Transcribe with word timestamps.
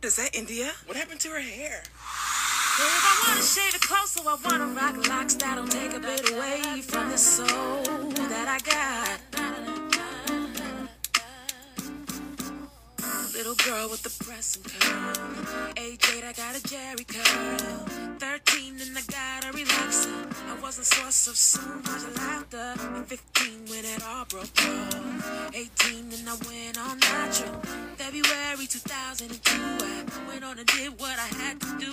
Is 0.00 0.14
that 0.14 0.36
India? 0.36 0.70
What 0.86 0.96
happened 0.96 1.18
to 1.22 1.28
her 1.30 1.40
hair? 1.40 1.82
If 1.82 1.90
I 2.78 3.28
wanna 3.28 3.42
shave 3.42 3.74
it 3.74 3.80
closer, 3.80 4.20
I 4.20 4.36
wanna 4.44 4.66
rock 4.66 5.08
locks 5.08 5.34
that'll 5.34 5.66
take 5.66 5.92
a 5.92 5.98
bit 5.98 6.30
away 6.30 6.82
from 6.82 7.10
the 7.10 7.18
soul 7.18 7.82
that 7.82 8.46
I 8.46 8.60
got. 8.60 9.27
Little 13.38 13.54
girl 13.54 13.88
with 13.88 14.02
the 14.02 14.10
pressing 14.24 14.64
curl. 14.64 15.14
Age 15.76 16.02
8, 16.12 16.24
I 16.24 16.32
got 16.32 16.56
a 16.56 16.60
Jheri 16.60 17.06
curl. 17.06 17.86
13 18.18 18.80
and 18.82 18.98
I 18.98 19.02
got 19.02 19.44
a 19.44 19.56
relaxer. 19.56 20.26
I 20.50 20.60
was 20.60 20.80
a 20.80 20.84
source 20.84 21.28
of 21.28 21.36
so 21.36 21.60
much 21.62 22.02
laughter. 22.16 22.74
At 22.74 23.06
15 23.06 23.66
when 23.70 23.84
it 23.84 24.02
all 24.04 24.24
broke 24.24 24.42
off. 24.42 25.54
18 25.54 26.10
and 26.18 26.28
I 26.28 26.34
went 26.50 26.78
on 26.82 26.98
natural. 26.98 27.62
February 27.94 28.66
2002, 28.66 29.30
I 29.54 30.26
went 30.26 30.42
on 30.42 30.58
and 30.58 30.66
did 30.66 30.98
what 30.98 31.16
I 31.16 31.30
had 31.38 31.60
to 31.60 31.78
do. 31.78 31.92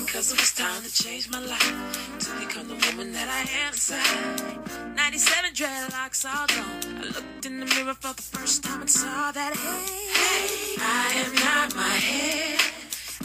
Because 0.00 0.32
it 0.32 0.40
was 0.40 0.54
time 0.54 0.82
to 0.82 0.90
change 0.90 1.28
my 1.28 1.40
life. 1.40 2.18
To 2.20 2.30
become 2.40 2.68
the 2.68 2.80
woman 2.88 3.12
that 3.12 3.28
I 3.28 3.44
am 3.66 3.74
inside. 3.74 4.96
97 4.96 5.52
dreadlocks 5.52 6.24
all 6.24 6.46
gone. 6.46 6.96
I 7.00 7.04
looked 7.04 7.44
in 7.44 7.60
the 7.60 7.66
mirror 7.66 7.92
for 7.92 8.14
the 8.14 8.22
first 8.22 8.64
time 8.64 8.80
and 8.80 8.90
saw 8.90 9.30
that, 9.30 9.54
hey, 9.54 10.14
hey, 10.14 10.53
I 10.80 11.12
am 11.24 11.34
not 11.34 11.74
my 11.74 11.96
hair. 12.10 12.58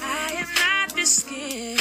I 0.02 0.32
am 0.42 0.48
not 0.56 0.96
this 0.96 1.18
skin. 1.18 1.78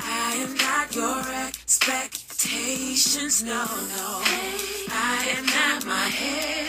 I 0.00 0.34
am 0.34 0.54
not 0.56 0.94
your 0.94 1.22
expectations. 1.46 3.42
No, 3.42 3.64
no. 3.96 4.22
I 4.90 5.26
am 5.36 5.46
not 5.46 5.84
my 5.86 6.08
hair. 6.20 6.68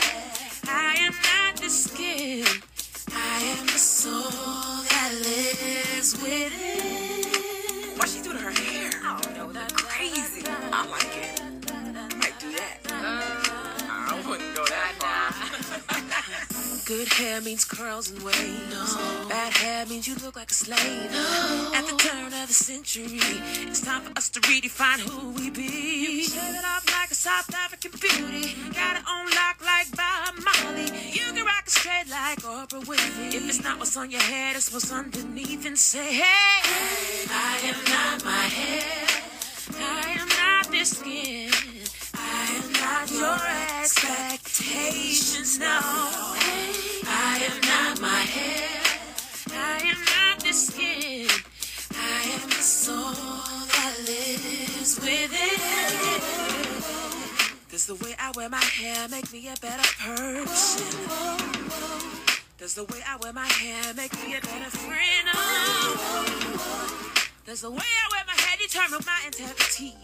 I 0.68 0.94
am 0.98 1.14
not 1.30 1.56
the 1.56 1.68
skin. 1.70 2.44
I 3.12 3.38
am 3.58 3.66
the 3.66 3.78
soul 3.78 4.30
that 4.90 5.12
lives 5.24 6.16
within. 6.22 7.96
Why 7.96 8.06
she 8.06 8.22
doing 8.22 8.36
to 8.36 8.42
her 8.42 8.50
hair? 8.50 8.90
I 9.04 9.20
don't 9.20 9.36
know 9.36 9.52
that 9.52 9.72
Crazy. 9.74 10.42
I 10.46 10.86
like 10.88 11.16
it. 11.16 11.69
Good 16.90 17.12
hair 17.12 17.40
means 17.40 17.64
curls 17.64 18.10
and 18.10 18.20
waves. 18.20 18.96
Bad 19.28 19.52
hair 19.52 19.86
means 19.86 20.08
you 20.08 20.16
look 20.16 20.34
like 20.34 20.50
a 20.50 20.54
slave. 20.54 21.14
At 21.72 21.86
the 21.86 21.96
turn 21.96 22.32
of 22.34 22.48
the 22.48 22.52
century, 22.52 23.20
it's 23.68 23.80
time 23.80 24.02
for 24.02 24.18
us 24.18 24.28
to 24.30 24.40
redefine 24.40 24.98
who 24.98 25.30
we 25.30 25.50
be. 25.50 25.62
You 25.62 26.24
shave 26.24 26.52
it 26.52 26.64
off 26.64 26.84
like 26.90 27.12
a 27.12 27.14
South 27.14 27.48
African 27.54 27.92
beauty. 27.92 28.56
Got 28.74 28.96
it 28.96 29.04
on 29.06 29.26
lock 29.26 29.64
like 29.64 29.86
Bob 29.96 30.34
Marley. 30.42 30.90
You 31.12 31.32
can 31.32 31.46
rock 31.46 31.62
it 31.64 31.70
straight 31.70 32.08
like 32.10 32.40
Oprah 32.40 32.82
Winfrey. 32.82 33.34
If 33.34 33.48
it's 33.48 33.62
not 33.62 33.78
what's 33.78 33.96
on 33.96 34.10
your 34.10 34.22
head, 34.22 34.56
it's 34.56 34.72
what's 34.72 34.90
underneath. 34.90 35.64
And 35.64 35.78
say, 35.78 36.12
hey, 36.12 37.28
I 37.30 37.60
am 37.70 37.84
not 37.84 38.24
my 38.24 38.46
hair. 38.58 39.06
I 39.78 40.16
am 40.18 40.26
not 40.26 40.72
this 40.72 40.98
skin. 40.98 41.52
Not 43.00 43.10
your 43.12 43.40
expectations. 43.80 45.58
No, 45.58 45.80
I 47.08 47.40
am 47.48 47.58
not 47.62 47.98
my 47.98 48.08
hair. 48.08 48.82
I 49.50 49.78
am 49.88 49.96
not 50.04 50.40
the 50.40 50.52
skin. 50.52 51.26
I 51.96 52.22
am 52.34 52.46
the 52.50 52.56
soul 52.56 53.14
that 53.72 53.94
lives 54.06 55.00
within. 55.00 55.60
Does 57.70 57.86
the 57.86 57.94
way 57.94 58.14
I 58.18 58.32
wear 58.36 58.50
my 58.50 58.62
hair 58.62 59.08
make 59.08 59.32
me 59.32 59.48
a 59.48 59.54
better 59.62 59.88
person? 59.98 60.84
Does 62.58 62.74
the 62.74 62.84
way 62.84 63.00
I 63.08 63.16
wear 63.22 63.32
my 63.32 63.46
hair 63.48 63.94
make 63.94 64.12
me 64.26 64.34
a 64.36 64.40
better 64.42 64.70
friend? 64.76 65.26
Oh. 65.32 65.96
Does 67.46 67.62
the 67.62 67.70
way 67.70 67.78
I 67.78 68.08
wear 68.12 68.19
my 68.74 68.82
hair 68.82 68.90
determine 68.90 69.04
my 69.06 69.18
creativity. 69.26 69.96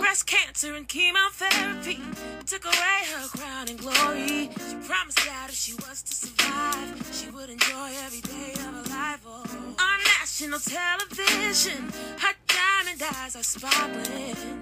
Breast 0.00 0.26
cancer 0.26 0.74
and 0.74 0.88
chemotherapy 0.88 2.00
took 2.46 2.64
away 2.64 3.04
her 3.12 3.28
crown 3.28 3.68
and 3.68 3.78
glory. 3.78 4.50
She 4.68 4.76
promised 4.86 5.24
God 5.26 5.50
if 5.50 5.54
she 5.54 5.74
was 5.74 6.02
to 6.02 6.14
survive, 6.14 7.10
she 7.12 7.30
would 7.30 7.50
enjoy 7.50 7.90
every 8.04 8.20
day 8.20 8.52
of 8.54 8.60
her 8.60 8.84
life. 8.90 9.20
Oh. 9.26 9.44
On 9.78 9.98
national 10.20 10.60
television, 10.60 11.92
her 12.18 12.34
diamond 12.46 13.02
eyes 13.14 13.36
are 13.36 13.42
sparkling. 13.42 14.58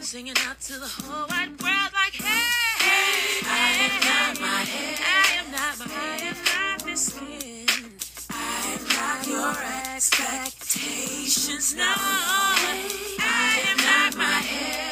Singing 0.00 0.34
out 0.48 0.60
to 0.62 0.72
the 0.80 0.86
whole 0.86 1.26
wide 1.28 1.50
world 1.62 1.92
like, 1.94 2.14
hey, 2.14 2.50
hey, 2.80 3.40
I 3.46 3.70
am 3.86 4.00
not 4.00 4.40
my 4.40 4.62
head. 4.64 4.98
I 5.00 5.36
am 5.38 5.50
not 5.52 5.78
my 5.78 5.86
I 5.94 6.18
am 6.22 6.36
not 6.44 6.82
this 6.84 7.06
skin. 7.06 7.66
I 8.30 8.34
am 8.74 8.84
not 8.88 9.26
your 9.28 9.54
expectations. 9.94 11.74
No, 11.76 11.84
I 11.86 13.62
am 13.68 13.76
not 13.76 14.16
my 14.16 14.24
hair. 14.24 14.85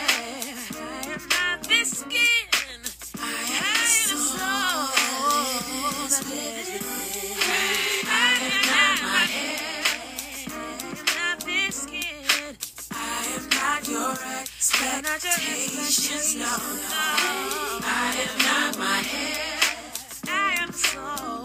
Expectations. 14.83 16.35
No, 16.35 16.45
no. 16.45 17.05
I 17.87 18.15
am 18.27 18.39
not 18.39 18.79
my 18.79 18.99
hair. 18.99 19.61
I 20.29 20.63
am 20.63 20.73
the 20.73 20.79
the. 20.79 21.45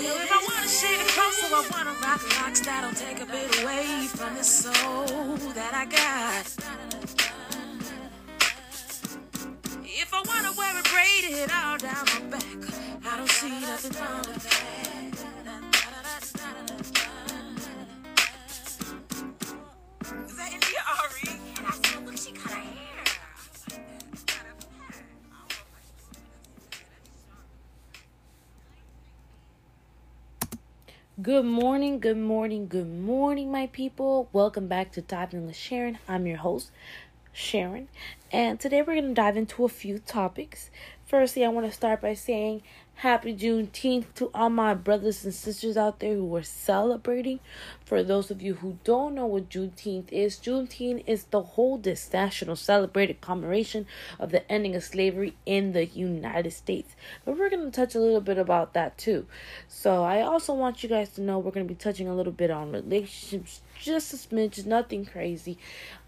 If 0.00 0.32
I 0.32 0.40
wanna 0.48 0.68
shave 0.68 1.00
it 1.00 1.08
closer, 1.08 1.54
I 1.54 1.64
wanna 1.72 1.94
rock 2.02 2.22
locks 2.40 2.60
that'll 2.60 2.92
take 2.92 3.20
a 3.20 3.26
bit 3.26 3.62
away 3.62 4.06
from 4.08 4.34
the 4.34 4.44
soul 4.44 5.36
that 5.54 5.74
I 5.74 5.84
got. 5.86 6.46
If 9.84 10.14
I 10.14 10.22
wanna 10.26 10.52
wear 10.56 10.78
it 10.78 10.88
braided 10.90 11.50
all 11.50 11.78
down 11.78 12.04
my 12.06 12.20
back, 12.30 12.60
I 13.06 13.16
don't 13.16 13.30
see 13.30 13.60
nothing 13.60 13.92
wrong 14.00 14.18
with 14.18 14.42
that. 14.44 14.97
That 20.38 20.54
Ari? 20.54 21.36
Good 31.20 31.44
morning, 31.44 31.98
good 31.98 32.16
morning, 32.16 32.68
good 32.68 32.86
morning, 32.86 33.50
my 33.50 33.66
people. 33.66 34.28
Welcome 34.32 34.68
back 34.68 34.92
to 34.92 35.02
Dive 35.02 35.34
in 35.34 35.44
With 35.44 35.56
Sharon. 35.56 35.98
I'm 36.06 36.24
your 36.24 36.36
host, 36.36 36.70
Sharon, 37.32 37.88
and 38.30 38.60
today 38.60 38.82
we're 38.82 38.94
going 38.94 39.08
to 39.08 39.14
dive 39.14 39.36
into 39.36 39.64
a 39.64 39.68
few 39.68 39.98
topics. 39.98 40.70
Firstly, 41.08 41.42
I 41.42 41.48
want 41.48 41.64
to 41.64 41.72
start 41.72 42.02
by 42.02 42.12
saying 42.12 42.60
happy 42.96 43.32
Juneteenth 43.32 44.12
to 44.16 44.28
all 44.34 44.50
my 44.50 44.74
brothers 44.74 45.24
and 45.24 45.32
sisters 45.32 45.76
out 45.76 46.00
there 46.00 46.16
who 46.16 46.34
are 46.34 46.42
celebrating. 46.42 47.38
For 47.84 48.02
those 48.02 48.30
of 48.30 48.42
you 48.42 48.54
who 48.54 48.78
don't 48.82 49.14
know 49.14 49.24
what 49.24 49.48
Juneteenth 49.48 50.12
is, 50.12 50.36
Juneteenth 50.36 51.04
is 51.06 51.24
the 51.24 51.44
oldest 51.56 52.12
national 52.12 52.56
celebrated 52.56 53.22
commemoration 53.22 53.86
of 54.18 54.32
the 54.32 54.50
ending 54.52 54.74
of 54.74 54.82
slavery 54.82 55.34
in 55.46 55.72
the 55.72 55.86
United 55.86 56.50
States. 56.50 56.94
But 57.24 57.38
we're 57.38 57.48
going 57.48 57.64
to 57.64 57.70
touch 57.70 57.94
a 57.94 58.00
little 58.00 58.20
bit 58.20 58.36
about 58.36 58.74
that 58.74 58.98
too. 58.98 59.26
So 59.68 60.02
I 60.02 60.20
also 60.20 60.52
want 60.52 60.82
you 60.82 60.88
guys 60.88 61.10
to 61.10 61.22
know 61.22 61.38
we're 61.38 61.52
going 61.52 61.66
to 61.66 61.72
be 61.72 61.78
touching 61.78 62.08
a 62.08 62.14
little 62.14 62.32
bit 62.32 62.50
on 62.50 62.72
relationships, 62.72 63.62
just 63.80 64.12
a 64.12 64.16
smidge, 64.16 64.66
nothing 64.66 65.06
crazy. 65.06 65.56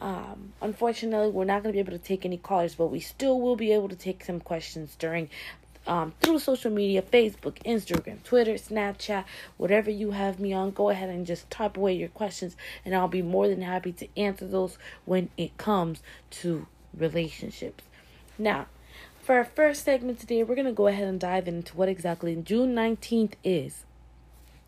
Um, 0.01 0.53
unfortunately, 0.61 1.31
we're 1.31 1.45
not 1.45 1.63
going 1.63 1.73
to 1.73 1.77
be 1.77 1.79
able 1.79 1.97
to 1.97 2.05
take 2.05 2.27
any 2.27 2.37
callers, 2.37 2.75
but 2.75 2.89
we 2.89 2.99
still 2.99 3.41
will 3.41 3.57
be 3.57 3.73
able 3.73 3.89
to 3.89 3.97
take 3.97 4.25
some 4.25 4.41
questions 4.41 4.90
during 4.97 5.29
um, 5.87 6.13
through 6.21 6.39
social 6.39 6.71
media 6.71 7.03
Facebook, 7.03 7.63
Instagram, 7.65 8.23
Twitter, 8.23 8.55
Snapchat, 8.55 9.25
whatever 9.57 9.91
you 9.91 10.13
have 10.13 10.39
me 10.39 10.53
on. 10.53 10.71
Go 10.71 10.91
ahead 10.91 11.09
and 11.09 11.27
just 11.27 11.51
type 11.51 11.77
away 11.77 11.95
your 11.95 12.09
questions, 12.09 12.57
and 12.85 12.95
I'll 12.95 13.09
be 13.09 13.23
more 13.23 13.49
than 13.49 13.63
happy 13.63 13.93
to 13.93 14.09
answer 14.17 14.47
those 14.47 14.79
when 15.05 15.31
it 15.37 15.57
comes 15.57 16.03
to 16.31 16.67
relationships. 16.97 17.85
Now, 18.39 18.67
for 19.23 19.35
our 19.37 19.45
first 19.45 19.85
segment 19.85 20.19
today, 20.21 20.43
we're 20.43 20.55
going 20.55 20.67
to 20.67 20.73
go 20.73 20.87
ahead 20.87 21.09
and 21.09 21.21
dive 21.21 21.49
into 21.49 21.77
what 21.77 21.89
exactly 21.89 22.35
June 22.37 22.75
19th 22.75 23.35
is, 23.45 23.85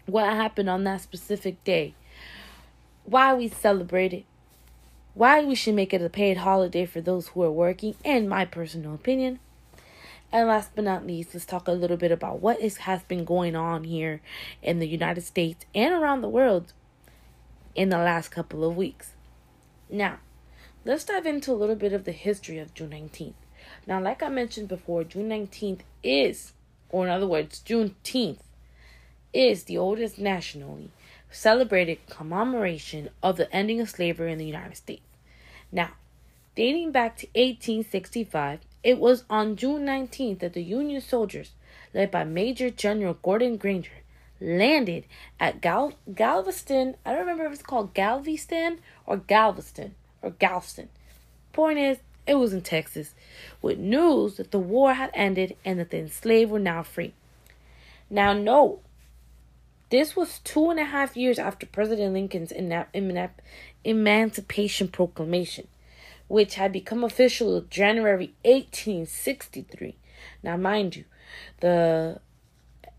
what 0.06 0.24
happened 0.24 0.68
on 0.68 0.84
that 0.84 1.00
specific 1.00 1.62
day, 1.64 1.94
why 3.04 3.34
we 3.34 3.48
celebrate 3.48 4.12
it, 4.12 4.24
why 5.14 5.44
we 5.44 5.54
should 5.54 5.74
make 5.74 5.92
it 5.92 6.02
a 6.02 6.08
paid 6.08 6.38
holiday 6.38 6.86
for 6.86 7.00
those 7.00 7.28
who 7.28 7.42
are 7.42 7.50
working, 7.50 7.94
and 8.04 8.28
my 8.28 8.44
personal 8.44 8.94
opinion. 8.94 9.38
And 10.32 10.48
last 10.48 10.70
but 10.74 10.84
not 10.84 11.06
least, 11.06 11.34
let's 11.34 11.44
talk 11.44 11.68
a 11.68 11.72
little 11.72 11.98
bit 11.98 12.10
about 12.10 12.40
what 12.40 12.58
is, 12.58 12.78
has 12.78 13.02
been 13.02 13.24
going 13.24 13.54
on 13.54 13.84
here 13.84 14.22
in 14.62 14.78
the 14.78 14.88
United 14.88 15.20
States 15.20 15.66
and 15.74 15.92
around 15.92 16.22
the 16.22 16.28
world 16.28 16.72
in 17.74 17.90
the 17.90 17.98
last 17.98 18.30
couple 18.30 18.64
of 18.64 18.76
weeks. 18.76 19.12
Now, 19.90 20.20
let's 20.86 21.04
dive 21.04 21.26
into 21.26 21.52
a 21.52 21.54
little 21.54 21.76
bit 21.76 21.92
of 21.92 22.04
the 22.04 22.12
history 22.12 22.58
of 22.58 22.72
June 22.72 22.90
19th. 22.90 23.34
Now, 23.86 24.00
like 24.00 24.22
I 24.22 24.28
mentioned 24.28 24.68
before, 24.68 25.04
June 25.04 25.28
19th 25.28 25.80
is, 26.02 26.54
or 26.88 27.04
in 27.04 27.12
other 27.12 27.26
words, 27.26 27.62
Juneteenth 27.64 28.40
is 29.34 29.64
the 29.64 29.76
oldest 29.76 30.18
nationally 30.18 30.90
celebrated 31.30 32.06
commemoration 32.08 33.08
of 33.22 33.36
the 33.36 33.54
ending 33.54 33.80
of 33.80 33.90
slavery 33.90 34.32
in 34.32 34.38
the 34.38 34.46
United 34.46 34.76
States. 34.76 35.02
Now, 35.70 35.90
dating 36.54 36.92
back 36.92 37.16
to 37.18 37.26
1865, 37.28 38.60
it 38.82 38.98
was 38.98 39.24
on 39.30 39.56
June 39.56 39.84
19th 39.86 40.40
that 40.40 40.52
the 40.54 40.62
Union 40.62 41.00
soldiers, 41.00 41.52
led 41.94 42.10
by 42.10 42.24
Major 42.24 42.70
General 42.70 43.14
Gordon 43.22 43.56
Granger, 43.56 44.02
landed 44.40 45.04
at 45.38 45.60
Gal- 45.60 45.94
Galveston. 46.14 46.96
I 47.04 47.10
don't 47.10 47.20
remember 47.20 47.44
if 47.44 47.52
it's 47.52 47.62
called 47.62 47.94
Galveston 47.94 48.78
or 49.06 49.18
Galveston 49.18 49.94
or 50.20 50.30
Galveston. 50.30 50.88
Point 51.52 51.78
is, 51.78 51.98
it 52.26 52.34
was 52.34 52.52
in 52.52 52.62
Texas, 52.62 53.14
with 53.60 53.78
news 53.78 54.36
that 54.36 54.52
the 54.52 54.58
war 54.58 54.94
had 54.94 55.10
ended 55.12 55.56
and 55.64 55.78
that 55.78 55.90
the 55.90 55.98
enslaved 55.98 56.50
were 56.50 56.58
now 56.58 56.82
free. 56.82 57.12
Now, 58.08 58.32
note, 58.32 58.80
this 59.90 60.16
was 60.16 60.38
two 60.38 60.70
and 60.70 60.78
a 60.78 60.84
half 60.84 61.16
years 61.16 61.38
after 61.38 61.66
President 61.66 62.14
Lincoln's 62.14 62.52
Emancipation 63.84 64.88
Proclamation, 64.88 65.68
which 66.28 66.54
had 66.54 66.72
become 66.72 67.04
official 67.04 67.60
January 67.62 68.34
1863. 68.44 69.96
Now, 70.42 70.56
mind 70.56 70.96
you, 70.96 71.04
the 71.60 72.20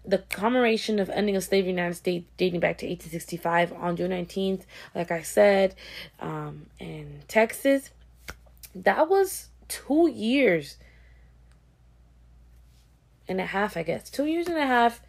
the 0.05 0.17
commemoration 0.17 0.99
of 0.99 1.09
ending 1.09 1.35
of 1.35 1.43
slavery 1.43 1.69
in 1.69 1.75
the 1.75 1.81
United 1.81 1.95
States 1.95 2.25
dating 2.35 2.59
back 2.59 2.77
to 2.77 2.85
1865 2.85 3.71
on 3.73 3.95
June 3.95 4.11
19th, 4.11 4.63
like 4.93 5.11
I 5.11 5.21
said, 5.21 5.75
um, 6.19 6.65
in 6.77 7.21
Texas, 7.29 7.91
that 8.75 9.07
was 9.07 9.47
two 9.69 10.09
years 10.09 10.75
and 13.27 13.39
a 13.39 13.45
half, 13.45 13.77
I 13.77 13.83
guess. 13.83 14.09
Two 14.09 14.25
years 14.25 14.47
and 14.47 14.57
a 14.57 14.65
half 14.65 15.01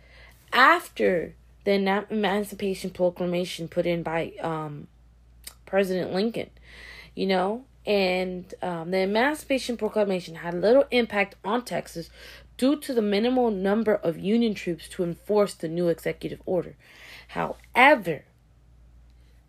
after 0.52 1.34
the 1.64 1.72
Emancipation 2.10 2.90
Proclamation 2.90 3.68
put 3.68 3.86
in 3.86 4.02
by 4.02 4.32
um, 4.40 4.86
President 5.66 6.12
Lincoln, 6.12 6.50
you 7.14 7.26
know? 7.26 7.64
And 7.86 8.52
um, 8.62 8.90
the 8.90 8.98
Emancipation 9.00 9.76
Proclamation 9.76 10.36
had 10.36 10.54
little 10.54 10.84
impact 10.90 11.34
on 11.44 11.64
Texas 11.64 12.08
due 12.56 12.76
to 12.76 12.94
the 12.94 13.02
minimal 13.02 13.50
number 13.50 13.94
of 13.94 14.18
Union 14.18 14.54
troops 14.54 14.88
to 14.88 15.04
enforce 15.04 15.54
the 15.54 15.68
new 15.68 15.88
executive 15.88 16.40
order. 16.46 16.76
However, 17.28 18.24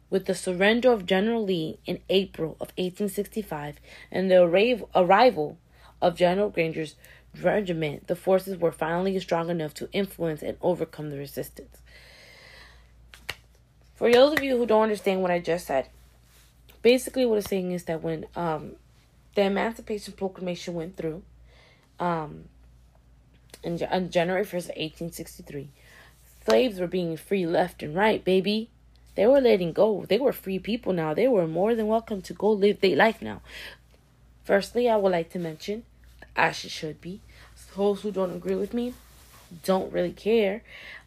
with 0.10 0.26
the 0.26 0.36
surrender 0.36 0.92
of 0.92 1.06
General 1.06 1.44
Lee 1.44 1.80
in 1.86 2.00
April 2.10 2.52
of 2.54 2.72
1865 2.78 3.80
and 4.12 4.30
the 4.30 4.42
arrival 4.42 5.58
of 6.02 6.16
General 6.16 6.50
Granger's 6.50 6.96
regiment, 7.42 8.08
the 8.08 8.16
forces 8.16 8.58
were 8.58 8.72
finally 8.72 9.20
strong 9.20 9.50
enough 9.50 9.74
to 9.76 9.90
influence 9.92 10.42
and 10.42 10.58
overcome 10.62 11.10
the 11.10 11.18
resistance. 11.18 11.82
For 13.96 14.12
those 14.12 14.34
of 14.34 14.44
you 14.44 14.58
who 14.58 14.66
don't 14.66 14.84
understand 14.84 15.22
what 15.22 15.32
I 15.32 15.40
just 15.40 15.68
said, 15.68 15.90
basically 16.86 17.26
what 17.26 17.40
it's 17.40 17.50
saying 17.50 17.72
is 17.72 17.86
that 17.86 18.04
when 18.04 18.28
um, 18.36 18.74
the 19.34 19.42
Emancipation 19.42 20.14
Proclamation 20.14 20.76
went 20.76 20.96
through, 20.96 21.24
um, 22.00 22.44
in, 23.64 23.82
on 23.90 24.12
January 24.12 24.44
1st, 24.44 24.70
1863, 24.78 25.70
slaves 26.46 26.80
were 26.80 26.86
being 26.86 27.18
free 27.18 27.48
left 27.48 27.82
and 27.82 27.96
right, 27.96 28.24
baby. 28.24 28.70
They 29.16 29.26
were 29.26 29.42
letting 29.42 29.74
go. 29.74 30.06
They 30.08 30.20
were 30.20 30.32
free 30.32 30.60
people 30.60 30.94
now. 30.94 31.16
They 31.16 31.28
were 31.28 31.48
more 31.48 31.74
than 31.74 31.88
welcome 31.88 32.22
to 32.22 32.34
go 32.34 32.52
live 32.52 32.82
their 32.82 32.96
life 32.96 33.20
now. 33.20 33.42
Firstly, 34.44 34.88
I 34.88 34.96
would 34.96 35.12
like 35.12 35.32
to 35.32 35.40
mention, 35.40 35.86
as 36.36 36.64
it 36.66 36.70
should 36.70 37.02
be, 37.02 37.20
those 37.76 38.02
who 38.02 38.12
don't 38.12 38.36
agree 38.36 38.54
with 38.54 38.76
me 38.76 38.94
don't 39.64 39.92
really 39.92 40.12
care. 40.14 40.62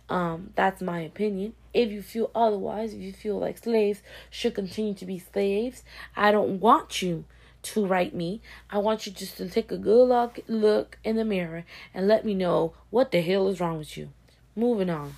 Um, 0.08 0.50
that's 0.56 0.82
my 0.82 1.02
opinion. 1.02 1.52
If 1.74 1.90
you 1.90 2.02
feel 2.02 2.30
otherwise, 2.34 2.94
if 2.94 3.00
you 3.00 3.12
feel 3.12 3.38
like 3.38 3.58
slaves 3.58 4.02
should 4.30 4.54
continue 4.54 4.94
to 4.94 5.06
be 5.06 5.18
slaves, 5.18 5.82
I 6.16 6.32
don't 6.32 6.60
want 6.60 7.02
you 7.02 7.24
to 7.62 7.86
write 7.86 8.14
me. 8.14 8.40
I 8.70 8.78
want 8.78 9.06
you 9.06 9.12
just 9.12 9.36
to 9.38 9.48
take 9.48 9.70
a 9.70 9.78
good 9.78 10.08
look 10.08 10.40
look 10.46 10.98
in 11.04 11.16
the 11.16 11.24
mirror 11.24 11.64
and 11.92 12.08
let 12.08 12.24
me 12.24 12.34
know 12.34 12.74
what 12.90 13.10
the 13.10 13.20
hell 13.20 13.48
is 13.48 13.60
wrong 13.60 13.78
with 13.78 13.96
you. 13.96 14.10
Moving 14.56 14.90
on. 14.90 15.14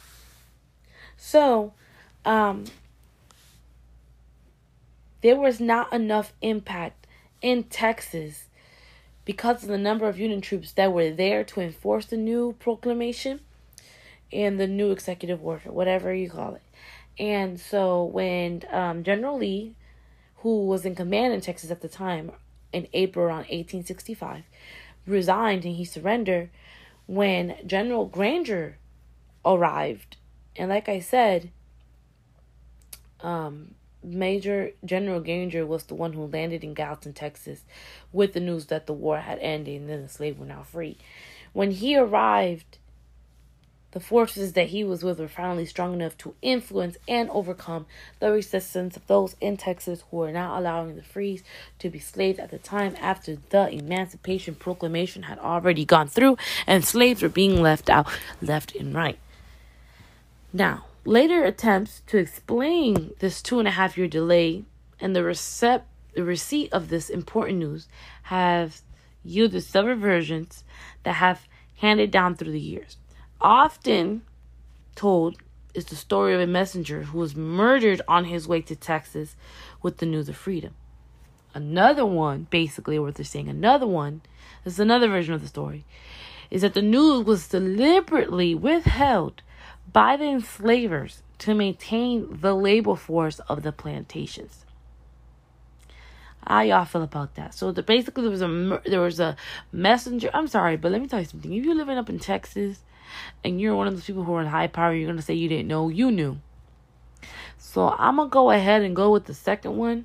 So, 1.17 1.73
um 2.25 2.65
there 5.23 5.37
was 5.37 5.61
not 5.61 5.93
enough 5.93 6.33
impact 6.41 7.07
in 7.43 7.65
Texas 7.65 8.47
because 9.25 9.63
of 9.63 9.69
the 9.69 9.79
number 9.79 10.09
of 10.09 10.19
Union 10.19 10.41
troops 10.41 10.73
that 10.73 10.93
were 10.93 11.11
there 11.11 11.45
to 11.45 11.61
enforce 11.61 12.07
the 12.07 12.17
new 12.17 12.55
proclamation 12.59 13.41
and 14.33 14.59
the 14.59 14.67
new 14.67 14.91
executive 14.91 15.45
order, 15.45 15.71
whatever 15.71 16.15
you 16.15 16.31
call 16.31 16.55
it. 16.55 16.63
And 17.19 17.61
so 17.61 18.05
when 18.05 18.63
um, 18.71 19.03
General 19.03 19.39
Lee 19.39 19.75
who 20.43 20.67
was 20.67 20.85
in 20.85 20.95
command 20.95 21.33
in 21.35 21.41
Texas 21.41 21.71
at 21.71 21.81
the 21.81 21.89
time 21.89 22.33
in 22.73 22.87
April 22.93 23.27
around 23.27 23.47
1865, 23.49 24.45
resigned 25.07 25.65
and 25.65 25.77
he 25.77 25.85
surrendered 25.85 26.51
when 27.07 27.57
General 27.67 28.07
Granger 28.07 28.79
arrived. 29.45 30.17
And 30.57 30.71
like 30.71 30.89
I 30.89 31.01
said, 31.01 31.51
um, 33.21 33.75
Major 34.03 34.71
General 34.85 35.21
Granger 35.21 35.67
was 35.67 35.85
the 35.85 35.95
one 35.95 36.15
who 36.15 36.27
landed 36.27 36.65
in 36.65 36.73
Galveston, 36.73 37.13
Texas, 37.13 37.65
with 38.13 38.33
the 38.33 38.41
news 38.41 38.67
that 38.67 38.87
the 38.87 38.95
war 38.95 39.19
had 39.19 39.39
ended 39.41 39.81
and 39.81 39.91
then 39.91 40.03
the 40.03 40.09
slaves 40.09 40.39
were 40.39 40.47
now 40.47 40.63
free. 40.63 40.97
When 41.53 41.71
he 41.73 41.97
arrived, 41.97 42.79
the 43.93 44.01
forces 44.01 44.53
that 44.53 44.69
he 44.69 44.85
was 44.85 45.03
with 45.03 45.19
were 45.19 45.29
finally 45.29 45.67
strong 45.67 45.95
enough 45.95 46.17
to 46.19 46.35
influence 46.43 46.97
and 47.09 47.29
overcome 47.31 47.87
the 48.21 48.31
resistance 48.31 48.97
of 48.97 49.07
those 49.07 49.35
in 49.41 49.57
Texas 49.57 50.05
who 50.11 50.19
were 50.19 50.33
not 50.33 50.59
allowing 50.59 50.97
the 50.97 51.03
frees 51.03 51.43
to 51.79 51.91
be 51.91 51.99
slaves 51.99 52.39
at 52.39 52.51
the 52.51 52.59
time 52.59 52.95
after 53.01 53.37
the 53.51 53.69
Emancipation 53.71 54.55
Proclamation 54.55 55.25
had 55.25 55.39
already 55.39 55.85
gone 55.85 56.09
through 56.09 56.37
and 56.67 56.85
slaves 56.85 57.23
were 57.23 57.29
being 57.29 57.61
left 57.61 57.91
out 57.91 58.07
left 58.41 58.75
and 58.77 58.95
right. 58.95 59.19
Now, 60.53 60.87
later 61.05 61.45
attempts 61.45 62.03
to 62.07 62.19
explain 62.19 63.13
this 63.19 63.43
two 63.43 63.59
and 63.59 63.67
a 63.67 63.73
half 63.73 63.99
year 63.99 64.09
delay 64.09 64.65
and 65.01 65.17
the, 65.17 65.21
recept- 65.21 65.83
the 66.15 66.25
receipt 66.25 66.73
of 66.73 66.89
this 66.89 67.11
important 67.11 67.59
news 67.59 67.89
have 68.25 68.83
yielded 69.25 69.63
several 69.63 69.97
versions 69.97 70.63
that 71.03 71.15
have 71.15 71.47
handed 71.79 72.11
down 72.11 72.37
through 72.37 72.53
the 72.53 72.61
years 72.61 72.97
often 73.41 74.23
told 74.95 75.37
is 75.75 75.87
the 75.87 75.97
story 75.97 76.35
of 76.35 76.41
a 76.41 76.47
messenger 76.47 77.03
who 77.05 77.19
was 77.19 77.37
murdered 77.37 78.03
on 78.09 78.25
his 78.25 78.49
way 78.49 78.61
to 78.63 78.75
Texas 78.75 79.37
with 79.83 79.99
the 79.99 80.07
news 80.07 80.29
of 80.29 80.37
freedom. 80.37 80.75
Another 81.55 82.07
one, 82.07 82.47
basically, 82.51 82.99
what 82.99 83.15
they're 83.17 83.25
saying, 83.25 83.49
another 83.49 83.87
one, 83.87 84.23
this 84.65 84.75
is 84.75 84.81
another 84.81 85.09
version 85.09 85.35
of 85.35 85.41
the 85.41 85.49
story, 85.49 85.85
is 86.51 86.63
that 86.63 86.75
the 86.75 86.83
news 86.83 87.25
was 87.25 87.49
deliberately 87.49 88.55
withheld 88.55 89.43
by 89.93 90.17
the 90.17 90.25
enslavers 90.25 91.23
to 91.39 91.55
maintain 91.55 92.41
the 92.41 92.55
labor 92.55 92.95
force 92.95 93.41
of 93.41 93.63
the 93.63 93.73
plantations. 93.73 94.65
How 96.47 96.63
y'all 96.63 96.85
feel 96.85 97.03
about 97.03 97.35
that? 97.35 97.55
So 97.55 97.71
the, 97.73 97.83
basically 97.83 98.23
there 98.23 98.31
was 98.31 98.43
a 98.43 98.81
there 98.87 99.01
was 99.01 99.21
a 99.21 99.37
messenger. 99.73 100.31
I'm 100.33 100.49
sorry, 100.49 100.77
but 100.77 100.91
let 100.91 101.01
me 101.01 101.07
tell 101.07 101.21
you 101.21 101.27
something. 101.27 101.53
If 101.53 101.65
you're 101.65 101.75
living 101.75 101.99
up 101.99 102.09
in 102.09 102.19
Texas 102.19 102.81
and 103.45 103.61
you're 103.61 103.77
one 103.77 103.87
of 103.87 103.95
those 103.95 104.05
people 104.05 104.25
who 104.25 104.35
are 104.35 104.41
in 104.41 104.47
high 104.47 104.67
power, 104.67 104.95
you're 104.95 105.09
gonna 105.09 105.23
say 105.23 105.35
you 105.35 105.49
didn't 105.49 105.69
know, 105.69 105.89
you 105.89 106.11
knew. 106.11 106.39
So 107.59 107.89
I'm 107.89 108.17
gonna 108.17 108.29
go 108.29 108.51
ahead 108.51 108.83
and 108.83 108.97
go 108.97 109.11
with 109.11 109.27
the 109.27 109.35
second 109.35 109.77
one 109.77 110.05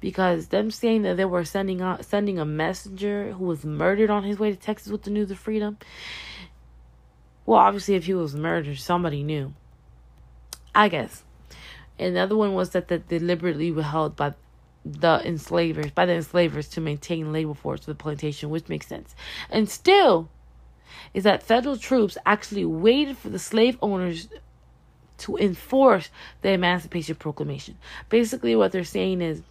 because 0.00 0.48
them 0.48 0.70
saying 0.70 1.02
that 1.02 1.16
they 1.16 1.24
were 1.24 1.44
sending 1.44 1.80
out 1.80 2.04
sending 2.04 2.38
a 2.38 2.44
messenger 2.44 3.32
who 3.32 3.44
was 3.44 3.64
murdered 3.64 4.10
on 4.10 4.24
his 4.24 4.38
way 4.38 4.50
to 4.50 4.56
Texas 4.56 4.90
with 4.90 5.02
the 5.02 5.10
news 5.10 5.30
of 5.30 5.38
freedom. 5.38 5.78
Well, 7.46 7.58
obviously, 7.58 7.94
if 7.94 8.06
he 8.06 8.14
was 8.14 8.34
murdered, 8.34 8.78
somebody 8.78 9.22
knew. 9.22 9.54
I 10.74 10.88
guess. 10.88 11.24
Another 11.98 12.36
one 12.36 12.54
was 12.54 12.70
that 12.70 12.88
they 12.88 12.98
deliberately 12.98 13.72
withheld 13.72 14.16
by 14.16 14.34
the 14.84 15.20
enslavers 15.24 15.90
by 15.90 16.06
the 16.06 16.14
enslavers 16.14 16.68
to 16.68 16.80
maintain 16.80 17.32
labor 17.32 17.54
force 17.54 17.80
for 17.80 17.90
the 17.90 17.94
plantation, 17.94 18.50
which 18.50 18.68
makes 18.68 18.86
sense. 18.86 19.14
And 19.50 19.68
still, 19.68 20.30
is 21.14 21.24
that 21.24 21.42
federal 21.42 21.76
troops 21.76 22.16
actually 22.26 22.64
waited 22.64 23.16
for 23.16 23.28
the 23.28 23.38
slave 23.38 23.78
owners 23.82 24.28
to 25.18 25.36
enforce 25.36 26.10
the 26.42 26.50
Emancipation 26.50 27.16
Proclamation. 27.16 27.76
Basically, 28.08 28.54
what 28.56 28.72
they're 28.72 28.84
saying 28.84 29.20
is 29.20 29.42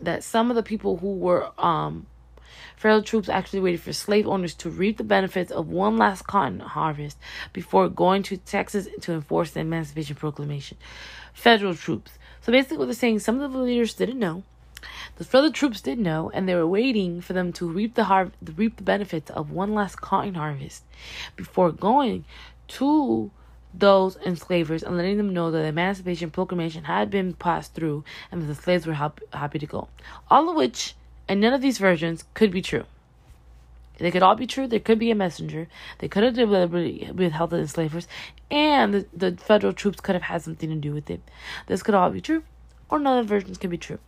that 0.00 0.24
some 0.24 0.50
of 0.50 0.56
the 0.56 0.62
people 0.62 0.96
who 0.96 1.14
were 1.14 1.50
um, 1.58 2.06
federal 2.76 3.02
troops 3.02 3.28
actually 3.28 3.60
waited 3.60 3.80
for 3.80 3.92
slave 3.92 4.26
owners 4.26 4.54
to 4.54 4.68
reap 4.68 4.96
the 4.96 5.04
benefits 5.04 5.52
of 5.52 5.68
one 5.68 5.96
last 5.96 6.26
cotton 6.26 6.60
harvest 6.60 7.16
before 7.52 7.88
going 7.88 8.22
to 8.24 8.36
Texas 8.36 8.88
to 9.00 9.12
enforce 9.12 9.52
the 9.52 9.60
Emancipation 9.60 10.16
Proclamation. 10.16 10.76
Federal 11.32 11.74
troops. 11.74 12.18
So 12.40 12.50
basically, 12.50 12.78
what 12.78 12.86
they're 12.86 12.94
saying, 12.94 13.20
some 13.20 13.40
of 13.40 13.52
the 13.52 13.58
leaders 13.58 13.94
didn't 13.94 14.18
know, 14.18 14.42
The 15.16 15.24
federal 15.24 15.52
troops 15.52 15.80
did 15.80 15.98
know, 15.98 16.30
and 16.34 16.48
they 16.48 16.54
were 16.54 16.66
waiting 16.66 17.20
for 17.20 17.32
them 17.32 17.52
to 17.54 17.68
reap 17.68 17.94
the 17.94 18.04
har- 18.04 18.32
reap 18.56 18.76
the 18.76 18.82
benefits 18.82 19.30
of 19.30 19.50
one 19.50 19.74
last 19.74 20.00
cotton 20.00 20.34
harvest 20.34 20.84
before 21.36 21.72
going 21.72 22.24
to 22.68 23.30
those 23.74 24.16
enslavers 24.18 24.82
and 24.82 24.96
letting 24.96 25.16
them 25.16 25.32
know 25.32 25.50
that 25.50 25.62
the 25.62 25.68
Emancipation 25.68 26.30
Proclamation 26.30 26.84
had 26.84 27.10
been 27.10 27.34
passed 27.34 27.74
through 27.74 28.04
and 28.30 28.42
that 28.42 28.46
the 28.46 28.54
slaves 28.54 28.86
were 28.86 28.94
hap- 28.94 29.20
happy 29.32 29.58
to 29.58 29.66
go. 29.66 29.88
All 30.30 30.48
of 30.48 30.56
which, 30.56 30.94
and 31.28 31.40
none 31.40 31.54
of 31.54 31.62
these 31.62 31.78
versions, 31.78 32.24
could 32.34 32.50
be 32.50 32.62
true. 32.62 32.84
They 33.98 34.10
could 34.10 34.22
all 34.22 34.34
be 34.34 34.46
true. 34.46 34.66
There 34.66 34.80
could 34.80 34.98
be 34.98 35.10
a 35.10 35.14
messenger. 35.14 35.68
They 35.98 36.08
could 36.08 36.24
have 36.24 36.34
deliberately 36.34 37.10
withheld 37.14 37.50
the 37.50 37.58
enslavers, 37.58 38.08
and 38.50 38.92
the, 38.94 39.06
the 39.14 39.36
federal 39.36 39.72
troops 39.72 40.00
could 40.00 40.14
have 40.14 40.22
had 40.22 40.42
something 40.42 40.68
to 40.68 40.76
do 40.76 40.92
with 40.92 41.08
it. 41.10 41.20
This 41.66 41.82
could 41.82 41.94
all 41.94 42.10
be 42.10 42.20
true, 42.20 42.42
or 42.88 42.98
none 42.98 43.18
of 43.18 43.26
the 43.26 43.34
versions 43.34 43.58
could 43.58 43.70
be 43.70 43.78
true. 43.78 43.98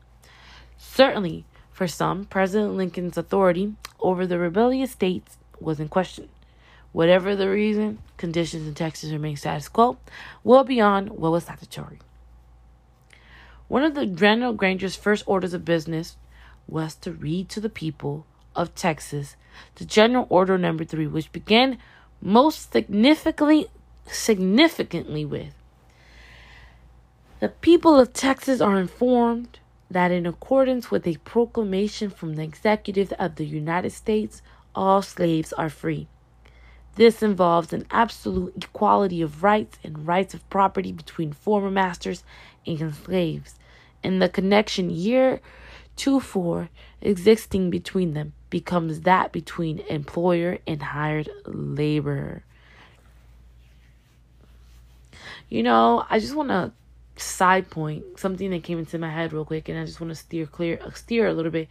Certainly, 0.92 1.44
for 1.72 1.88
some, 1.88 2.24
President 2.24 2.76
Lincoln's 2.76 3.18
authority 3.18 3.74
over 3.98 4.26
the 4.26 4.38
rebellious 4.38 4.92
states 4.92 5.38
was 5.58 5.80
in 5.80 5.88
question. 5.88 6.28
Whatever 6.92 7.34
the 7.34 7.50
reason, 7.50 7.98
conditions 8.16 8.68
in 8.68 8.74
Texas 8.74 9.10
remained 9.10 9.40
status 9.40 9.68
quo, 9.68 9.96
well 10.44 10.62
beyond 10.62 11.10
what 11.10 11.32
was 11.32 11.44
statutory. 11.44 11.98
One 13.66 13.82
of 13.82 13.94
the 13.94 14.06
General 14.06 14.52
Granger's 14.52 14.94
first 14.94 15.24
orders 15.26 15.52
of 15.52 15.64
business 15.64 16.16
was 16.68 16.94
to 16.96 17.10
read 17.10 17.48
to 17.48 17.60
the 17.60 17.68
people 17.68 18.24
of 18.54 18.74
Texas 18.76 19.34
the 19.76 19.84
General 19.84 20.26
Order 20.28 20.58
Number 20.58 20.84
Three, 20.84 21.08
which 21.08 21.32
began 21.32 21.78
most 22.20 22.72
significantly 22.72 23.68
significantly 24.06 25.24
with 25.24 25.54
the 27.40 27.48
people 27.48 27.98
of 27.98 28.12
Texas 28.12 28.60
are 28.60 28.78
informed 28.78 29.58
that 29.94 30.10
in 30.10 30.26
accordance 30.26 30.90
with 30.90 31.06
a 31.06 31.16
proclamation 31.18 32.10
from 32.10 32.34
the 32.34 32.42
executive 32.42 33.12
of 33.12 33.36
the 33.36 33.46
United 33.46 33.90
States, 33.90 34.42
all 34.74 35.00
slaves 35.02 35.52
are 35.52 35.70
free. 35.70 36.08
This 36.96 37.22
involves 37.22 37.72
an 37.72 37.86
absolute 37.90 38.64
equality 38.64 39.22
of 39.22 39.42
rights 39.42 39.78
and 39.84 40.06
rights 40.06 40.34
of 40.34 40.48
property 40.50 40.92
between 40.92 41.32
former 41.32 41.70
masters 41.70 42.24
and 42.66 42.94
slaves, 42.94 43.54
and 44.02 44.20
the 44.20 44.28
connection 44.28 44.90
year 44.90 45.40
to 45.96 46.18
four 46.18 46.70
existing 47.00 47.70
between 47.70 48.14
them 48.14 48.32
becomes 48.50 49.02
that 49.02 49.30
between 49.30 49.78
employer 49.88 50.58
and 50.66 50.82
hired 50.82 51.28
laborer. 51.46 52.42
You 55.48 55.62
know, 55.62 56.04
I 56.10 56.18
just 56.18 56.34
want 56.34 56.48
to 56.48 56.72
side 57.16 57.70
point 57.70 58.04
something 58.18 58.50
that 58.50 58.64
came 58.64 58.78
into 58.78 58.98
my 58.98 59.08
head 59.08 59.32
real 59.32 59.44
quick 59.44 59.68
and 59.68 59.78
I 59.78 59.84
just 59.84 60.00
want 60.00 60.10
to 60.10 60.16
steer 60.16 60.46
clear 60.46 60.80
steer 60.94 61.28
a 61.28 61.32
little 61.32 61.52
bit 61.52 61.68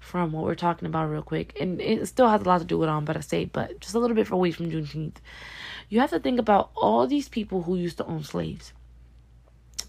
from 0.00 0.32
what 0.32 0.44
we're 0.44 0.54
talking 0.54 0.86
about 0.86 1.10
real 1.10 1.22
quick 1.22 1.54
and 1.60 1.80
it 1.80 2.06
still 2.08 2.28
has 2.28 2.40
a 2.40 2.44
lot 2.44 2.58
to 2.60 2.64
do 2.64 2.78
with 2.78 2.88
on 2.88 3.04
but 3.04 3.16
I 3.16 3.20
say 3.20 3.44
but 3.44 3.78
just 3.80 3.94
a 3.94 3.98
little 3.98 4.16
bit 4.16 4.30
away 4.30 4.52
from 4.52 4.70
Juneteenth. 4.70 5.16
You 5.88 6.00
have 6.00 6.10
to 6.10 6.18
think 6.18 6.38
about 6.38 6.70
all 6.74 7.06
these 7.06 7.28
people 7.28 7.62
who 7.62 7.76
used 7.76 7.98
to 7.98 8.06
own 8.06 8.24
slaves. 8.24 8.72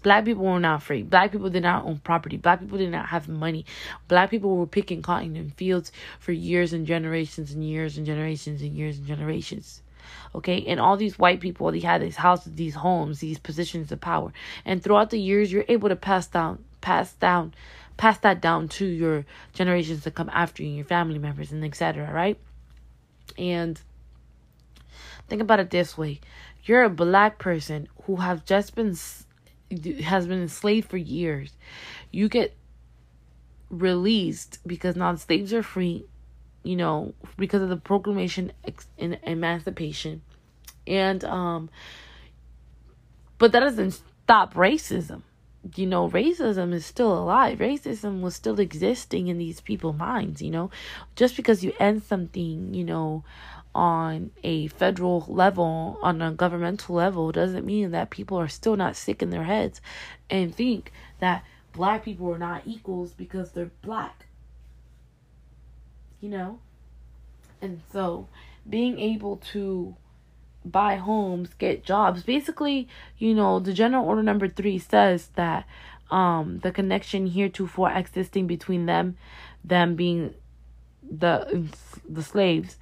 Black 0.02 0.26
people 0.26 0.44
were 0.44 0.60
not 0.60 0.82
free. 0.82 1.02
Black 1.02 1.32
people 1.32 1.50
did 1.50 1.64
not 1.64 1.84
own 1.84 1.98
property. 1.98 2.36
Black 2.36 2.60
people 2.60 2.78
did 2.78 2.90
not 2.90 3.06
have 3.06 3.28
money. 3.28 3.64
Black 4.06 4.30
people 4.30 4.56
were 4.56 4.66
picking 4.66 5.02
cotton 5.02 5.34
in 5.34 5.50
fields 5.50 5.90
for 6.20 6.32
years 6.32 6.72
and 6.72 6.86
generations 6.86 7.50
and 7.52 7.64
years 7.64 7.96
and 7.96 8.06
generations 8.06 8.62
and 8.62 8.76
years 8.76 8.98
and 8.98 9.06
generations. 9.06 9.82
Okay, 10.34 10.64
and 10.66 10.80
all 10.80 10.96
these 10.96 11.18
white 11.18 11.40
people, 11.40 11.70
they 11.72 11.80
had 11.80 12.02
these 12.02 12.16
houses, 12.16 12.54
these 12.54 12.74
homes, 12.74 13.20
these 13.20 13.38
positions 13.38 13.90
of 13.92 14.00
power, 14.00 14.32
and 14.64 14.82
throughout 14.82 15.10
the 15.10 15.20
years, 15.20 15.52
you're 15.52 15.64
able 15.68 15.88
to 15.88 15.96
pass 15.96 16.26
down, 16.26 16.64
pass 16.80 17.12
down, 17.14 17.54
pass 17.96 18.18
that 18.18 18.40
down 18.40 18.68
to 18.68 18.86
your 18.86 19.24
generations 19.52 20.04
that 20.04 20.14
come 20.14 20.30
after 20.32 20.62
you, 20.62 20.70
your 20.70 20.84
family 20.84 21.18
members, 21.18 21.52
and 21.52 21.64
etc. 21.64 22.12
Right? 22.12 22.38
And 23.36 23.80
think 25.28 25.42
about 25.42 25.60
it 25.60 25.70
this 25.70 25.96
way: 25.96 26.20
you're 26.64 26.84
a 26.84 26.90
black 26.90 27.38
person 27.38 27.88
who 28.04 28.16
have 28.16 28.44
just 28.44 28.74
been 28.74 28.96
has 30.02 30.26
been 30.26 30.42
enslaved 30.42 30.88
for 30.88 30.96
years. 30.96 31.52
You 32.10 32.28
get 32.28 32.54
released 33.70 34.58
because 34.66 34.96
now 34.96 35.14
slaves 35.16 35.52
are 35.52 35.62
free 35.62 36.06
you 36.68 36.76
know, 36.76 37.14
because 37.38 37.62
of 37.62 37.70
the 37.70 37.78
proclamation 37.78 38.52
in 38.98 39.16
emancipation. 39.22 40.20
And 40.86 41.24
um 41.24 41.70
but 43.38 43.52
that 43.52 43.60
doesn't 43.60 43.92
stop 43.92 44.52
racism. 44.52 45.22
You 45.76 45.86
know, 45.86 46.10
racism 46.10 46.74
is 46.74 46.84
still 46.84 47.16
alive. 47.16 47.58
Racism 47.58 48.20
was 48.20 48.34
still 48.34 48.60
existing 48.60 49.28
in 49.28 49.38
these 49.38 49.62
people's 49.62 49.96
minds, 49.96 50.42
you 50.42 50.50
know. 50.50 50.70
Just 51.16 51.36
because 51.36 51.64
you 51.64 51.72
end 51.80 52.02
something, 52.02 52.74
you 52.74 52.84
know, 52.84 53.24
on 53.74 54.30
a 54.44 54.66
federal 54.66 55.24
level, 55.26 55.98
on 56.02 56.20
a 56.20 56.32
governmental 56.32 56.94
level, 56.94 57.32
doesn't 57.32 57.64
mean 57.64 57.92
that 57.92 58.10
people 58.10 58.38
are 58.38 58.48
still 58.48 58.76
not 58.76 58.94
sick 58.94 59.22
in 59.22 59.30
their 59.30 59.44
heads 59.44 59.80
and 60.28 60.54
think 60.54 60.92
that 61.20 61.44
black 61.72 62.04
people 62.04 62.30
are 62.30 62.38
not 62.38 62.60
equals 62.66 63.12
because 63.12 63.52
they're 63.52 63.70
black 63.80 64.27
you 66.20 66.28
know? 66.28 66.58
And 67.60 67.82
so 67.92 68.28
being 68.68 68.98
able 68.98 69.36
to 69.52 69.96
buy 70.64 70.96
homes, 70.96 71.54
get 71.54 71.84
jobs, 71.84 72.22
basically, 72.22 72.88
you 73.16 73.34
know, 73.34 73.58
the 73.58 73.72
general 73.72 74.06
order 74.06 74.22
number 74.22 74.48
three 74.48 74.78
says 74.78 75.28
that 75.34 75.66
um 76.10 76.60
the 76.60 76.72
connection 76.72 77.26
heretofore 77.26 77.90
existing 77.90 78.46
between 78.46 78.86
them, 78.86 79.16
them 79.64 79.94
being 79.94 80.34
the 81.10 81.68
the 82.08 82.22
slaves, 82.22 82.76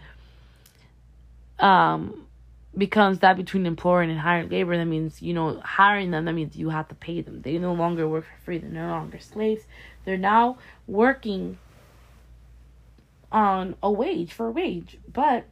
um 1.58 2.26
becomes 2.76 3.20
that 3.20 3.36
between 3.36 3.64
employer 3.64 4.02
and 4.02 4.18
hired 4.20 4.50
labor. 4.50 4.76
That 4.76 4.84
means, 4.84 5.22
you 5.22 5.32
know, 5.32 5.60
hiring 5.64 6.10
them, 6.10 6.26
that 6.26 6.34
means 6.34 6.56
you 6.56 6.68
have 6.68 6.88
to 6.88 6.94
pay 6.94 7.22
them. 7.22 7.40
They 7.42 7.56
no 7.58 7.72
longer 7.72 8.06
work 8.06 8.24
for 8.24 8.44
free. 8.44 8.58
They're 8.58 8.70
no 8.70 8.88
longer 8.88 9.18
slaves. 9.18 9.62
They're 10.04 10.18
now 10.18 10.58
working 10.86 11.58
on 13.36 13.74
a 13.82 13.92
wage 13.92 14.32
for 14.32 14.46
a 14.46 14.50
wage. 14.50 14.96
But 15.12 15.44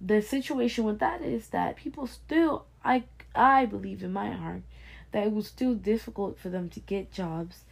the 0.00 0.22
situation 0.22 0.84
with 0.84 1.00
that 1.00 1.20
is 1.20 1.48
that 1.48 1.74
people 1.74 2.06
still 2.06 2.64
I 2.84 3.02
I 3.34 3.66
believe 3.66 4.04
in 4.04 4.12
my 4.12 4.30
heart 4.30 4.62
that 5.10 5.26
it 5.26 5.32
was 5.32 5.48
still 5.48 5.74
difficult 5.74 6.38
for 6.38 6.48
them 6.48 6.68
to 6.70 6.80
get 6.80 7.12
jobs 7.12 7.64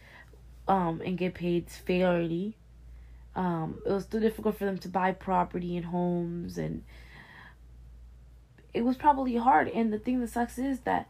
um 0.67 1.01
and 1.03 1.17
get 1.17 1.33
paid 1.33 1.69
fairly. 1.69 2.57
Um 3.37 3.81
it 3.85 3.91
was 3.91 4.03
still 4.03 4.19
difficult 4.19 4.57
for 4.57 4.65
them 4.65 4.77
to 4.79 4.89
buy 4.89 5.13
property 5.13 5.77
and 5.77 5.85
homes 5.85 6.57
and 6.57 6.83
it 8.73 8.83
was 8.83 8.97
probably 8.97 9.37
hard 9.37 9.69
and 9.69 9.93
the 9.93 9.97
thing 9.97 10.19
that 10.19 10.29
sucks 10.29 10.57
is 10.57 10.81
that 10.81 11.07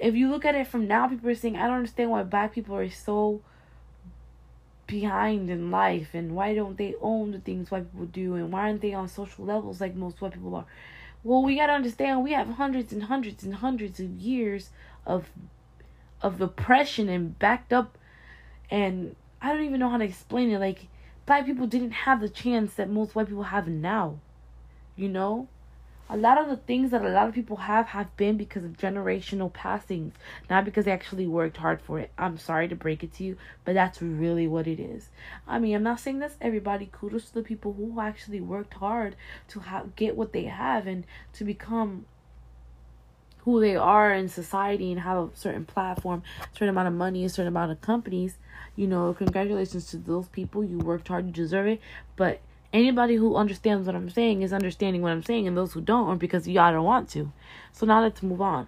if 0.00 0.14
you 0.14 0.30
look 0.30 0.44
at 0.44 0.54
it 0.54 0.68
from 0.68 0.86
now 0.86 1.08
people 1.08 1.28
are 1.28 1.34
saying 1.34 1.56
I 1.56 1.66
don't 1.66 1.78
understand 1.78 2.08
why 2.08 2.22
black 2.22 2.54
people 2.54 2.76
are 2.76 2.88
so 2.88 3.42
behind 4.92 5.48
in 5.48 5.70
life 5.70 6.10
and 6.12 6.36
why 6.36 6.54
don't 6.54 6.76
they 6.76 6.94
own 7.00 7.32
the 7.32 7.38
things 7.38 7.70
white 7.70 7.90
people 7.90 8.06
do 8.06 8.34
and 8.34 8.52
why 8.52 8.60
aren't 8.60 8.82
they 8.82 8.92
on 8.92 9.08
social 9.08 9.44
levels 9.44 9.80
like 9.80 9.94
most 9.96 10.20
white 10.20 10.34
people 10.34 10.54
are? 10.54 10.66
Well 11.24 11.42
we 11.42 11.56
got 11.56 11.68
to 11.68 11.72
understand 11.72 12.22
we 12.22 12.32
have 12.32 12.48
hundreds 12.48 12.92
and 12.92 13.04
hundreds 13.04 13.42
and 13.42 13.54
hundreds 13.54 13.98
of 13.98 14.10
years 14.10 14.70
of 15.06 15.30
of 16.20 16.40
oppression 16.40 17.08
and 17.08 17.38
backed 17.38 17.72
up 17.72 17.98
and 18.70 19.16
i 19.40 19.52
don't 19.52 19.64
even 19.64 19.80
know 19.80 19.88
how 19.88 19.98
to 19.98 20.04
explain 20.04 20.50
it 20.50 20.58
like 20.58 20.86
black 21.26 21.44
people 21.46 21.66
didn't 21.66 21.90
have 21.90 22.20
the 22.20 22.28
chance 22.28 22.74
that 22.74 22.88
most 22.88 23.14
white 23.14 23.26
people 23.26 23.42
have 23.44 23.66
now 23.66 24.18
you 24.94 25.08
know 25.08 25.48
a 26.12 26.16
lot 26.16 26.36
of 26.36 26.50
the 26.50 26.58
things 26.58 26.90
that 26.90 27.02
a 27.02 27.08
lot 27.08 27.26
of 27.26 27.34
people 27.34 27.56
have 27.56 27.86
have 27.86 28.14
been 28.18 28.36
because 28.36 28.64
of 28.64 28.76
generational 28.76 29.50
passings, 29.50 30.12
not 30.50 30.62
because 30.62 30.84
they 30.84 30.90
actually 30.90 31.26
worked 31.26 31.56
hard 31.56 31.80
for 31.80 31.98
it. 31.98 32.10
I'm 32.18 32.36
sorry 32.36 32.68
to 32.68 32.76
break 32.76 33.02
it 33.02 33.14
to 33.14 33.24
you, 33.24 33.38
but 33.64 33.72
that's 33.72 34.02
really 34.02 34.46
what 34.46 34.66
it 34.66 34.78
is. 34.78 35.08
I 35.48 35.58
mean, 35.58 35.74
I'm 35.74 35.82
not 35.82 36.00
saying 36.00 36.18
that's 36.18 36.36
everybody. 36.38 36.90
Kudos 36.92 37.30
to 37.30 37.34
the 37.36 37.42
people 37.42 37.72
who 37.72 37.98
actually 37.98 38.42
worked 38.42 38.74
hard 38.74 39.16
to 39.48 39.60
ha- 39.60 39.84
get 39.96 40.14
what 40.14 40.34
they 40.34 40.44
have 40.44 40.86
and 40.86 41.04
to 41.32 41.44
become 41.44 42.04
who 43.44 43.58
they 43.62 43.74
are 43.74 44.12
in 44.12 44.28
society 44.28 44.92
and 44.92 45.00
have 45.00 45.16
a 45.16 45.30
certain 45.32 45.64
platform, 45.64 46.22
certain 46.52 46.68
amount 46.68 46.88
of 46.88 46.94
money, 46.94 47.24
a 47.24 47.28
certain 47.30 47.48
amount 47.48 47.72
of 47.72 47.80
companies. 47.80 48.36
You 48.76 48.86
know, 48.86 49.14
congratulations 49.14 49.86
to 49.86 49.96
those 49.96 50.28
people. 50.28 50.62
You 50.62 50.76
worked 50.76 51.08
hard, 51.08 51.24
you 51.24 51.32
deserve 51.32 51.68
it. 51.68 51.80
But 52.16 52.42
Anybody 52.72 53.16
who 53.16 53.36
understands 53.36 53.86
what 53.86 53.94
I'm 53.94 54.08
saying 54.08 54.42
is 54.42 54.52
understanding 54.52 55.02
what 55.02 55.12
I'm 55.12 55.22
saying, 55.22 55.46
and 55.46 55.56
those 55.56 55.74
who 55.74 55.80
don't 55.80 56.08
are 56.08 56.16
because 56.16 56.48
y'all 56.48 56.72
don't 56.72 56.84
want 56.84 57.10
to. 57.10 57.30
So 57.72 57.84
now 57.84 58.02
let's 58.02 58.22
move 58.22 58.40
on. 58.40 58.66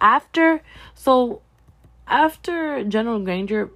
After, 0.00 0.62
so 0.94 1.42
after 2.06 2.82
General 2.84 3.20
Granger, 3.20 3.70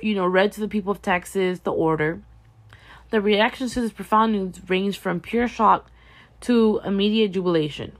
you 0.00 0.14
know, 0.14 0.26
read 0.26 0.52
to 0.52 0.60
the 0.60 0.68
people 0.68 0.90
of 0.90 1.02
Texas 1.02 1.60
the 1.60 1.72
order, 1.72 2.22
the 3.10 3.20
reactions 3.20 3.74
to 3.74 3.82
this 3.82 3.92
profound 3.92 4.32
news 4.32 4.60
ranged 4.66 4.98
from 4.98 5.20
pure 5.20 5.46
shock 5.46 5.90
to 6.40 6.80
immediate 6.84 7.32
jubilation. 7.32 7.92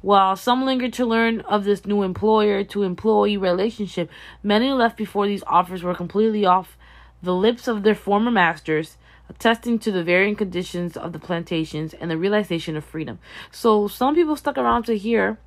While 0.00 0.36
some 0.36 0.64
lingered 0.64 0.92
to 0.94 1.06
learn 1.06 1.40
of 1.40 1.64
this 1.64 1.84
new 1.84 2.02
employer 2.02 2.62
to 2.64 2.82
employee 2.84 3.36
relationship, 3.36 4.10
many 4.42 4.70
left 4.70 4.96
before 4.96 5.26
these 5.26 5.42
offers 5.46 5.82
were 5.82 5.94
completely 5.94 6.46
off 6.46 6.78
the 7.22 7.34
lips 7.34 7.68
of 7.68 7.82
their 7.82 7.94
former 7.94 8.30
masters, 8.30 8.96
attesting 9.28 9.78
to 9.78 9.92
the 9.92 10.02
varying 10.02 10.36
conditions 10.36 10.96
of 10.96 11.12
the 11.12 11.18
plantations 11.18 11.94
and 11.94 12.10
the 12.10 12.16
realization 12.16 12.76
of 12.76 12.84
freedom. 12.84 13.18
So 13.50 13.88
some 13.88 14.14
people 14.14 14.36
stuck 14.36 14.56
around 14.56 14.84
to 14.84 14.96
hear 14.96 15.38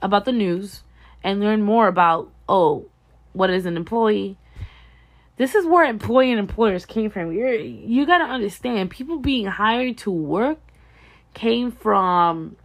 about 0.00 0.24
the 0.24 0.32
news 0.32 0.82
and 1.22 1.40
learn 1.40 1.62
more 1.62 1.88
about, 1.88 2.30
oh, 2.48 2.86
what 3.32 3.50
is 3.50 3.66
an 3.66 3.76
employee? 3.76 4.38
This 5.36 5.54
is 5.54 5.66
where 5.66 5.84
employee 5.84 6.30
and 6.30 6.38
employers 6.40 6.86
came 6.86 7.10
from. 7.10 7.32
You're, 7.32 7.54
you 7.54 8.06
got 8.06 8.18
to 8.18 8.24
understand, 8.24 8.90
people 8.90 9.18
being 9.18 9.46
hired 9.46 9.98
to 9.98 10.10
work 10.10 10.58
came 11.34 11.70
from 11.70 12.56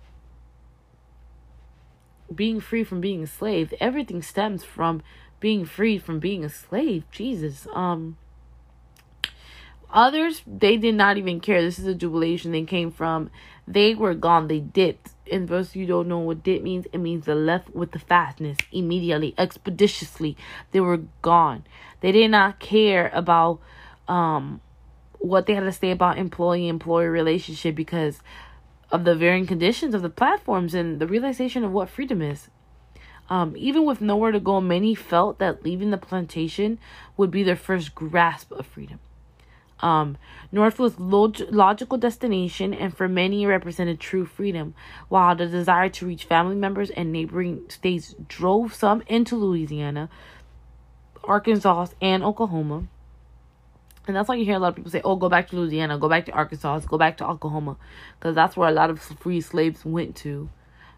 being 2.33 2.59
free 2.59 2.83
from 2.83 3.01
being 3.01 3.23
a 3.23 3.27
slave. 3.27 3.73
Everything 3.79 4.21
stems 4.21 4.63
from 4.63 5.03
being 5.43 5.65
free 5.65 5.97
from 5.97 6.19
being 6.19 6.45
a 6.45 6.49
slave. 6.49 7.03
Jesus. 7.11 7.67
Um 7.73 8.15
others 9.91 10.41
they 10.47 10.77
did 10.77 10.95
not 10.95 11.17
even 11.17 11.41
care. 11.41 11.61
This 11.61 11.77
is 11.77 11.85
a 11.85 11.93
jubilation 11.93 12.53
they 12.53 12.63
came 12.63 12.91
from. 12.91 13.29
They 13.67 13.93
were 13.93 14.13
gone. 14.13 14.47
They 14.47 14.61
dipped. 14.61 15.09
And 15.29 15.49
those 15.49 15.75
you 15.75 15.85
don't 15.85 16.07
know 16.07 16.19
what 16.19 16.43
dip 16.43 16.63
means, 16.63 16.85
it 16.93 16.99
means 16.99 17.25
they 17.25 17.33
left 17.33 17.75
with 17.75 17.91
the 17.91 17.99
fastness 17.99 18.57
immediately, 18.71 19.35
expeditiously. 19.37 20.37
They 20.71 20.79
were 20.79 21.01
gone. 21.21 21.65
They 21.99 22.13
did 22.13 22.31
not 22.31 22.61
care 22.61 23.11
about 23.13 23.59
um 24.07 24.61
what 25.19 25.45
they 25.45 25.55
had 25.55 25.65
to 25.65 25.73
say 25.73 25.91
about 25.91 26.17
employee 26.17 26.69
employer 26.69 27.11
relationship 27.11 27.75
because 27.75 28.21
of 28.91 29.03
the 29.03 29.15
varying 29.15 29.45
conditions 29.45 29.93
of 29.93 30.03
the 30.03 30.09
platforms 30.21 30.73
and 30.73 31.01
the 31.01 31.07
realization 31.07 31.65
of 31.65 31.71
what 31.73 31.89
freedom 31.89 32.21
is. 32.21 32.47
Um, 33.29 33.53
even 33.57 33.85
with 33.85 34.01
nowhere 34.01 34.31
to 34.31 34.39
go, 34.39 34.59
many 34.59 34.95
felt 34.95 35.39
that 35.39 35.63
leaving 35.63 35.91
the 35.91 35.97
plantation 35.97 36.77
would 37.15 37.31
be 37.31 37.43
their 37.43 37.55
first 37.55 37.95
grasp 37.95 38.51
of 38.51 38.65
freedom. 38.65 38.99
Um, 39.79 40.17
North 40.51 40.79
was 40.79 40.99
log- 40.99 41.51
logical 41.51 41.97
destination, 41.97 42.73
and 42.73 42.95
for 42.95 43.07
many, 43.07 43.45
represented 43.45 43.99
true 43.99 44.25
freedom. 44.25 44.75
While 45.09 45.35
the 45.35 45.47
desire 45.47 45.89
to 45.89 46.05
reach 46.05 46.23
family 46.23 46.55
members 46.55 46.89
and 46.89 47.11
neighboring 47.11 47.69
states 47.69 48.15
drove 48.27 48.73
some 48.73 49.03
into 49.07 49.35
Louisiana, 49.35 50.09
Arkansas, 51.23 51.87
and 52.01 52.23
Oklahoma. 52.23 52.83
And 54.07 54.15
that's 54.15 54.27
why 54.27 54.35
you 54.35 54.45
hear 54.45 54.55
a 54.55 54.59
lot 54.59 54.69
of 54.69 54.75
people 54.75 54.91
say, 54.91 55.01
oh, 55.03 55.15
go 55.15 55.29
back 55.29 55.49
to 55.49 55.55
Louisiana, 55.55 55.97
go 55.97 56.09
back 56.09 56.25
to 56.25 56.31
Arkansas, 56.33 56.79
go 56.79 56.97
back 56.97 57.17
to 57.17 57.27
Oklahoma. 57.27 57.77
Because 58.19 58.35
that's 58.35 58.57
where 58.57 58.69
a 58.69 58.73
lot 58.73 58.89
of 58.89 58.99
free 59.01 59.41
slaves 59.41 59.85
went 59.85 60.15
to. 60.17 60.49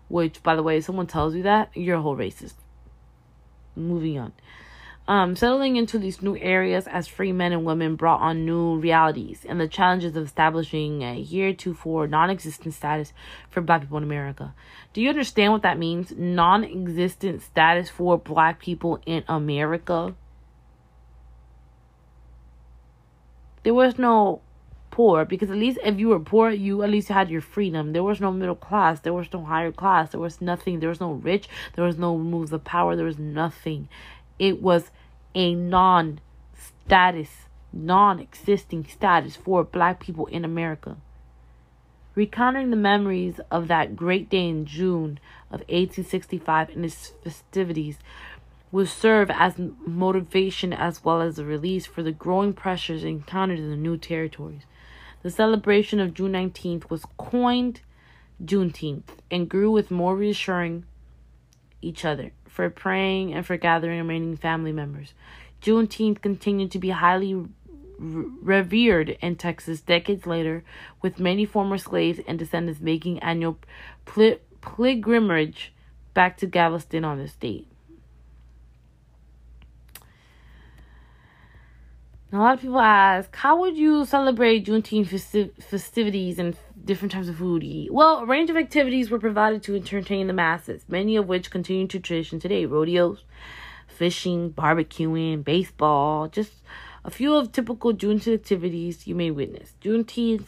Which, 0.08 0.44
by 0.44 0.56
the 0.56 0.64
way, 0.64 0.78
if 0.78 0.86
someone 0.86 1.08
tells 1.08 1.36
you 1.36 1.44
that, 1.44 1.72
you're 1.74 1.98
a 1.98 2.02
whole 2.02 2.16
racist. 2.16 2.54
Moving 3.76 4.20
on. 4.20 4.34
Um, 5.08 5.36
settling 5.36 5.76
into 5.76 6.00
these 6.00 6.22
new 6.22 6.36
areas 6.38 6.88
as 6.88 7.08
free 7.08 7.32
men 7.32 7.52
and 7.52 7.64
women 7.64 7.96
brought 7.96 8.22
on 8.22 8.46
new 8.46 8.80
realities 8.80 9.46
and 9.48 9.62
the 9.62 9.68
challenges 9.68 10.16
of 10.16 10.26
establishing 10.26 11.04
a 11.04 11.22
heretofore 11.22 12.08
non 12.08 12.32
existent 12.32 12.74
status 12.74 13.14
for 13.52 13.62
black 13.62 13.82
people 13.82 13.98
in 13.98 14.04
America. 14.04 14.56
Do 14.94 15.02
you 15.02 15.10
understand 15.10 15.54
what 15.54 15.62
that 15.62 15.78
means? 15.78 16.12
Non 16.18 16.64
existent 16.64 17.44
status 17.44 17.90
for 17.90 18.18
black 18.18 18.60
people 18.60 19.00
in 19.06 19.24
America? 19.28 20.16
there 23.66 23.74
was 23.74 23.98
no 23.98 24.42
poor 24.96 25.26
because 25.26 25.52
at 25.52 25.58
least 25.58 25.78
if 25.84 26.00
you 26.00 26.08
were 26.08 26.20
poor 26.20 26.50
you 26.50 26.82
at 26.82 26.90
least 26.90 27.10
had 27.10 27.30
your 27.30 27.42
freedom. 27.42 27.92
There 27.92 28.02
was 28.02 28.22
no 28.22 28.32
middle 28.32 28.56
class. 28.56 29.02
There 29.02 29.12
was 29.14 29.32
no 29.34 29.44
higher 29.44 29.74
class. 29.74 30.12
There 30.12 30.22
was 30.22 30.40
nothing. 30.42 30.80
There 30.80 30.88
was 30.88 31.02
no 31.02 31.12
rich. 31.12 31.50
There 31.74 31.84
was 31.84 31.98
no 31.98 32.18
moves 32.18 32.54
of 32.54 32.64
power. 32.64 32.96
There 32.96 33.12
was 33.14 33.20
nothing. 33.20 33.90
It 34.40 34.62
was 34.62 34.92
a 35.34 35.54
non 35.54 36.22
status 36.58 37.30
non-existing 37.74 38.88
status 38.90 39.36
for 39.36 39.66
black 39.66 40.00
people 40.00 40.28
in 40.28 40.46
america. 40.46 40.96
Recounting 42.16 42.70
the 42.70 42.78
memories 42.78 43.42
of 43.52 43.68
that 43.68 43.98
great 43.98 44.30
day 44.30 44.48
in 44.48 44.66
june 44.66 45.20
of 45.52 45.60
1865 45.68 46.70
and 46.70 46.86
its 46.86 47.12
festivities 47.22 47.98
will 48.72 48.86
serve 48.86 49.30
as 49.30 49.56
motivation 49.86 50.72
as 50.72 51.04
well 51.04 51.22
as 51.22 51.38
a 51.38 51.44
release 51.44 51.86
for 51.86 52.02
the 52.02 52.14
growing 52.14 52.54
pressures 52.54 53.04
encountered 53.04 53.60
in 53.60 53.70
the 53.70 53.76
new 53.76 53.98
territories. 53.98 54.64
The 55.26 55.32
celebration 55.32 56.00
of 56.00 56.14
June 56.14 56.34
19th 56.34 56.92
was 56.92 57.04
coined 57.18 57.82
Juneteenth 58.44 59.10
and 59.32 59.50
grew 59.50 59.72
with 59.72 59.90
more 59.90 60.16
reassuring 60.16 60.86
each 61.82 62.06
other 62.06 62.32
for 62.48 62.70
praying 62.70 63.34
and 63.34 63.44
for 63.44 63.58
gathering 63.58 63.98
remaining 63.98 64.38
family 64.38 64.72
members. 64.72 65.16
Juneteenth 65.64 66.22
continued 66.22 66.70
to 66.70 66.78
be 66.78 66.92
highly 66.92 67.44
revered 67.98 69.18
in 69.20 69.36
Texas 69.36 69.82
decades 69.82 70.28
later, 70.28 70.64
with 71.02 71.20
many 71.20 71.44
former 71.44 71.80
slaves 71.80 72.20
and 72.28 72.38
descendants 72.38 72.80
making 72.80 73.18
annual 73.24 73.58
pilgrimage 74.62 75.74
back 76.14 76.38
to 76.38 76.46
Galveston 76.46 77.04
on 77.04 77.18
the 77.18 77.28
state. 82.36 82.42
a 82.42 82.44
lot 82.44 82.54
of 82.56 82.62
people 82.62 82.80
ask, 82.80 83.36
how 83.36 83.60
would 83.60 83.78
you 83.78 84.06
celebrate 84.06 84.66
Juneteenth 84.66 85.08
festi- 85.08 85.64
festivities 85.64 86.40
and 86.40 86.56
different 86.84 87.12
types 87.12 87.28
of 87.28 87.38
food 87.38 87.64
eat? 87.64 87.94
Well, 87.94 88.20
a 88.20 88.26
range 88.26 88.50
of 88.50 88.58
activities 88.58 89.10
were 89.10 89.20
provided 89.20 89.64
to 89.64 89.76
entertain 89.76 90.28
the 90.28 90.34
masses, 90.34 90.84
many 90.88 91.16
of 91.16 91.28
which 91.28 91.52
continue 91.52 91.88
to 91.88 92.00
tradition 92.00 92.40
today. 92.40 92.66
Rodeos, 92.66 93.24
fishing, 93.88 94.52
barbecuing, 94.52 95.44
baseball, 95.44 96.28
just 96.28 96.54
a 97.04 97.12
few 97.12 97.36
of 97.36 97.52
typical 97.52 97.94
Juneteenth 97.94 98.34
activities 98.34 99.08
you 99.08 99.16
may 99.16 99.32
witness. 99.32 99.74
Juneteenth 99.82 100.48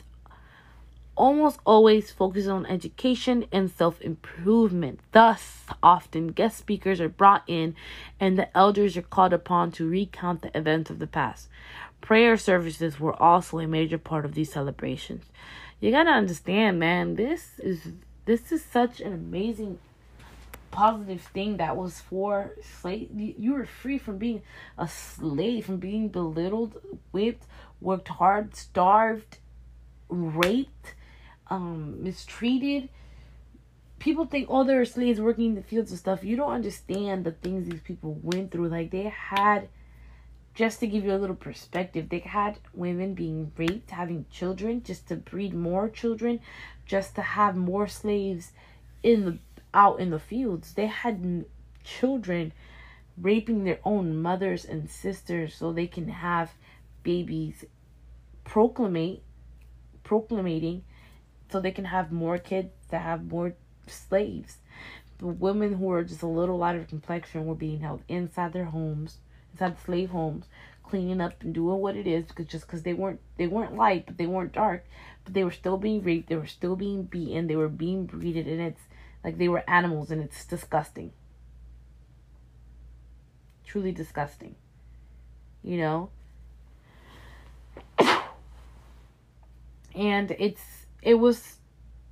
almost 1.18 1.60
always 1.66 2.12
focuses 2.12 2.48
on 2.48 2.66
education 2.68 3.46
and 3.52 3.70
self 3.70 4.00
improvement. 4.02 5.02
Thus, 5.12 5.66
often 5.84 6.28
guest 6.28 6.58
speakers 6.58 7.02
are 7.02 7.10
brought 7.10 7.44
in 7.48 7.76
and 8.20 8.38
the 8.38 8.56
elders 8.56 8.96
are 8.96 9.02
called 9.02 9.34
upon 9.34 9.72
to 9.74 9.90
recount 9.90 10.44
the 10.44 10.58
events 10.58 10.90
of 10.90 11.00
the 11.00 11.08
past. 11.08 11.50
Prayer 12.00 12.38
services 12.38 13.00
were 13.00 13.22
also 13.22 13.60
a 13.60 13.68
major 13.68 13.98
part 13.98 14.24
of 14.24 14.36
these 14.36 14.52
celebrations. 14.54 15.26
You 15.80 15.92
gotta 15.92 16.12
understand, 16.12 16.80
man, 16.80 17.16
this 17.16 17.60
is 17.60 17.92
this 18.26 18.52
is 18.52 18.64
such 18.64 19.02
an 19.02 19.14
amazing 19.14 19.80
positive 20.72 21.22
thing 21.22 21.58
that 21.58 21.76
was 21.76 22.00
for 22.00 22.52
slave 22.62 23.10
you 23.12 23.54
were 23.54 23.66
free 23.66 23.98
from 23.98 24.18
being 24.18 24.42
a 24.78 24.88
slave 24.88 25.66
from 25.66 25.78
being 25.78 26.10
belittled 26.10 26.80
whipped 27.12 27.46
worked 27.82 28.10
hard 28.10 28.56
starved 28.56 29.38
raped 30.10 30.94
um, 31.50 32.04
mistreated. 32.04 32.90
People 34.00 34.26
think, 34.26 34.48
oh, 34.50 34.64
they're 34.64 34.86
slaves 34.86 35.20
working 35.20 35.46
in 35.46 35.56
the 35.56 35.64
fields 35.64 35.92
and 35.92 36.00
stuff. 36.00 36.24
You 36.24 36.36
don't 36.36 36.52
understand 36.52 37.24
the 37.24 37.32
things 37.32 37.68
these 37.68 37.82
people 37.82 38.20
went 38.22 38.52
through. 38.52 38.70
Like, 38.70 38.92
they 38.92 39.04
had, 39.04 39.70
just 40.54 40.80
to 40.82 40.88
give 40.88 41.04
you 41.04 41.14
a 41.14 41.18
little 41.18 41.36
perspective, 41.36 42.10
they 42.10 42.20
had 42.20 42.60
women 42.74 43.16
being 43.16 43.52
raped, 43.58 43.92
having 43.92 44.26
children, 44.30 44.84
just 44.84 45.08
to 45.08 45.16
breed 45.16 45.54
more 45.54 45.90
children, 45.90 46.40
just 46.86 47.16
to 47.16 47.22
have 47.22 47.56
more 47.56 47.88
slaves 47.88 48.52
in 49.02 49.26
the 49.26 49.38
out 49.74 50.00
in 50.00 50.10
the 50.10 50.20
fields. 50.20 50.74
They 50.74 50.88
had 50.88 51.46
children 51.84 52.54
raping 53.18 53.64
their 53.64 53.80
own 53.84 54.16
mothers 54.16 54.66
and 54.66 54.90
sisters 54.90 55.56
so 55.56 55.72
they 55.72 55.88
can 55.88 56.10
have 56.10 56.52
babies 57.04 57.66
proclamate 58.46 59.22
proclamating 60.04 60.84
so 61.50 61.60
they 61.60 61.72
can 61.72 61.86
have 61.86 62.12
more 62.12 62.38
kids 62.38 62.72
to 62.90 63.00
have 63.00 63.32
more 63.32 63.54
slaves. 63.88 64.58
The 65.20 65.28
women 65.28 65.74
who 65.74 65.92
are 65.92 66.04
just 66.04 66.22
a 66.22 66.28
little 66.28 66.58
lighter 66.58 66.84
complexion 66.84 67.46
were 67.46 67.56
being 67.56 67.80
held 67.80 68.02
inside 68.08 68.54
their 68.54 68.66
homes, 68.66 69.18
inside 69.54 69.78
the 69.78 69.82
slave 69.82 70.12
homes, 70.12 70.46
cleaning 70.84 71.22
up 71.22 71.42
and 71.42 71.54
doing 71.54 71.80
what 71.80 71.96
it 71.96 72.08
is 72.08 72.26
because 72.26 72.46
just 72.46 72.66
because 72.66 72.84
they 72.84 72.94
weren't 72.94 73.20
they 73.38 73.48
weren't 73.48 73.76
light 73.76 74.06
but 74.06 74.18
they 74.18 74.26
weren't 74.26 74.54
dark, 74.54 74.86
but 75.24 75.34
they 75.34 75.44
were 75.44 75.52
still 75.52 75.78
being 75.78 76.04
raped, 76.04 76.30
they 76.30 76.36
were 76.36 76.46
still 76.48 76.76
being 76.76 77.04
beaten, 77.04 77.48
they 77.48 77.56
were 77.56 77.68
being 77.68 78.06
breeded, 78.06 78.48
and 78.48 78.62
it's 78.62 78.82
like 79.24 79.38
they 79.38 79.50
were 79.50 79.64
animals, 79.70 80.12
and 80.12 80.22
it's 80.22 80.46
disgusting. 80.46 81.12
Truly 83.66 83.92
disgusting. 83.92 84.56
You 85.64 85.78
know. 85.78 86.10
and 89.96 90.32
it's 90.40 90.77
it 91.02 91.16
was 91.16 91.58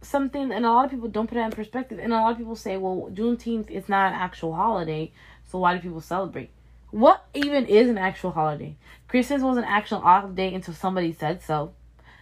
something, 0.01 0.51
and 0.51 0.65
a 0.65 0.71
lot 0.71 0.85
of 0.85 0.91
people 0.91 1.07
don't 1.07 1.27
put 1.27 1.37
it 1.37 1.41
in 1.41 1.51
perspective. 1.51 1.99
And 1.99 2.13
a 2.13 2.17
lot 2.17 2.31
of 2.31 2.37
people 2.37 2.55
say, 2.55 2.77
well, 2.77 3.09
Juneteenth 3.13 3.69
is 3.69 3.89
not 3.89 4.13
an 4.13 4.19
actual 4.19 4.53
holiday, 4.53 5.11
so 5.49 5.59
why 5.59 5.75
do 5.75 5.81
people 5.81 6.01
celebrate? 6.01 6.49
What 6.91 7.25
even 7.33 7.65
is 7.65 7.89
an 7.89 7.97
actual 7.97 8.31
holiday? 8.31 8.77
Christmas 9.07 9.41
was 9.41 9.57
an 9.57 9.63
actual 9.63 9.99
holiday 9.99 10.53
until 10.53 10.73
somebody 10.73 11.11
said 11.11 11.41
so. 11.43 11.73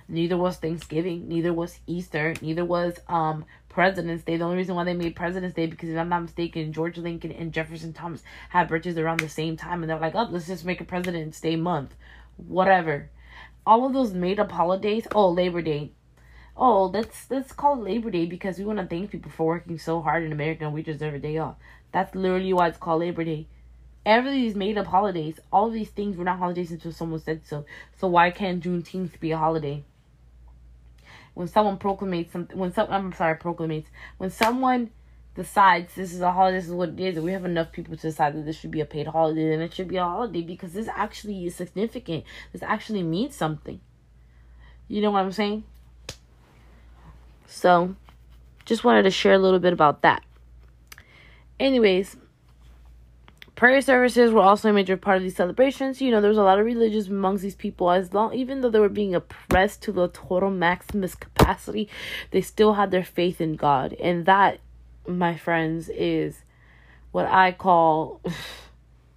Neither 0.07 0.35
was 0.35 0.57
Thanksgiving, 0.57 1.27
neither 1.27 1.53
was 1.53 1.79
Easter, 1.87 2.33
neither 2.41 2.65
was 2.65 2.99
um 3.07 3.45
President's 3.69 4.23
Day. 4.23 4.37
The 4.37 4.43
only 4.43 4.57
reason 4.57 4.75
why 4.75 4.83
they 4.83 4.93
made 4.93 5.15
President's 5.15 5.55
Day 5.55 5.65
because 5.65 5.89
if 5.89 5.97
I'm 5.97 6.09
not 6.09 6.23
mistaken, 6.23 6.73
George 6.73 6.97
Lincoln 6.97 7.31
and 7.31 7.53
Jefferson 7.53 7.93
Thomas 7.93 8.21
had 8.49 8.67
birthdays 8.67 8.97
around 8.97 9.19
the 9.19 9.29
same 9.29 9.57
time, 9.57 9.81
and 9.81 9.89
they're 9.89 9.99
like, 9.99 10.15
oh, 10.15 10.27
let's 10.29 10.47
just 10.47 10.65
make 10.65 10.81
a 10.81 10.85
President's 10.85 11.39
Day 11.39 11.55
month, 11.55 11.95
whatever. 12.37 13.09
All 13.65 13.85
of 13.85 13.93
those 13.93 14.13
made 14.13 14.39
up 14.39 14.51
holidays. 14.51 15.07
Oh, 15.15 15.29
Labor 15.29 15.61
Day. 15.61 15.91
Oh, 16.55 16.85
let's 16.85 17.29
let's 17.29 17.51
call 17.51 17.77
Labor 17.77 18.11
Day 18.11 18.25
because 18.25 18.57
we 18.59 18.65
want 18.65 18.79
to 18.79 18.85
thank 18.85 19.11
people 19.11 19.31
for 19.31 19.47
working 19.47 19.79
so 19.79 20.01
hard 20.01 20.23
in 20.23 20.31
America 20.31 20.65
and 20.65 20.73
we 20.73 20.83
deserve 20.83 21.15
a 21.15 21.19
day 21.19 21.37
off. 21.37 21.55
That's 21.91 22.13
literally 22.15 22.53
why 22.53 22.67
it's 22.67 22.77
called 22.77 23.01
Labor 23.01 23.23
Day. 23.23 23.47
Every 24.05 24.31
these 24.31 24.55
made 24.55 24.77
up 24.77 24.87
holidays, 24.87 25.39
all 25.51 25.69
these 25.69 25.89
things 25.89 26.17
were 26.17 26.25
not 26.25 26.39
holidays 26.39 26.71
until 26.71 26.91
someone 26.91 27.19
said 27.19 27.41
so. 27.45 27.65
So 27.97 28.07
why 28.07 28.31
can't 28.31 28.63
Juneteenth 28.63 29.19
be 29.19 29.31
a 29.31 29.37
holiday? 29.37 29.83
when 31.33 31.47
someone 31.47 31.77
proclamates 31.77 32.31
something, 32.31 32.57
when 32.57 32.73
some, 32.73 32.87
I'm 32.89 33.13
sorry, 33.13 33.35
proclamates, 33.35 33.85
when 34.17 34.29
someone 34.29 34.91
decides 35.35 35.95
this 35.95 36.13
is 36.13 36.21
a 36.21 36.31
holiday, 36.31 36.57
this 36.57 36.67
is 36.67 36.73
what 36.73 36.89
it 36.89 36.99
is, 36.99 37.19
we 37.19 37.31
have 37.31 37.45
enough 37.45 37.71
people 37.71 37.95
to 37.95 38.01
decide 38.01 38.35
that 38.35 38.45
this 38.45 38.59
should 38.59 38.71
be 38.71 38.81
a 38.81 38.85
paid 38.85 39.07
holiday, 39.07 39.49
then 39.49 39.61
it 39.61 39.73
should 39.73 39.87
be 39.87 39.97
a 39.97 40.03
holiday 40.03 40.41
because 40.41 40.73
this 40.73 40.87
actually 40.93 41.45
is 41.45 41.55
significant. 41.55 42.23
This 42.51 42.61
actually 42.61 43.03
means 43.03 43.35
something. 43.35 43.79
You 44.87 45.01
know 45.01 45.11
what 45.11 45.21
I'm 45.21 45.31
saying? 45.31 45.63
So, 47.53 47.95
just 48.65 48.83
wanted 48.83 49.03
to 49.03 49.11
share 49.11 49.33
a 49.33 49.37
little 49.37 49.59
bit 49.59 49.73
about 49.73 50.01
that. 50.01 50.23
Anyways, 51.59 52.17
Prayer 53.55 53.81
services 53.81 54.31
were 54.31 54.41
also 54.41 54.71
a 54.71 54.73
major 54.73 54.97
part 54.97 55.17
of 55.17 55.23
these 55.23 55.35
celebrations. 55.35 56.01
You 56.01 56.09
know, 56.09 56.21
there 56.21 56.29
was 56.29 56.39
a 56.39 56.43
lot 56.43 56.57
of 56.57 56.65
religious 56.65 57.07
amongst 57.07 57.43
these 57.43 57.55
people. 57.55 57.91
As 57.91 58.11
long, 58.11 58.33
even 58.33 58.61
though 58.61 58.71
they 58.71 58.79
were 58.79 58.89
being 58.89 59.13
oppressed 59.13 59.83
to 59.83 59.91
the 59.91 60.07
total 60.07 60.49
maximus 60.49 61.13
capacity, 61.13 61.87
they 62.31 62.41
still 62.41 62.73
had 62.73 62.89
their 62.89 63.03
faith 63.03 63.39
in 63.39 63.55
God, 63.55 63.93
and 63.93 64.25
that, 64.25 64.59
my 65.07 65.37
friends, 65.37 65.87
is 65.89 66.43
what 67.11 67.27
I 67.27 67.51
call 67.51 68.21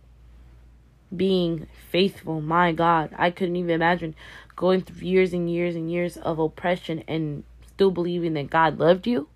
being 1.17 1.67
faithful. 1.89 2.43
My 2.43 2.73
God, 2.73 3.15
I 3.17 3.31
couldn't 3.31 3.57
even 3.57 3.71
imagine 3.71 4.15
going 4.55 4.83
through 4.83 5.09
years 5.09 5.33
and 5.33 5.51
years 5.51 5.75
and 5.75 5.91
years 5.91 6.19
of 6.19 6.39
oppression 6.39 7.03
and 7.09 7.43
still 7.77 7.91
believing 7.91 8.33
that 8.33 8.49
God 8.49 8.79
loved 8.79 9.07
you. 9.07 9.29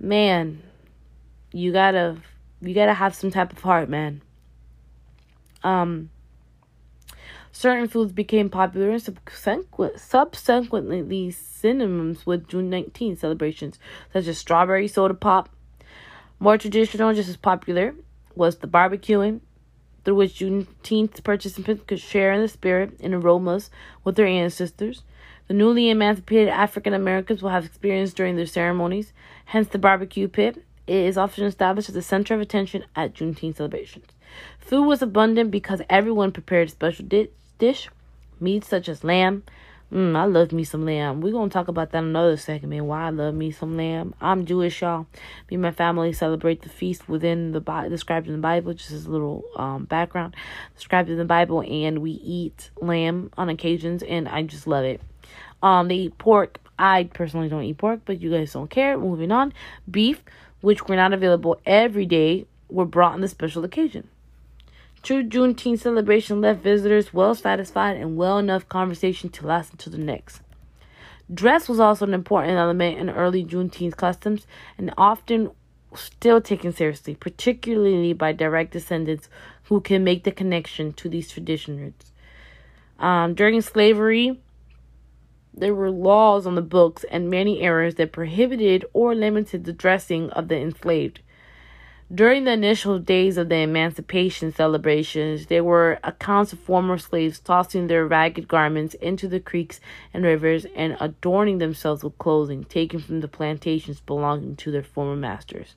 Man, 0.00 0.64
you 1.52 1.72
gotta 1.72 2.16
you 2.60 2.74
gotta 2.74 2.94
have 2.94 3.14
some 3.14 3.30
type 3.30 3.52
of 3.52 3.60
heart, 3.60 3.88
man. 3.88 4.20
Um, 5.62 6.10
certain 7.52 7.86
foods 7.86 8.10
became 8.10 8.50
popular 8.50 8.90
and 8.90 9.00
subsequent, 9.00 10.00
subsequently 10.00 11.30
synonyms 11.30 12.26
with 12.26 12.48
June 12.48 12.68
19 12.68 13.16
celebrations, 13.16 13.78
such 14.12 14.26
as 14.26 14.38
strawberry 14.38 14.88
soda 14.88 15.14
pop. 15.14 15.48
More 16.40 16.58
traditional, 16.58 17.14
just 17.14 17.28
as 17.28 17.36
popular, 17.36 17.94
was 18.34 18.56
the 18.56 18.66
barbecuing, 18.66 19.40
through 20.04 20.16
which 20.16 20.40
Juneteenth 20.40 21.22
participants 21.22 21.84
could 21.86 22.00
share 22.00 22.32
in 22.32 22.42
the 22.42 22.48
spirit 22.48 22.98
and 23.00 23.14
aromas 23.14 23.70
with 24.02 24.16
their 24.16 24.26
ancestors. 24.26 25.04
The 25.48 25.54
newly 25.54 25.90
emancipated 25.90 26.48
African 26.48 26.92
Americans 26.92 27.42
will 27.42 27.50
have 27.50 27.64
experience 27.64 28.12
during 28.12 28.36
their 28.36 28.46
ceremonies, 28.46 29.12
hence 29.46 29.68
the 29.68 29.78
barbecue 29.78 30.26
pit, 30.26 30.64
it 30.86 30.94
is 30.94 31.18
often 31.18 31.44
established 31.44 31.88
as 31.88 31.94
the 31.94 32.02
center 32.02 32.34
of 32.34 32.40
attention 32.40 32.84
at 32.94 33.14
Juneteenth 33.14 33.56
celebrations. 33.56 34.06
Food 34.58 34.86
was 34.86 35.02
abundant 35.02 35.50
because 35.50 35.82
everyone 35.90 36.32
prepared 36.32 36.68
a 36.68 36.70
special 36.70 37.04
di- 37.04 37.30
dish, 37.58 37.88
meats 38.40 38.68
such 38.68 38.88
as 38.88 39.02
lamb. 39.02 39.42
Mm, 39.92 40.16
I 40.16 40.24
love 40.24 40.50
me 40.50 40.64
some 40.64 40.84
lamb. 40.84 41.20
We're 41.20 41.32
going 41.32 41.48
to 41.48 41.52
talk 41.52 41.68
about 41.68 41.92
that 41.92 41.98
in 41.98 42.06
another 42.06 42.36
segment. 42.36 42.84
Why 42.84 43.06
I 43.06 43.10
love 43.10 43.34
me 43.34 43.52
some 43.52 43.76
lamb. 43.76 44.14
I'm 44.20 44.44
Jewish, 44.44 44.82
y'all. 44.82 45.06
Me 45.48 45.54
and 45.54 45.62
my 45.62 45.70
family 45.70 46.12
celebrate 46.12 46.62
the 46.62 46.68
feast 46.68 47.08
within 47.08 47.52
the 47.52 47.60
Bible, 47.60 47.90
described 47.90 48.26
in 48.26 48.32
the 48.32 48.40
Bible, 48.40 48.74
just 48.74 48.90
as 48.90 49.06
a 49.06 49.10
little 49.10 49.44
um, 49.56 49.84
background. 49.84 50.34
Described 50.74 51.08
in 51.08 51.18
the 51.18 51.24
Bible, 51.24 51.62
and 51.62 52.00
we 52.00 52.10
eat 52.10 52.70
lamb 52.80 53.30
on 53.36 53.48
occasions, 53.48 54.02
and 54.02 54.28
I 54.28 54.42
just 54.42 54.66
love 54.66 54.84
it. 54.84 55.00
Um, 55.62 55.88
they 55.88 55.96
eat 55.96 56.18
pork. 56.18 56.58
I 56.78 57.04
personally 57.04 57.48
don't 57.48 57.62
eat 57.62 57.78
pork, 57.78 58.00
but 58.04 58.20
you 58.20 58.30
guys 58.30 58.52
don't 58.52 58.68
care. 58.68 58.98
Moving 58.98 59.32
on. 59.32 59.52
Beef 59.90 60.22
which 60.60 60.88
were 60.88 60.96
not 60.96 61.12
available 61.12 61.60
every 61.64 62.06
day, 62.06 62.46
were 62.68 62.84
brought 62.84 63.12
on 63.12 63.20
the 63.20 63.28
special 63.28 63.64
occasion. 63.64 64.08
True 65.02 65.22
Juneteenth 65.22 65.80
celebration 65.80 66.40
left 66.40 66.62
visitors 66.62 67.14
well 67.14 67.34
satisfied 67.34 67.96
and 67.96 68.16
well 68.16 68.38
enough 68.38 68.68
conversation 68.68 69.30
to 69.30 69.46
last 69.46 69.70
until 69.70 69.92
the 69.92 69.98
next. 69.98 70.40
Dress 71.32 71.68
was 71.68 71.78
also 71.78 72.04
an 72.04 72.14
important 72.14 72.54
element 72.54 72.98
in 72.98 73.10
early 73.10 73.44
Juneteenth 73.44 73.96
customs 73.96 74.46
and 74.76 74.92
often 74.98 75.50
still 75.94 76.40
taken 76.40 76.72
seriously, 76.72 77.14
particularly 77.14 78.12
by 78.12 78.32
direct 78.32 78.72
descendants 78.72 79.28
who 79.64 79.80
can 79.80 80.02
make 80.02 80.24
the 80.24 80.32
connection 80.32 80.92
to 80.94 81.08
these 81.08 81.30
traditions. 81.30 81.94
Um, 82.98 83.34
during 83.34 83.60
slavery, 83.60 84.40
there 85.56 85.74
were 85.74 85.90
laws 85.90 86.46
on 86.46 86.54
the 86.54 86.62
books 86.62 87.04
and 87.10 87.30
many 87.30 87.62
errors 87.62 87.94
that 87.94 88.12
prohibited 88.12 88.84
or 88.92 89.14
limited 89.14 89.64
the 89.64 89.72
dressing 89.72 90.30
of 90.30 90.48
the 90.48 90.56
enslaved. 90.56 91.20
During 92.14 92.44
the 92.44 92.52
initial 92.52 93.00
days 93.00 93.36
of 93.36 93.48
the 93.48 93.56
emancipation 93.56 94.52
celebrations, 94.52 95.46
there 95.46 95.64
were 95.64 95.98
accounts 96.04 96.52
of 96.52 96.60
former 96.60 96.98
slaves 96.98 97.40
tossing 97.40 97.88
their 97.88 98.06
ragged 98.06 98.46
garments 98.46 98.94
into 98.94 99.26
the 99.26 99.40
creeks 99.40 99.80
and 100.14 100.22
rivers 100.22 100.66
and 100.76 100.96
adorning 101.00 101.58
themselves 101.58 102.04
with 102.04 102.16
clothing 102.18 102.62
taken 102.62 103.00
from 103.00 103.22
the 103.22 103.28
plantations 103.28 104.00
belonging 104.00 104.54
to 104.56 104.70
their 104.70 104.84
former 104.84 105.16
masters. 105.16 105.74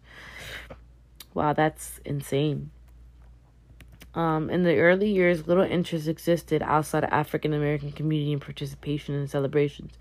Wow, 1.33 1.53
that's 1.53 1.99
insane. 2.05 2.69
Um, 4.15 4.49
in 4.49 4.63
the 4.63 4.77
early 4.77 5.11
years, 5.11 5.47
little 5.47 5.63
interest 5.63 6.07
existed 6.07 6.61
outside 6.63 7.03
of 7.03 7.11
African 7.11 7.53
American 7.53 7.91
community 7.91 8.33
and 8.33 8.41
participation 8.41 9.15
in 9.15 9.27
celebrations. 9.27 9.93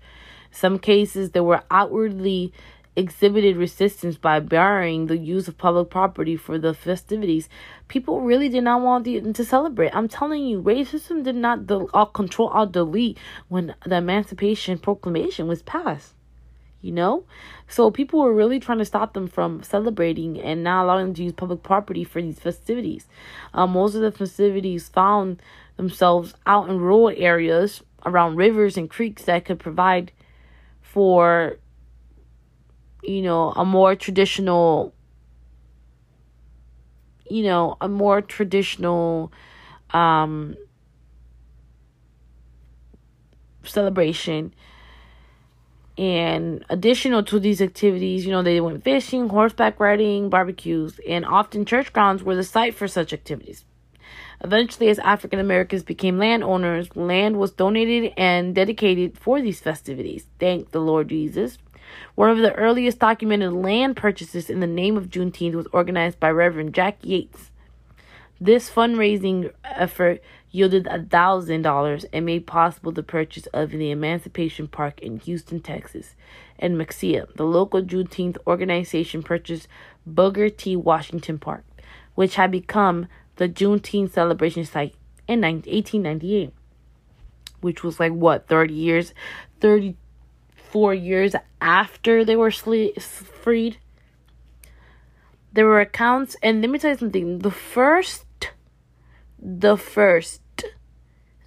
In 0.51 0.57
some 0.57 0.79
cases, 0.79 1.31
there 1.31 1.43
were 1.43 1.63
outwardly 1.69 2.51
exhibited 2.95 3.55
resistance 3.55 4.17
by 4.17 4.39
barring 4.39 5.05
the 5.05 5.17
use 5.17 5.47
of 5.47 5.57
public 5.57 5.89
property 5.89 6.35
for 6.35 6.57
the 6.57 6.73
festivities. 6.73 7.47
People 7.87 8.21
really 8.21 8.49
did 8.49 8.63
not 8.63 8.81
want 8.81 9.05
the, 9.05 9.21
to 9.21 9.45
celebrate. 9.45 9.95
I'm 9.95 10.07
telling 10.07 10.43
you, 10.43 10.61
racism 10.61 11.23
did 11.23 11.35
not 11.35 11.67
del- 11.67 11.89
all 11.93 12.07
control 12.07 12.51
or 12.53 12.65
delete 12.65 13.17
when 13.47 13.75
the 13.85 13.97
Emancipation 13.97 14.79
Proclamation 14.79 15.47
was 15.47 15.61
passed 15.61 16.13
you 16.81 16.91
know? 16.91 17.23
So 17.67 17.91
people 17.91 18.21
were 18.21 18.33
really 18.33 18.59
trying 18.59 18.77
to 18.77 18.85
stop 18.85 19.13
them 19.13 19.27
from 19.27 19.63
celebrating 19.63 20.39
and 20.39 20.63
not 20.63 20.83
allowing 20.83 21.07
them 21.07 21.13
to 21.15 21.23
use 21.23 21.33
public 21.33 21.63
property 21.63 22.03
for 22.03 22.21
these 22.21 22.39
festivities. 22.39 23.07
Um, 23.53 23.71
most 23.71 23.95
of 23.95 24.01
the 24.01 24.11
festivities 24.11 24.89
found 24.89 25.41
themselves 25.77 26.33
out 26.45 26.69
in 26.69 26.79
rural 26.79 27.13
areas 27.15 27.81
around 28.05 28.35
rivers 28.37 28.77
and 28.77 28.89
creeks 28.89 29.23
that 29.23 29.45
could 29.45 29.59
provide 29.59 30.11
for, 30.81 31.57
you 33.03 33.21
know, 33.21 33.51
a 33.51 33.65
more 33.65 33.95
traditional, 33.95 34.93
you 37.29 37.43
know, 37.43 37.77
a 37.81 37.87
more 37.87 38.21
traditional, 38.21 39.31
um, 39.91 40.55
celebration 43.63 44.53
and 45.99 46.63
additional 46.69 47.23
to 47.23 47.41
these 47.41 47.61
activities, 47.61 48.25
you 48.25 48.31
know, 48.31 48.41
they 48.41 48.61
went 48.61 48.85
fishing, 48.85 49.27
horseback 49.27 49.81
riding, 49.81 50.29
barbecues, 50.29 50.97
and 51.05 51.25
often 51.25 51.65
church 51.65 51.91
grounds 51.91 52.23
were 52.23 52.37
the 52.37 52.43
site 52.45 52.73
for 52.73 52.87
such 52.87 53.11
activities. 53.11 53.65
Eventually, 54.41 54.87
as 54.87 54.97
African 54.99 55.39
Americans 55.39 55.83
became 55.83 56.17
landowners, 56.17 56.95
land 56.95 57.37
was 57.37 57.51
donated 57.51 58.13
and 58.15 58.55
dedicated 58.55 59.17
for 59.17 59.41
these 59.41 59.59
festivities. 59.59 60.25
Thank 60.39 60.71
the 60.71 60.79
Lord 60.79 61.09
Jesus. 61.09 61.57
One 62.15 62.29
of 62.29 62.37
the 62.37 62.53
earliest 62.53 62.99
documented 62.99 63.51
land 63.51 63.97
purchases 63.97 64.49
in 64.49 64.61
the 64.61 64.67
name 64.67 64.95
of 64.95 65.09
Juneteenth 65.09 65.55
was 65.55 65.67
organized 65.73 66.17
by 66.17 66.31
Reverend 66.31 66.73
Jack 66.73 66.99
Yates. 67.01 67.51
This 68.39 68.69
fundraising 68.69 69.51
effort 69.65 70.21
yielded 70.51 70.85
$1,000 70.85 72.05
and 72.11 72.25
made 72.25 72.47
possible 72.47 72.91
the 72.91 73.03
purchase 73.03 73.45
of 73.47 73.71
the 73.71 73.91
Emancipation 73.91 74.67
Park 74.67 74.99
in 74.99 75.19
Houston, 75.19 75.59
Texas. 75.59 76.15
And 76.57 76.75
Mexia, 76.75 77.33
the 77.35 77.45
local 77.45 77.81
Juneteenth 77.81 78.37
organization, 78.45 79.23
purchased 79.23 79.67
Booker 80.05 80.49
T. 80.49 80.75
Washington 80.75 81.37
Park, 81.39 81.63
which 82.15 82.35
had 82.35 82.51
become 82.51 83.07
the 83.37 83.47
Juneteenth 83.47 84.11
celebration 84.11 84.65
site 84.65 84.95
in 85.27 85.41
1898, 85.41 86.51
which 87.61 87.83
was 87.83 87.99
like 87.99 88.11
what, 88.11 88.47
30 88.47 88.73
years, 88.73 89.13
34 89.61 90.93
years 90.95 91.35
after 91.61 92.25
they 92.25 92.35
were 92.35 92.51
freed. 92.51 93.77
There 95.53 95.65
were 95.65 95.79
accounts, 95.79 96.35
and 96.43 96.61
let 96.61 96.69
me 96.69 96.79
tell 96.79 96.91
you 96.91 96.97
something 96.97 97.39
the 97.39 97.51
first 97.51 98.25
the 99.41 99.77
first 99.77 100.41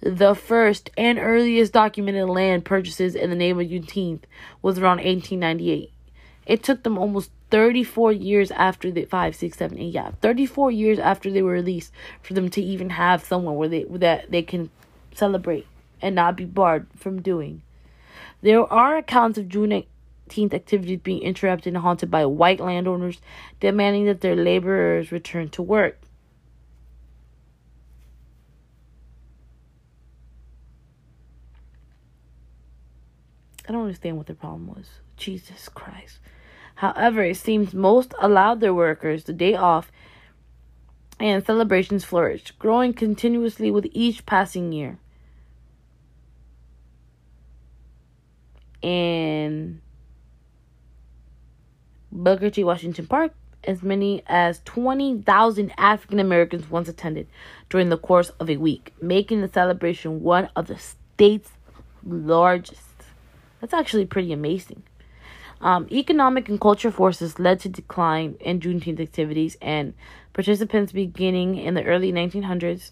the 0.01 0.35
first 0.35 0.89
and 0.97 1.17
earliest 1.17 1.71
documented 1.71 2.27
land 2.27 2.65
purchases 2.65 3.15
in 3.15 3.29
the 3.29 3.35
name 3.37 3.57
of 3.59 3.67
Juneteenth 3.67 4.23
was 4.61 4.77
around 4.77 4.97
1898. 4.97 5.91
It 6.45 6.61
took 6.61 6.83
them 6.83 6.97
almost 6.97 7.31
34 7.51 8.11
years 8.11 8.51
after 8.51 8.91
the 8.91 9.05
five, 9.05 9.33
six, 9.33 9.57
seven, 9.57 9.79
eight, 9.79 9.93
yeah, 9.93 10.11
34 10.21 10.71
years 10.71 10.99
after 10.99 11.31
they 11.31 11.41
were 11.41 11.53
released 11.53 11.93
for 12.21 12.33
them 12.33 12.49
to 12.49 12.61
even 12.61 12.89
have 12.89 13.23
somewhere 13.23 13.53
where 13.53 13.69
they 13.69 13.85
that 13.85 14.29
they 14.29 14.41
can 14.41 14.69
celebrate 15.13 15.67
and 16.01 16.15
not 16.15 16.35
be 16.35 16.45
barred 16.45 16.87
from 16.97 17.21
doing. 17.21 17.61
There 18.41 18.61
are 18.61 18.97
accounts 18.97 19.37
of 19.37 19.45
Juneteenth 19.45 20.53
activities 20.53 20.99
being 21.01 21.21
interrupted 21.21 21.73
and 21.73 21.81
haunted 21.81 22.11
by 22.11 22.25
white 22.25 22.59
landowners 22.59 23.21
demanding 23.61 24.05
that 24.05 24.19
their 24.19 24.35
laborers 24.35 25.13
return 25.13 25.47
to 25.49 25.61
work. 25.61 26.02
I 33.67 33.71
don't 33.71 33.83
understand 33.83 34.17
what 34.17 34.27
the 34.27 34.33
problem 34.33 34.67
was. 34.67 34.89
Jesus 35.15 35.69
Christ. 35.69 36.19
However, 36.75 37.23
it 37.23 37.37
seems 37.37 37.73
most 37.73 38.13
allowed 38.19 38.59
their 38.59 38.73
workers 38.73 39.23
the 39.23 39.33
day 39.33 39.55
off 39.55 39.91
and 41.19 41.45
celebrations 41.45 42.03
flourished, 42.03 42.57
growing 42.59 42.93
continuously 42.93 43.71
with 43.71 43.87
each 43.91 44.25
passing 44.25 44.71
year. 44.73 44.97
In 48.81 49.81
Booker 52.11 52.49
T. 52.49 52.63
Washington 52.63 53.07
Park, 53.07 53.33
as 53.63 53.81
many 53.81 54.23
as 54.27 54.61
20,000 54.65 55.71
African 55.77 56.19
Americans 56.19 56.69
once 56.69 56.89
attended 56.89 57.27
during 57.69 57.89
the 57.89 57.97
course 57.97 58.29
of 58.39 58.49
a 58.49 58.57
week, 58.57 58.93
making 59.01 59.41
the 59.41 59.47
celebration 59.47 60.21
one 60.21 60.49
of 60.55 60.67
the 60.67 60.77
state's 60.77 61.51
largest. 62.05 62.81
That's 63.63 63.73
actually 63.73 64.07
pretty 64.07 64.33
amazing. 64.33 64.83
Um, 65.61 65.87
economic 65.89 66.49
and 66.49 66.59
cultural 66.59 66.91
forces 66.91 67.39
led 67.39 67.61
to 67.61 67.69
decline 67.69 68.35
in 68.41 68.59
Juneteenth 68.59 68.99
activities, 68.99 69.55
and 69.61 69.93
participants 70.33 70.91
beginning 70.91 71.55
in 71.55 71.73
the 71.73 71.85
early 71.85 72.11
1900s. 72.11 72.91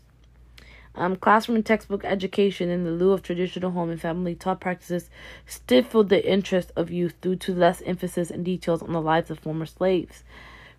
Um, 0.96 1.18
classroom 1.18 1.58
and 1.58 1.66
textbook 1.66 2.06
education 2.06 2.70
in 2.70 2.86
the 2.86 2.92
lieu 2.92 3.12
of 3.12 3.22
traditional 3.22 3.72
home 3.72 3.90
and 3.90 4.00
family 4.00 4.34
taught 4.34 4.62
practices 4.62 5.10
stifled 5.46 6.08
the 6.08 6.26
interest 6.26 6.72
of 6.78 6.90
youth 6.90 7.20
due 7.20 7.36
to 7.36 7.54
less 7.54 7.82
emphasis 7.82 8.32
and 8.32 8.46
details 8.46 8.82
on 8.82 8.94
the 8.94 9.02
lives 9.02 9.30
of 9.30 9.40
former 9.40 9.66
slaves. 9.66 10.24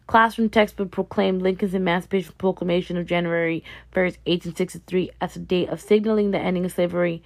Classroom 0.06 0.48
textbook 0.48 0.90
proclaimed 0.90 1.42
Lincoln's 1.42 1.74
Emancipation 1.74 2.32
Proclamation 2.38 2.96
of 2.96 3.04
January 3.04 3.62
1st, 3.94 4.16
1863, 4.24 5.10
as 5.20 5.36
a 5.36 5.38
date 5.38 5.68
of 5.68 5.82
signaling 5.82 6.30
the 6.30 6.38
ending 6.38 6.64
of 6.64 6.72
slavery 6.72 7.22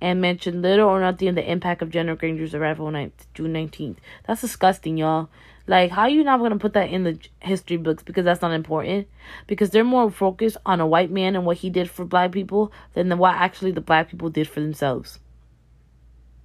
and 0.00 0.20
mentioned 0.20 0.62
little 0.62 0.88
or 0.88 1.00
nothing 1.00 1.28
of 1.28 1.34
the 1.34 1.50
impact 1.50 1.82
of 1.82 1.90
General 1.90 2.16
Granger's 2.16 2.54
arrival 2.54 2.86
on 2.86 3.12
June 3.34 3.52
19th. 3.52 3.96
That's 4.26 4.42
disgusting, 4.42 4.98
y'all. 4.98 5.28
Like, 5.68 5.90
how 5.90 6.06
you 6.06 6.22
not 6.22 6.38
gonna 6.38 6.58
put 6.58 6.74
that 6.74 6.90
in 6.90 7.04
the 7.04 7.18
history 7.40 7.76
books 7.76 8.02
because 8.02 8.24
that's 8.24 8.42
not 8.42 8.52
important? 8.52 9.08
Because 9.46 9.70
they're 9.70 9.84
more 9.84 10.10
focused 10.10 10.56
on 10.64 10.80
a 10.80 10.86
white 10.86 11.10
man 11.10 11.34
and 11.34 11.44
what 11.44 11.56
he 11.58 11.70
did 11.70 11.90
for 11.90 12.04
black 12.04 12.30
people 12.30 12.72
than 12.94 13.08
the, 13.08 13.16
what 13.16 13.34
actually 13.34 13.72
the 13.72 13.80
black 13.80 14.08
people 14.08 14.30
did 14.30 14.48
for 14.48 14.60
themselves. 14.60 15.18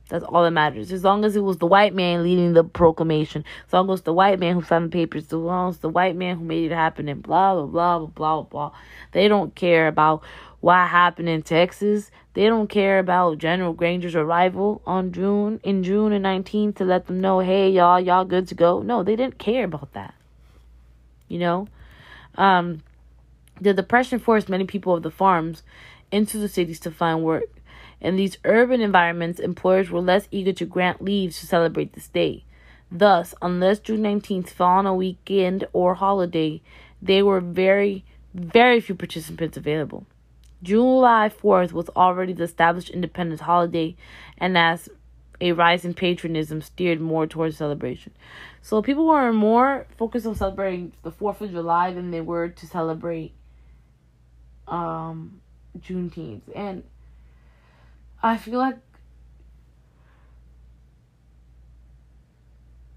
That's 0.09 0.25
all 0.25 0.43
that 0.43 0.51
matters. 0.51 0.91
As 0.91 1.05
long 1.05 1.23
as 1.23 1.37
it 1.37 1.43
was 1.43 1.59
the 1.59 1.67
white 1.67 1.93
man 1.93 2.23
leading 2.23 2.51
the 2.51 2.65
proclamation, 2.65 3.45
as 3.67 3.71
long 3.71 3.89
as 3.91 4.01
the 4.01 4.11
white 4.11 4.39
man 4.39 4.55
who 4.55 4.61
signed 4.61 4.91
the 4.91 4.97
papers, 4.97 5.27
as 5.27 5.33
long 5.33 5.69
as 5.69 5.77
the 5.77 5.87
white 5.87 6.17
man 6.17 6.37
who 6.37 6.43
made 6.43 6.69
it 6.69 6.75
happen, 6.75 7.07
and 7.07 7.23
blah 7.23 7.53
blah 7.53 7.65
blah 7.65 7.99
blah 7.99 8.07
blah 8.07 8.41
blah. 8.41 8.71
They 9.13 9.29
don't 9.29 9.55
care 9.55 9.87
about 9.87 10.23
what 10.61 10.87
happened 10.87 11.27
in 11.27 11.41
Texas. 11.41 12.09
They 12.33 12.45
don't 12.45 12.67
care 12.67 12.99
about 12.99 13.39
General 13.39 13.73
Granger's 13.73 14.15
arrival 14.15 14.81
on 14.85 15.11
June 15.11 15.59
in 15.63 15.83
June 15.83 16.13
and 16.13 16.23
19th 16.23 16.77
to 16.77 16.85
let 16.85 17.07
them 17.07 17.19
know, 17.19 17.39
hey 17.39 17.69
y'all, 17.69 17.99
y'all 17.99 18.23
good 18.23 18.47
to 18.47 18.55
go. 18.55 18.81
No, 18.81 19.03
they 19.03 19.15
didn't 19.15 19.37
care 19.37 19.65
about 19.65 19.91
that. 19.93 20.13
You 21.27 21.39
know, 21.39 21.67
um, 22.35 22.83
the 23.59 23.73
depression 23.73 24.19
forced 24.19 24.49
many 24.49 24.65
people 24.65 24.95
of 24.95 25.03
the 25.03 25.11
farms 25.11 25.63
into 26.11 26.37
the 26.37 26.47
cities 26.47 26.79
to 26.81 26.91
find 26.91 27.23
work. 27.23 27.49
In 27.99 28.15
these 28.15 28.37
urban 28.45 28.81
environments, 28.81 29.39
employers 29.39 29.91
were 29.91 30.01
less 30.01 30.27
eager 30.31 30.53
to 30.53 30.65
grant 30.65 31.03
leaves 31.03 31.39
to 31.39 31.47
celebrate 31.47 31.93
this 31.93 32.07
day. 32.07 32.43
Thus, 32.91 33.33
unless 33.41 33.79
June 33.79 34.01
19th 34.01 34.49
fell 34.49 34.67
on 34.67 34.85
a 34.85 34.93
weekend 34.93 35.65
or 35.71 35.95
holiday, 35.95 36.61
there 37.01 37.25
were 37.25 37.39
very, 37.39 38.03
very 38.33 38.81
few 38.81 38.95
participants 38.95 39.55
available. 39.55 40.05
July 40.63 41.29
4th 41.29 41.71
was 41.71 41.89
already 41.89 42.33
the 42.33 42.43
established 42.43 42.89
independence 42.89 43.41
holiday, 43.41 43.95
and 44.37 44.57
as 44.57 44.89
a 45.39 45.53
rise 45.53 45.83
in 45.83 45.93
patriotism 45.93 46.61
steered 46.61 47.01
more 47.01 47.25
towards 47.25 47.57
celebration. 47.57 48.13
So 48.61 48.81
people 48.81 49.07
were 49.07 49.33
more 49.33 49.87
focused 49.97 50.27
on 50.27 50.35
celebrating 50.35 50.93
the 51.01 51.11
4th 51.11 51.41
of 51.41 51.51
July 51.51 51.91
than 51.91 52.11
they 52.11 52.21
were 52.21 52.49
to 52.49 52.67
celebrate 52.67 53.33
um, 54.67 55.41
Juneteenth. 55.79 56.43
And 56.55 56.83
I 58.21 58.37
feel 58.37 58.59
like 58.59 58.77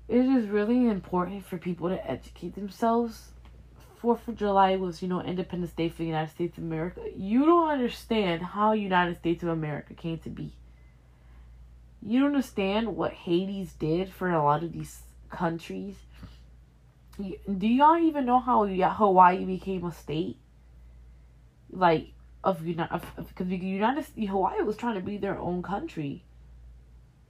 it 0.09 0.27
is 0.27 0.48
really 0.48 0.87
important 0.87 1.46
for 1.46 1.57
people 1.57 1.88
to 1.88 2.11
educate 2.11 2.55
themselves 2.55 3.31
Fourth 4.04 4.28
of 4.28 4.36
July 4.36 4.76
was, 4.76 5.00
you 5.00 5.08
know, 5.08 5.22
Independence 5.22 5.72
Day 5.72 5.88
for 5.88 6.02
the 6.02 6.04
United 6.04 6.30
States 6.30 6.58
of 6.58 6.64
America. 6.64 7.00
You 7.16 7.46
don't 7.46 7.70
understand 7.70 8.42
how 8.42 8.72
United 8.72 9.16
States 9.16 9.42
of 9.42 9.48
America 9.48 9.94
came 9.94 10.18
to 10.18 10.28
be. 10.28 10.52
You 12.02 12.20
don't 12.20 12.34
understand 12.34 12.96
what 12.96 13.14
Hades 13.14 13.72
did 13.72 14.12
for 14.12 14.28
a 14.28 14.44
lot 14.44 14.62
of 14.62 14.74
these 14.74 15.04
countries. 15.30 15.94
Do 17.18 17.66
y'all 17.66 17.96
even 17.96 18.26
know 18.26 18.40
how 18.40 18.66
Hawaii 18.66 19.46
became 19.46 19.86
a 19.86 19.92
state? 19.92 20.36
Like 21.70 22.08
of 22.44 22.66
United, 22.66 23.00
because 23.16 23.48
United 23.48 24.04
Hawaii 24.28 24.60
was 24.60 24.76
trying 24.76 24.96
to 24.96 25.00
be 25.00 25.16
their 25.16 25.38
own 25.38 25.62
country. 25.62 26.24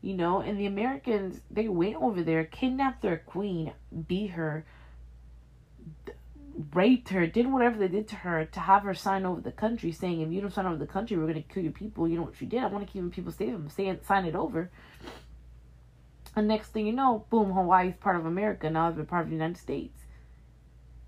You 0.02 0.14
know, 0.14 0.40
and 0.40 0.58
the 0.58 0.66
Americans 0.66 1.40
they 1.52 1.68
went 1.68 1.94
over 1.94 2.24
there, 2.24 2.42
kidnapped 2.44 3.00
their 3.00 3.18
queen, 3.18 3.74
beat 4.08 4.32
her, 4.32 4.66
raped 6.72 7.08
her, 7.08 7.26
did 7.26 7.50
whatever 7.50 7.78
they 7.78 7.88
did 7.88 8.08
to 8.08 8.16
her 8.16 8.44
to 8.44 8.60
have 8.60 8.82
her 8.82 8.94
sign 8.94 9.24
over 9.24 9.40
the 9.40 9.52
country 9.52 9.92
saying, 9.92 10.20
if 10.20 10.30
you 10.30 10.40
don't 10.40 10.52
sign 10.52 10.66
over 10.66 10.76
the 10.76 10.86
country, 10.86 11.16
we're 11.16 11.24
going 11.24 11.42
to 11.42 11.54
kill 11.54 11.62
your 11.62 11.72
people. 11.72 12.06
You 12.08 12.16
know 12.16 12.22
what 12.22 12.36
she 12.36 12.46
did? 12.46 12.62
I 12.62 12.66
want 12.66 12.86
to 12.86 12.92
keep 12.92 13.10
people 13.12 13.32
safe. 13.32 13.54
Saying, 13.74 14.00
sign 14.06 14.24
it 14.24 14.34
over. 14.34 14.70
And 16.36 16.48
next 16.48 16.68
thing 16.68 16.86
you 16.86 16.92
know, 16.92 17.24
boom, 17.30 17.52
Hawaii's 17.52 17.94
part 17.96 18.16
of 18.16 18.26
America. 18.26 18.68
Now 18.70 18.88
it's 18.88 18.96
been 18.96 19.06
part 19.06 19.24
of 19.24 19.30
the 19.30 19.36
United 19.36 19.58
States. 19.58 20.00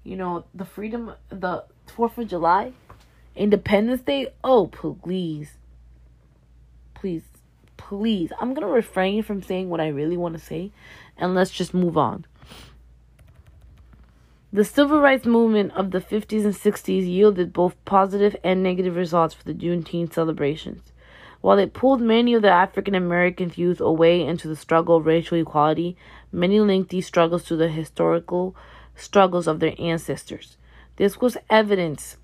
You 0.05 0.17
know, 0.17 0.45
the 0.55 0.65
freedom, 0.65 1.13
the 1.29 1.65
4th 1.89 2.19
of 2.19 2.29
July, 2.29 2.73
Independence 3.35 4.03
Day. 4.03 4.29
Oh, 4.45 4.69
please. 4.69 5.59
Please. 6.95 7.25
Please. 7.77 8.33
I'm 8.41 8.55
going 8.55 8.67
to 8.67 8.73
refrain 8.73 9.23
from 9.23 9.43
saying 9.43 9.69
what 9.69 9.81
I 9.81 9.89
really 9.89 10.17
want 10.17 10.39
to 10.39 10.45
say. 10.45 10.73
And 11.17 11.35
let's 11.35 11.51
just 11.51 11.75
move 11.75 11.97
on. 11.97 12.25
The 14.57 14.65
civil 14.65 15.03
rights 15.03 15.27
movement 15.27 15.73
of 15.73 15.91
the 15.91 16.01
50s 16.01 16.47
and 16.47 16.55
60s 16.55 17.07
yielded 17.07 17.53
both 17.53 17.77
positive 17.85 18.35
and 18.43 18.63
negative 18.63 18.97
results 18.97 19.35
for 19.35 19.45
the 19.45 19.53
Juneteenth 19.53 20.15
celebrations. 20.15 20.95
While 21.43 21.59
it 21.59 21.75
pulled 21.75 22.01
many 22.01 22.33
of 22.33 22.41
the 22.41 22.49
African 22.49 22.95
American 22.95 23.53
youth 23.55 23.83
away 23.83 24.23
into 24.23 24.49
the 24.49 24.57
struggle 24.57 24.97
of 24.97 25.05
racial 25.05 25.37
equality, 25.37 25.95
many 26.33 26.59
linked 26.59 26.89
these 26.89 27.07
struggles 27.07 27.45
to 27.45 27.57
the 27.57 27.69
historical 27.69 28.57
struggles 28.95 29.47
of 29.47 29.61
their 29.61 29.75
ancestors. 29.79 30.57
This 30.97 31.21
was 31.21 31.37
evidenced 31.51 32.17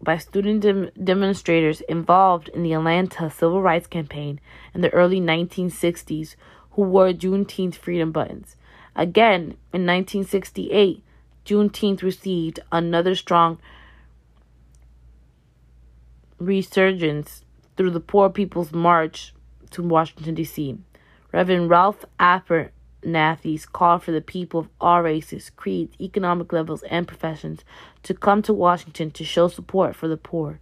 by 0.00 0.16
student 0.16 0.62
dem- 0.62 0.90
demonstrators 0.98 1.82
involved 1.82 2.48
in 2.48 2.62
the 2.62 2.72
Atlanta 2.72 3.28
Civil 3.28 3.60
Rights 3.60 3.88
Campaign 3.88 4.40
in 4.72 4.80
the 4.80 4.94
early 4.94 5.20
1960s 5.20 6.34
who 6.70 6.82
wore 6.84 7.12
Juneteenth 7.12 7.74
freedom 7.74 8.10
buttons. 8.10 8.56
Again, 8.96 9.58
in 9.74 9.84
1968, 9.84 11.02
Juneteenth 11.48 12.02
received 12.02 12.60
another 12.70 13.14
strong 13.14 13.58
resurgence 16.38 17.42
through 17.74 17.92
the 17.92 18.00
Poor 18.00 18.28
People's 18.28 18.70
March 18.70 19.32
to 19.70 19.82
Washington, 19.82 20.34
D.C. 20.34 20.76
Reverend 21.32 21.70
Ralph 21.70 22.04
Abernathy's 22.20 23.64
call 23.64 23.98
for 23.98 24.12
the 24.12 24.20
people 24.20 24.60
of 24.60 24.68
all 24.78 25.00
races, 25.00 25.50
creeds, 25.56 25.96
economic 25.98 26.52
levels, 26.52 26.82
and 26.82 27.08
professions 27.08 27.64
to 28.02 28.12
come 28.12 28.42
to 28.42 28.52
Washington 28.52 29.10
to 29.12 29.24
show 29.24 29.48
support 29.48 29.96
for 29.96 30.06
the 30.06 30.18
poor. 30.18 30.60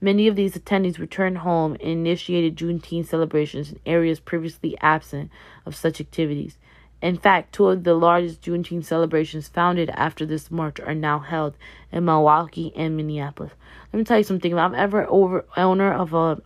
Many 0.00 0.26
of 0.26 0.34
these 0.34 0.54
attendees 0.54 0.98
returned 0.98 1.38
home 1.38 1.74
and 1.74 1.82
initiated 1.82 2.56
Juneteenth 2.56 3.06
celebrations 3.06 3.70
in 3.70 3.78
areas 3.86 4.18
previously 4.18 4.76
absent 4.80 5.30
of 5.64 5.76
such 5.76 6.00
activities. 6.00 6.58
In 7.04 7.18
fact, 7.18 7.52
two 7.52 7.66
of 7.68 7.84
the 7.84 7.92
largest 7.92 8.40
Juneteenth 8.40 8.86
celebrations 8.86 9.46
founded 9.46 9.90
after 9.90 10.24
this 10.24 10.50
march 10.50 10.80
are 10.80 10.94
now 10.94 11.18
held 11.18 11.54
in 11.92 12.06
Milwaukee 12.06 12.72
and 12.74 12.96
Minneapolis. 12.96 13.52
Let 13.92 13.98
me 13.98 14.04
tell 14.04 14.16
you 14.16 14.24
something. 14.24 14.52
If 14.52 14.56
I'm 14.56 14.74
ever 14.74 15.06
over 15.10 15.44
owner 15.54 15.92
of 15.92 16.14
a 16.14 16.40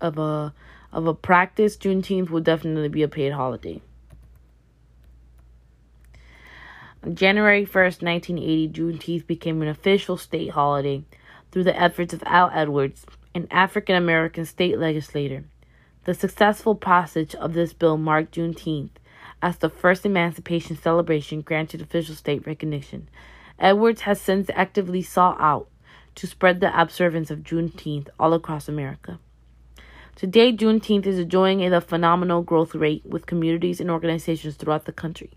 of 0.00 0.16
a 0.16 0.54
of 0.92 1.06
a 1.06 1.12
practice, 1.12 1.76
Juneteenth 1.76 2.30
will 2.30 2.40
definitely 2.40 2.88
be 2.88 3.02
a 3.02 3.08
paid 3.08 3.32
holiday. 3.34 3.82
January 7.12 7.66
1st, 7.66 8.00
1980, 8.00 8.68
Juneteenth 8.70 9.26
became 9.26 9.60
an 9.60 9.68
official 9.68 10.16
state 10.16 10.52
holiday 10.52 11.04
through 11.52 11.64
the 11.64 11.78
efforts 11.78 12.14
of 12.14 12.22
Al 12.24 12.50
Edwards, 12.54 13.04
an 13.34 13.46
African 13.50 13.94
American 13.94 14.46
state 14.46 14.78
legislator. 14.78 15.44
The 16.04 16.14
successful 16.14 16.74
passage 16.74 17.34
of 17.34 17.52
this 17.52 17.74
bill 17.74 17.98
marked 17.98 18.36
Juneteenth 18.36 18.88
as 19.44 19.58
the 19.58 19.68
first 19.68 20.06
emancipation 20.06 20.74
celebration 20.74 21.42
granted 21.42 21.82
official 21.82 22.14
state 22.14 22.46
recognition. 22.46 23.06
Edwards 23.58 24.00
has 24.00 24.18
since 24.18 24.48
actively 24.54 25.02
sought 25.02 25.36
out 25.38 25.68
to 26.14 26.26
spread 26.26 26.60
the 26.60 26.80
observance 26.80 27.30
of 27.30 27.40
Juneteenth 27.40 28.08
all 28.18 28.32
across 28.32 28.70
America. 28.70 29.18
Today, 30.16 30.50
Juneteenth 30.50 31.04
is 31.04 31.18
enjoying 31.18 31.62
a 31.62 31.80
phenomenal 31.82 32.40
growth 32.40 32.74
rate 32.74 33.04
with 33.04 33.26
communities 33.26 33.82
and 33.82 33.90
organizations 33.90 34.54
throughout 34.54 34.86
the 34.86 34.92
country. 34.92 35.32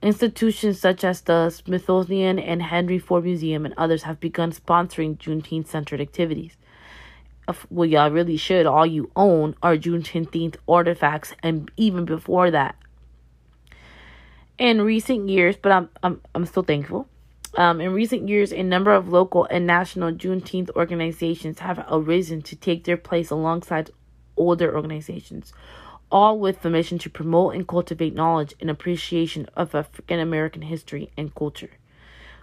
Institutions 0.00 0.80
such 0.80 1.04
as 1.04 1.20
the 1.20 1.50
Smithsonian 1.50 2.38
and 2.38 2.62
Henry 2.62 2.98
Ford 2.98 3.24
Museum 3.24 3.66
and 3.66 3.74
others 3.76 4.04
have 4.04 4.18
begun 4.18 4.50
sponsoring 4.50 5.18
Juneteenth 5.18 5.66
centered 5.66 6.00
activities. 6.00 6.56
Well, 7.68 7.86
y'all 7.86 8.10
really 8.10 8.38
should. 8.38 8.64
All 8.64 8.86
you 8.86 9.10
own 9.14 9.56
are 9.62 9.76
Juneteenth 9.76 10.56
artifacts, 10.66 11.34
and 11.42 11.70
even 11.76 12.06
before 12.06 12.50
that. 12.50 12.76
In 14.58 14.80
recent 14.80 15.28
years, 15.28 15.56
but 15.56 15.72
I'm 15.72 15.88
I'm 16.02 16.20
I'm 16.34 16.46
still 16.46 16.62
thankful. 16.62 17.08
Um, 17.56 17.80
in 17.80 17.92
recent 17.92 18.28
years, 18.28 18.52
a 18.52 18.62
number 18.62 18.92
of 18.92 19.08
local 19.08 19.46
and 19.46 19.66
national 19.66 20.12
Juneteenth 20.12 20.70
organizations 20.76 21.60
have 21.60 21.84
arisen 21.90 22.42
to 22.42 22.56
take 22.56 22.84
their 22.84 22.98
place 22.98 23.30
alongside 23.30 23.90
older 24.36 24.74
organizations 24.74 25.52
all 26.10 26.38
with 26.38 26.62
the 26.62 26.70
mission 26.70 26.98
to 26.98 27.10
promote 27.10 27.54
and 27.54 27.66
cultivate 27.66 28.14
knowledge 28.14 28.54
and 28.60 28.70
appreciation 28.70 29.48
of 29.56 29.74
African 29.74 30.20
American 30.20 30.62
history 30.62 31.10
and 31.16 31.34
culture. 31.34 31.70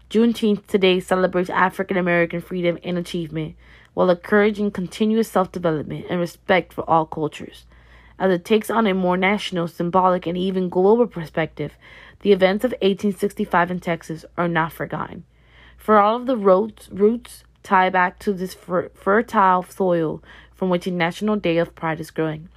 Juneteenth 0.10 0.68
today 0.68 1.00
celebrates 1.00 1.50
African 1.50 1.98
American 1.98 2.42
freedom 2.42 2.78
and 2.84 2.98
achievement 2.98 3.56
while 3.94 4.10
encouraging 4.10 4.72
continuous 4.72 5.30
self 5.30 5.52
development 5.52 6.06
and 6.10 6.20
respect 6.20 6.74
for 6.74 6.88
all 6.90 7.06
cultures. 7.06 7.66
As 8.20 8.32
it 8.32 8.46
takes 8.46 8.70
on 8.70 8.88
a 8.88 8.94
more 8.94 9.18
national, 9.18 9.68
symbolic, 9.68 10.28
and 10.28 10.38
even 10.38 10.70
global 10.70 11.08
perspective, 11.08 11.74
the 12.22 12.32
events 12.32 12.64
of 12.64 12.72
1865 12.74 13.72
in 13.72 13.80
Texas 13.80 14.26
are 14.38 14.48
not 14.48 14.72
forgotten. 14.72 15.26
For 15.78 16.00
all 16.00 16.16
of 16.16 16.26
the 16.26 16.38
roots, 16.38 16.90
roots 16.92 17.44
tie 17.64 17.90
back 17.90 18.20
to 18.20 18.34
this 18.34 18.54
fer- 18.54 18.90
fertile 18.90 19.64
soil 19.64 20.24
from 20.54 20.70
which 20.70 20.88
a 20.88 20.92
National 20.92 21.36
Day 21.36 21.58
of 21.58 21.76
Pride 21.76 22.00
is 22.00 22.12
growing. 22.12 22.50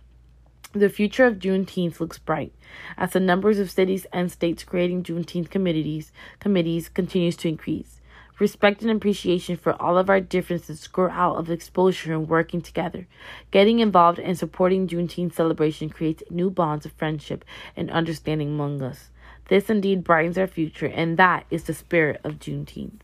The 0.72 0.90
future 0.90 1.24
of 1.24 1.38
Juneteenth 1.38 2.00
looks 2.00 2.18
bright 2.18 2.52
as 2.98 3.12
the 3.12 3.20
numbers 3.20 3.58
of 3.58 3.70
cities 3.70 4.06
and 4.12 4.30
states 4.30 4.62
creating 4.62 5.04
Juneteenth 5.04 5.48
committees 5.48 6.12
committees 6.38 6.88
continues 6.88 7.36
to 7.38 7.48
increase. 7.48 7.95
Respect 8.38 8.82
and 8.82 8.90
appreciation 8.90 9.56
for 9.56 9.80
all 9.80 9.96
of 9.96 10.10
our 10.10 10.20
differences 10.20 10.86
grow 10.86 11.10
out 11.10 11.36
of 11.36 11.50
exposure 11.50 12.12
and 12.12 12.28
working 12.28 12.60
together. 12.60 13.06
Getting 13.50 13.78
involved 13.78 14.18
and 14.18 14.38
supporting 14.38 14.86
Juneteenth 14.86 15.32
celebration 15.32 15.88
creates 15.88 16.22
new 16.28 16.50
bonds 16.50 16.84
of 16.84 16.92
friendship 16.92 17.44
and 17.76 17.90
understanding 17.90 18.48
among 18.48 18.82
us. 18.82 19.08
This 19.48 19.70
indeed 19.70 20.04
brightens 20.04 20.36
our 20.36 20.46
future, 20.46 20.86
and 20.86 21.16
that 21.16 21.46
is 21.50 21.64
the 21.64 21.74
spirit 21.74 22.20
of 22.24 22.38
Juneteenth. 22.38 23.00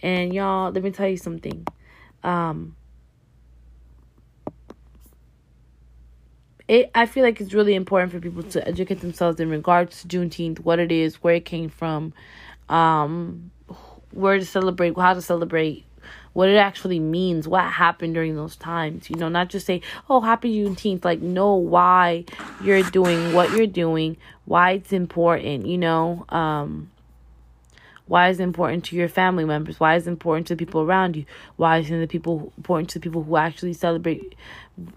And 0.00 0.32
y'all, 0.32 0.70
let 0.70 0.82
me 0.82 0.90
tell 0.90 1.08
you 1.08 1.16
something. 1.16 1.66
Um, 2.22 2.76
it 6.68 6.90
I 6.94 7.06
feel 7.06 7.24
like 7.24 7.40
it's 7.40 7.52
really 7.52 7.74
important 7.74 8.12
for 8.12 8.20
people 8.20 8.42
to 8.44 8.66
educate 8.66 9.00
themselves 9.00 9.40
in 9.40 9.50
regards 9.50 10.02
to 10.02 10.08
Juneteenth, 10.08 10.60
what 10.60 10.78
it 10.78 10.92
is, 10.92 11.16
where 11.16 11.34
it 11.34 11.44
came 11.44 11.68
from, 11.68 12.14
um, 12.68 13.50
where 14.14 14.38
to 14.38 14.44
celebrate, 14.44 14.96
how 14.96 15.14
to 15.14 15.22
celebrate, 15.22 15.84
what 16.32 16.48
it 16.48 16.56
actually 16.56 17.00
means, 17.00 17.46
what 17.46 17.64
happened 17.64 18.14
during 18.14 18.36
those 18.36 18.56
times. 18.56 19.10
You 19.10 19.16
know, 19.16 19.28
not 19.28 19.48
just 19.48 19.66
say, 19.66 19.80
"Oh, 20.08 20.20
happy 20.20 20.56
Juneteenth." 20.56 21.04
Like, 21.04 21.20
know 21.20 21.54
why 21.54 22.24
you're 22.62 22.82
doing 22.82 23.32
what 23.32 23.50
you're 23.52 23.66
doing, 23.66 24.16
why 24.44 24.72
it's 24.72 24.92
important. 24.92 25.66
You 25.66 25.78
know, 25.78 26.24
um, 26.28 26.90
why 28.06 28.28
is 28.28 28.40
important 28.40 28.84
to 28.86 28.96
your 28.96 29.08
family 29.08 29.44
members? 29.44 29.80
Why 29.80 29.96
is 29.96 30.06
important 30.06 30.46
to 30.48 30.54
the 30.54 30.64
people 30.64 30.82
around 30.82 31.16
you? 31.16 31.24
Why 31.56 31.78
is 31.78 31.90
it 31.90 31.98
the 31.98 32.06
people 32.06 32.52
important 32.56 32.90
to 32.90 32.98
the 32.98 33.02
people 33.02 33.22
who 33.22 33.36
actually 33.36 33.72
celebrate 33.72 34.34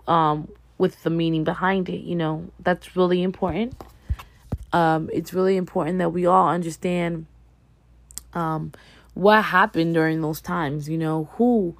um 0.08 0.48
with 0.78 1.04
the 1.04 1.10
meaning 1.10 1.44
behind 1.44 1.90
it. 1.90 2.02
You 2.02 2.16
know, 2.16 2.50
that's 2.60 2.96
really 2.96 3.24
important. 3.24 3.82
Um, 4.74 5.10
it's 5.14 5.34
really 5.34 5.58
important 5.58 6.00
that 6.00 6.10
we 6.10 6.26
all 6.26 6.50
understand 6.50 7.26
um, 8.34 8.74
what 9.18 9.44
happened 9.44 9.94
during 9.94 10.22
those 10.22 10.42
times. 10.42 10.88
You 10.88 10.98
know, 10.98 11.30
who 11.34 11.76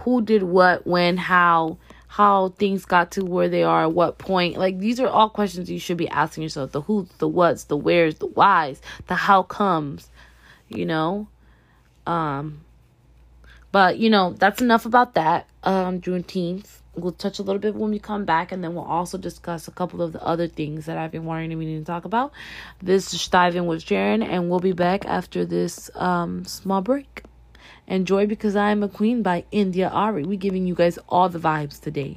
who 0.00 0.22
did 0.22 0.42
what, 0.42 0.86
when, 0.86 1.16
how, 1.16 1.78
how 2.08 2.50
things 2.50 2.84
got 2.84 3.10
to 3.12 3.24
where 3.24 3.48
they 3.48 3.62
are, 3.62 3.84
at 3.84 3.92
what 3.92 4.18
point. 4.18 4.56
Like 4.56 4.78
these 4.78 5.00
are 5.00 5.08
all 5.08 5.28
questions 5.28 5.70
you 5.70 5.78
should 5.78 5.96
be 5.96 6.08
asking 6.08 6.42
yourself: 6.42 6.72
the 6.72 6.82
who's, 6.82 7.08
the 7.18 7.28
what's, 7.28 7.64
the 7.64 7.76
where's, 7.76 8.16
the 8.16 8.26
why's, 8.26 8.80
the 9.06 9.14
how 9.14 9.42
comes. 9.42 10.10
You 10.68 10.84
know, 10.84 11.28
um, 12.06 12.60
but 13.72 13.98
you 13.98 14.10
know 14.10 14.34
that's 14.34 14.60
enough 14.60 14.86
about 14.86 15.14
that. 15.14 15.48
Um, 15.62 16.00
Juneteenth 16.00 16.77
we'll 17.02 17.12
touch 17.12 17.38
a 17.38 17.42
little 17.42 17.60
bit 17.60 17.74
when 17.74 17.90
we 17.90 17.98
come 17.98 18.24
back, 18.24 18.52
and 18.52 18.62
then 18.62 18.74
we'll 18.74 18.84
also 18.84 19.18
discuss 19.18 19.68
a 19.68 19.70
couple 19.70 20.02
of 20.02 20.12
the 20.12 20.22
other 20.24 20.48
things 20.48 20.86
that 20.86 20.98
I've 20.98 21.12
been 21.12 21.24
wanting 21.24 21.58
to 21.58 21.84
talk 21.84 22.04
about. 22.04 22.32
This 22.82 23.12
is 23.14 23.28
Dive 23.28 23.56
in 23.56 23.66
With 23.66 23.82
Sharon, 23.82 24.22
and 24.22 24.48
we'll 24.48 24.60
be 24.60 24.72
back 24.72 25.04
after 25.06 25.44
this 25.44 25.90
um, 25.94 26.44
small 26.44 26.80
break. 26.80 27.22
Enjoy 27.86 28.26
because 28.26 28.54
I 28.54 28.70
am 28.70 28.82
a 28.82 28.88
queen 28.88 29.22
by 29.22 29.44
India 29.50 29.90
Arie. 29.92 30.24
We're 30.24 30.38
giving 30.38 30.66
you 30.66 30.74
guys 30.74 30.98
all 31.08 31.28
the 31.28 31.38
vibes 31.38 31.80
today. 31.80 32.16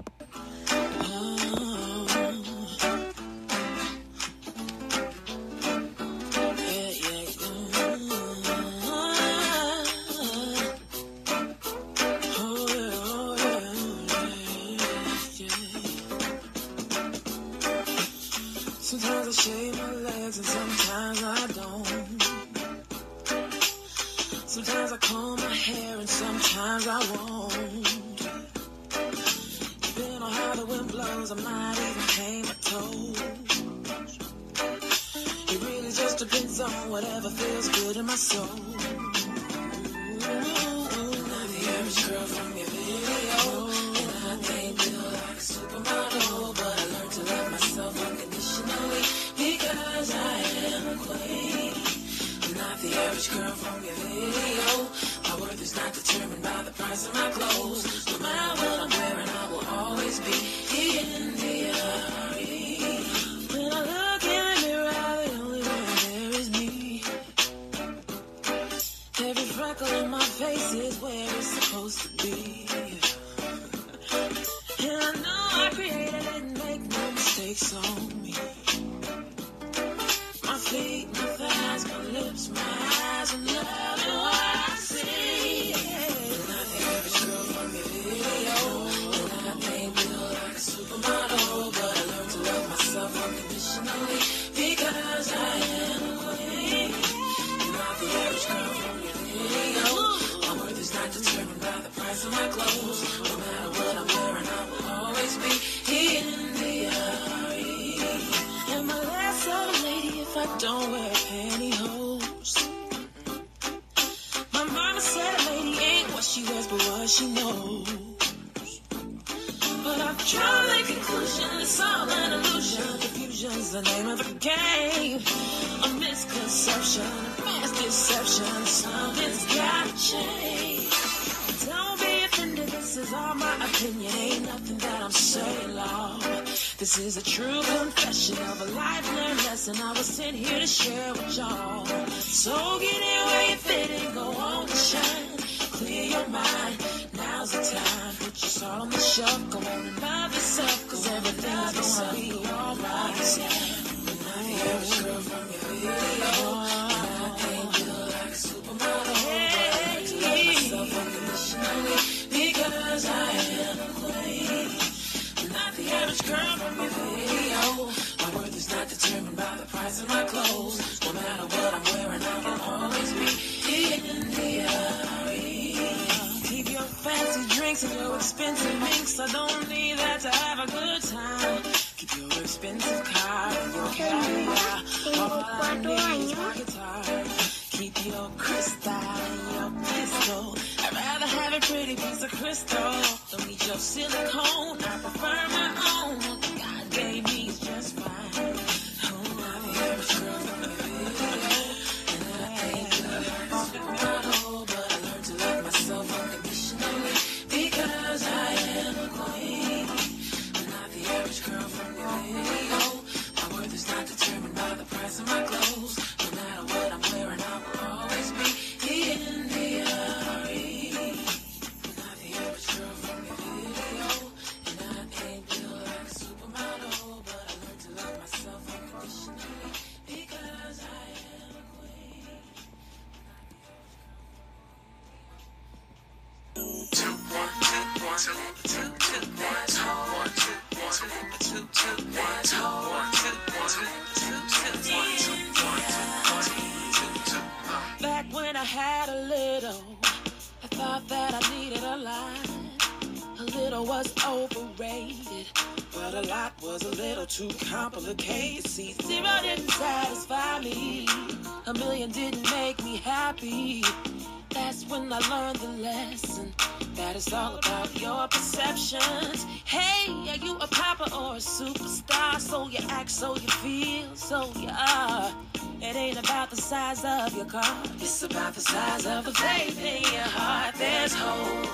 The 265.54 265.68
lesson 265.68 266.54
that 266.96 267.16
it's 267.16 267.34
all 267.34 267.58
about 267.58 268.00
your 268.00 268.28
perceptions. 268.28 269.46
Hey, 269.66 270.12
are 270.30 270.38
you 270.38 270.56
a 270.58 270.68
popper 270.68 271.10
or 271.14 271.34
a 271.34 271.40
superstar? 271.40 272.40
So 272.40 272.68
you 272.70 272.80
act, 272.90 273.10
so 273.10 273.36
you 273.36 273.48
feel, 273.48 274.16
so 274.16 274.52
you 274.60 274.70
are. 274.70 275.34
It 275.82 275.96
ain't 275.96 276.20
about 276.20 276.50
the 276.52 276.58
size 276.58 277.04
of 277.04 277.36
your 277.36 277.46
car, 277.46 277.84
it's 277.96 278.24
about 278.24 278.54
the 278.54 278.62
size 278.62 279.06
of 279.06 279.26
the 279.26 279.34
faith 279.34 279.80
in 279.84 280.04
your 280.14 280.22
heart. 280.22 280.76
There's 280.76 281.14
hope. 281.16 281.68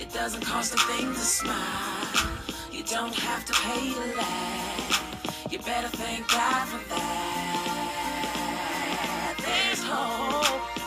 It 0.00 0.12
doesn't 0.12 0.42
cost 0.42 0.74
a 0.74 0.78
thing 0.78 1.12
to 1.12 1.18
smile. 1.18 2.30
You 2.72 2.82
don't 2.84 3.14
have 3.14 3.44
to 3.44 3.52
pay 3.52 3.92
to 3.92 4.16
laugh. 4.16 5.46
You 5.52 5.58
better 5.58 5.88
thank 5.88 6.26
God 6.28 6.68
for 6.68 6.88
that. 6.88 8.14
There's 9.38 9.82
hope. 9.82 10.83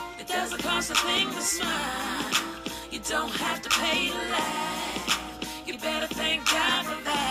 It 0.68 0.70
cost 0.70 0.90
a 0.90 0.94
thing 0.96 1.30
to 1.30 1.40
smile. 1.40 2.30
You 2.90 3.00
don't 3.00 3.32
have 3.36 3.62
to 3.62 3.70
pay 3.70 4.10
to 4.10 4.14
laugh. 4.14 5.64
You 5.66 5.78
better 5.78 6.06
thank 6.08 6.44
God 6.44 6.84
for 6.84 7.02
that. 7.04 7.24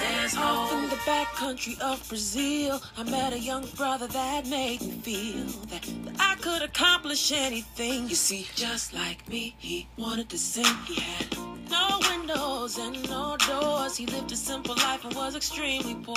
There's 0.00 0.34
hope. 0.34 0.72
In 0.72 0.90
the 0.90 0.98
back 1.06 1.32
country 1.34 1.76
of 1.80 2.04
Brazil, 2.08 2.82
I 2.98 3.04
met 3.04 3.32
a 3.32 3.38
young 3.38 3.66
brother 3.76 4.08
that 4.08 4.48
made 4.48 4.80
me 4.82 4.98
feel 5.04 5.46
that, 5.70 5.88
that 6.06 6.16
I 6.18 6.34
could 6.40 6.62
accomplish 6.62 7.30
anything. 7.30 8.08
You 8.08 8.16
see, 8.16 8.48
just 8.56 8.92
like 8.92 9.28
me, 9.28 9.54
he 9.58 9.86
wanted 9.96 10.28
to 10.30 10.38
sing. 10.38 10.74
He 10.88 11.00
had 11.00 11.55
no 11.70 11.98
windows 12.10 12.78
and 12.78 13.08
no 13.08 13.36
doors. 13.48 13.96
He 13.96 14.06
lived 14.06 14.32
a 14.32 14.36
simple 14.36 14.74
life 14.76 15.04
and 15.04 15.14
was 15.14 15.36
extremely 15.36 15.94
poor. 15.94 16.16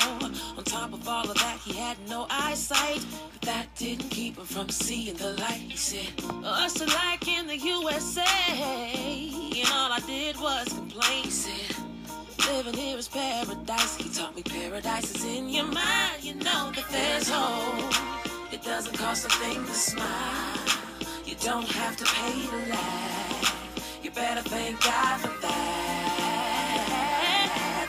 On 0.57 0.63
top 0.63 0.93
of 0.93 1.07
all 1.07 1.29
of 1.29 1.35
that, 1.35 1.59
he 1.63 1.73
had 1.73 1.97
no 2.09 2.27
eyesight. 2.29 3.05
But 3.33 3.41
that 3.41 3.75
didn't 3.75 4.09
keep 4.09 4.37
him 4.37 4.45
from 4.45 4.69
seeing 4.69 5.15
the 5.15 5.33
light. 5.33 5.65
He 5.69 5.77
said, 5.77 6.11
Us 6.43 6.81
are 6.81 6.87
like 6.87 7.27
in 7.27 7.47
the 7.47 7.57
USA. 7.57 8.23
And 8.23 9.69
all 9.73 9.91
I 9.91 10.01
did 10.05 10.39
was 10.39 10.67
complain. 10.73 11.23
He 11.23 11.31
said, 11.31 11.75
Living 12.47 12.73
here 12.73 12.97
is 12.97 13.07
paradise. 13.07 13.97
He 13.97 14.09
taught 14.09 14.35
me 14.35 14.43
paradise 14.43 15.15
is 15.15 15.23
in 15.25 15.49
your 15.49 15.65
mind. 15.65 16.23
You 16.23 16.35
know 16.35 16.71
that 16.75 16.85
there's 16.89 17.29
hope. 17.29 17.93
It 18.51 18.63
doesn't 18.63 18.97
cost 18.97 19.25
a 19.25 19.29
thing 19.29 19.63
to 19.65 19.73
smile. 19.73 20.57
You 21.25 21.35
don't 21.41 21.67
have 21.67 21.95
to 21.97 22.05
pay 22.05 22.47
to 22.47 22.71
laugh. 22.71 23.28
You 24.09 24.15
better 24.15 24.41
thank 24.41 24.83
God 24.83 25.19
for 25.21 25.29
that. 25.45 26.65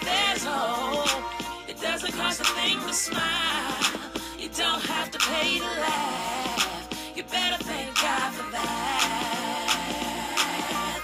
There's 0.05 0.45
hope. 0.45 1.25
It 1.67 1.81
doesn't 1.81 2.13
cost 2.13 2.43
a 2.43 2.45
thing 2.45 2.79
to 2.87 2.93
smile. 2.93 3.75
You 4.39 4.51
don't 4.51 4.83
have 4.83 5.11
to 5.13 5.19
pay 5.19 5.61
to 5.61 5.65
laugh. 5.65 6.91
You 7.17 7.23
better 7.23 7.65
thank 7.65 7.95
God 8.03 8.35
for 8.35 8.51
that. 8.53 9.71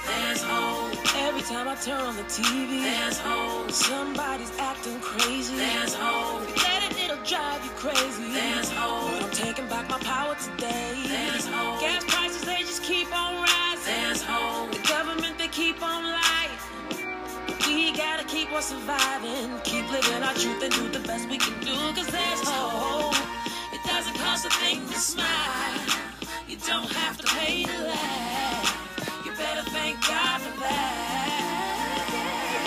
There's 0.06 0.42
hope. 0.42 0.92
Every 1.16 1.40
time 1.42 1.66
I 1.66 1.76
turn 1.76 2.02
on 2.02 2.16
the 2.16 2.24
TV, 2.24 2.82
there's 2.82 3.18
hope. 3.18 3.70
Somebody's 3.70 4.52
acting 4.58 5.00
crazy. 5.00 5.56
There's 5.56 5.94
hope. 5.94 6.42
Let 6.58 6.92
it, 6.92 6.98
it'll 7.04 7.24
drive 7.24 7.64
you 7.64 7.70
crazy. 7.70 8.32
There's 8.32 8.70
hope. 8.70 9.12
But 9.12 9.22
I'm 9.24 9.30
taking 9.30 9.66
back 9.68 9.88
my 9.88 9.98
power 10.00 10.36
today. 10.36 10.92
There's 11.06 11.46
hope. 11.46 11.80
Gas 11.80 12.04
keep 15.76 15.82
on 15.82 16.04
lying. 16.04 16.50
We 17.66 17.92
gotta 17.92 18.24
keep 18.24 18.50
on 18.52 18.62
surviving. 18.62 19.60
Keep 19.64 19.90
living 19.90 20.22
our 20.22 20.34
truth 20.34 20.62
and 20.62 20.72
do 20.72 20.88
the 20.88 21.06
best 21.06 21.28
we 21.28 21.38
can 21.38 21.58
do. 21.60 21.74
Cause 21.94 22.06
there's 22.06 22.40
hope. 22.44 23.14
It 23.72 23.82
doesn't 23.86 24.16
cost 24.16 24.46
a 24.46 24.50
thing 24.50 24.86
to 24.86 24.98
smile. 24.98 25.80
You 26.48 26.56
don't 26.66 26.90
have 26.92 27.18
to 27.18 27.26
pay 27.26 27.64
to 27.64 27.78
laugh. 27.84 29.22
You 29.24 29.32
better 29.32 29.68
thank 29.70 30.00
God 30.06 30.40
for 30.40 30.60
that. 30.60 32.08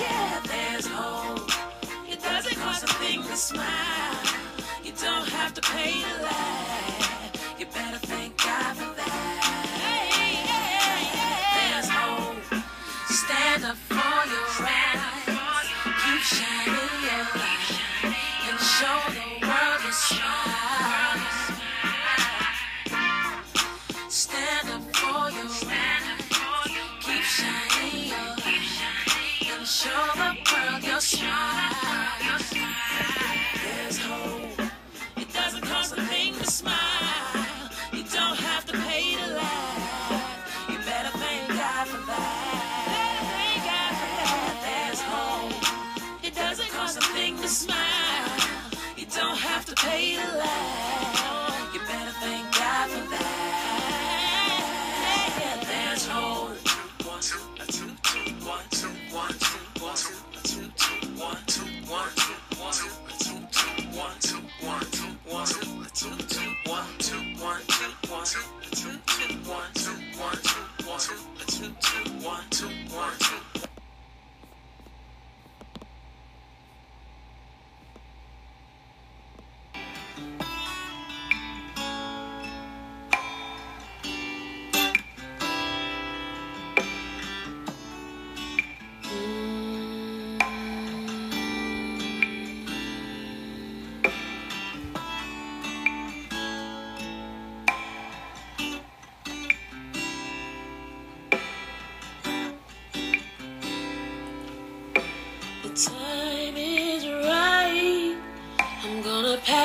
Yeah, 0.06 0.40
there's 0.52 0.88
hope. 0.88 1.50
It 2.08 2.22
doesn't 2.22 2.58
cost 2.58 2.84
a 2.84 2.88
thing 3.02 3.24
to 3.24 3.36
smile. 3.36 4.20
You 4.84 4.92
don't 5.02 5.28
have 5.30 5.54
to 5.56 5.62
pay 5.62 6.02
to 6.02 6.24
laugh. 6.24 6.49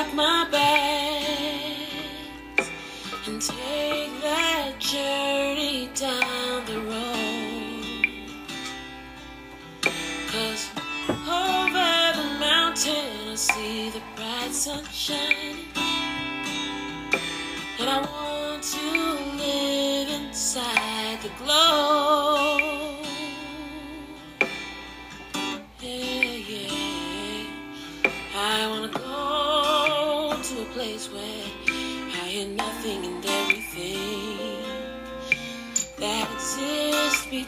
Pack 0.04 0.14
my 0.14 0.43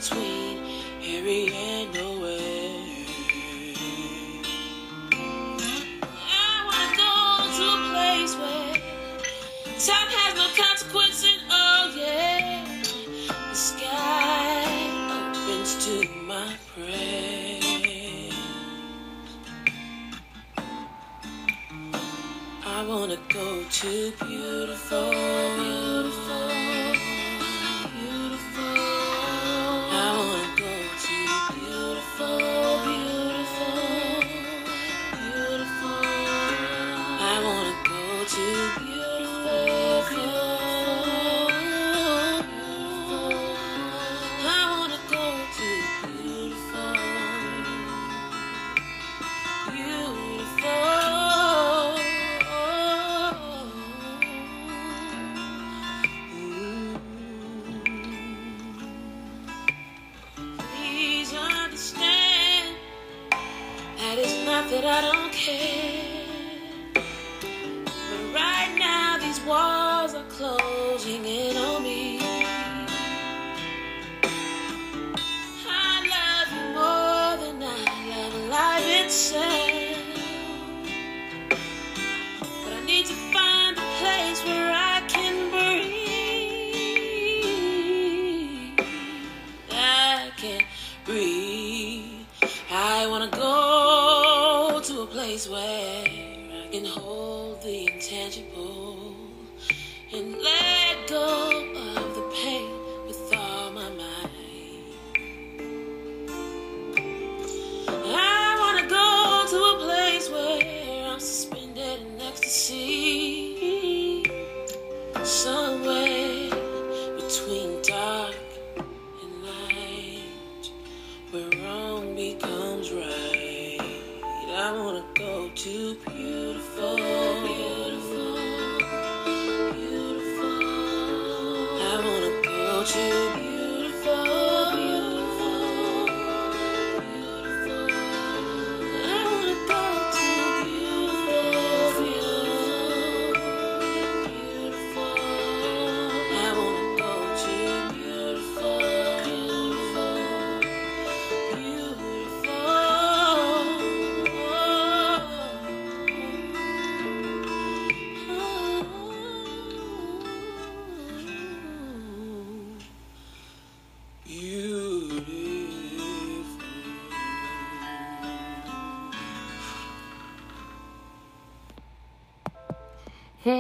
between 0.08 0.58
here 1.00 1.26
and 1.52 1.94
nowhere. 1.94 2.84
I 6.14 6.62
wanna 6.66 6.96
go 6.96 7.12
to 7.56 7.64
a 7.74 7.78
place 7.90 8.34
where 8.36 8.74
time 9.86 10.10
has 10.18 10.34
no 10.36 10.46
consequence 10.62 11.24
and 11.24 11.42
oh 11.50 11.94
yeah, 11.96 12.82
the 13.50 13.54
sky 13.54 14.64
opens 15.18 15.84
to 15.86 16.08
my 16.26 16.54
prayer. 16.74 18.30
I 22.64 22.86
wanna 22.86 23.18
go 23.28 23.64
to 23.64 24.12
beautiful, 24.24 25.15
care. 65.36 66.94
But 66.94 68.22
right 68.34 68.74
now, 68.78 69.18
these 69.18 69.40
walls 69.40 70.14
are 70.14 70.24
closing 70.30 71.24
in 71.26 71.45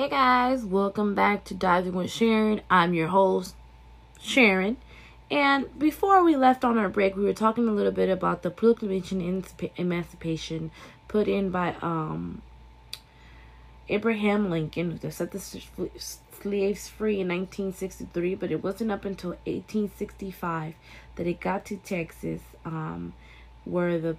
Hey 0.06 0.10
guys, 0.10 0.64
welcome 0.64 1.16
back 1.16 1.42
to 1.46 1.54
Dive 1.54 1.84
in 1.84 1.94
With 1.96 2.12
Sharon. 2.12 2.60
I'm 2.70 2.94
your 2.94 3.08
host, 3.08 3.56
Sharon. 4.20 4.76
And 5.32 5.76
before 5.80 6.22
we 6.22 6.36
left 6.36 6.64
on 6.64 6.78
our 6.78 6.88
break, 6.88 7.16
we 7.16 7.24
were 7.24 7.32
talking 7.32 7.66
a 7.66 7.72
little 7.72 7.90
bit 7.90 8.08
about 8.08 8.44
the 8.44 8.50
Proclamation 8.50 9.42
Emancipation 9.76 10.70
put 11.08 11.26
in 11.26 11.50
by 11.50 11.74
um 11.82 12.40
Abraham 13.88 14.48
Lincoln 14.48 14.96
that 15.02 15.12
set 15.12 15.32
the 15.32 15.40
slaves 15.40 16.88
free 16.88 17.20
in 17.20 17.26
1963, 17.26 18.36
but 18.36 18.52
it 18.52 18.62
wasn't 18.62 18.92
up 18.92 19.04
until 19.04 19.30
1865 19.30 20.74
that 21.16 21.26
it 21.26 21.40
got 21.40 21.64
to 21.64 21.78
Texas, 21.78 22.42
um, 22.64 23.12
where 23.64 23.98
the 23.98 24.16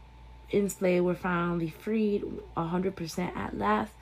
enslaved 0.52 1.06
were 1.06 1.16
finally 1.16 1.70
freed 1.70 2.26
100% 2.58 3.38
at 3.38 3.58
last. 3.58 3.94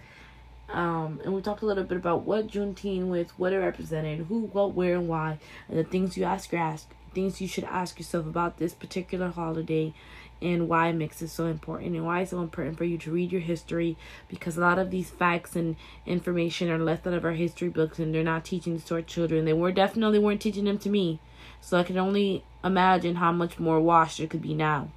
Um, 0.70 1.22
and 1.24 1.34
we 1.34 1.42
talked 1.42 1.62
a 1.62 1.66
little 1.66 1.84
bit 1.84 1.98
about 1.98 2.24
what 2.24 2.48
Juneteenth 2.48 3.08
was, 3.08 3.28
what 3.38 3.54
it 3.54 3.58
represented, 3.58 4.26
who, 4.28 4.42
what, 4.48 4.74
where, 4.74 4.96
and 4.96 5.08
why, 5.08 5.38
and 5.70 5.78
the 5.78 5.84
things 5.84 6.18
you 6.18 6.24
ask 6.24 6.52
your 6.52 6.62
ask 6.62 6.88
things 7.16 7.42
you 7.42 7.48
should 7.48 7.64
ask 7.64 7.98
yourself 7.98 8.28
about 8.28 8.58
this 8.58 8.74
particular 8.74 9.30
holiday, 9.30 9.94
and 10.42 10.68
why 10.68 10.90
it 10.90 10.94
makes 10.94 11.22
it 11.22 11.30
so 11.30 11.46
important, 11.46 11.96
and 11.96 12.06
why 12.06 12.22
it's 12.22 12.32
so 12.32 12.42
important 12.42 12.78
for 12.78 12.84
you 12.84 12.98
to 12.98 13.12
read 13.12 13.32
your 13.32 13.42
history, 13.42 13.96
because 14.28 14.58
a 14.58 14.62
lot 14.62 14.78
of 14.78 14.92
these 14.92 15.10
facts 15.10 15.56
and 15.56 15.78
information 16.06 16.70
are 16.70 16.78
left 16.78 17.08
out 17.08 17.14
of 17.14 17.26
our 17.26 17.32
history 17.32 17.70
books, 17.70 17.98
and 17.98 18.14
they're 18.14 18.22
not 18.22 18.44
teaching 18.44 18.74
this 18.74 18.84
to 18.84 18.96
our 18.96 19.02
children. 19.02 19.46
They 19.46 19.54
were 19.54 19.72
definitely 19.72 20.20
weren't 20.20 20.42
teaching 20.42 20.66
them 20.66 20.78
to 20.80 20.90
me, 20.90 21.20
so 21.62 21.78
I 21.78 21.84
can 21.84 21.98
only 21.98 22.44
imagine 22.64 23.16
how 23.16 23.32
much 23.32 23.58
more 23.58 23.80
washed 23.80 24.20
it 24.20 24.30
could 24.30 24.42
be 24.42 24.54
now. 24.54 24.90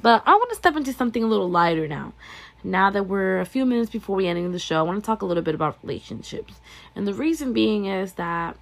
But 0.00 0.22
I 0.26 0.32
want 0.32 0.50
to 0.50 0.56
step 0.56 0.76
into 0.76 0.92
something 0.92 1.24
a 1.24 1.26
little 1.26 1.50
lighter 1.50 1.88
now. 1.88 2.12
Now 2.64 2.90
that 2.90 3.04
we're 3.06 3.40
a 3.40 3.46
few 3.46 3.64
minutes 3.64 3.90
before 3.90 4.16
we 4.16 4.26
ending 4.26 4.50
the 4.52 4.58
show, 4.58 4.78
I 4.78 4.82
want 4.82 5.02
to 5.02 5.06
talk 5.06 5.22
a 5.22 5.26
little 5.26 5.42
bit 5.42 5.54
about 5.54 5.78
relationships. 5.82 6.54
And 6.94 7.06
the 7.06 7.14
reason 7.14 7.52
being 7.52 7.86
is 7.86 8.14
that 8.14 8.56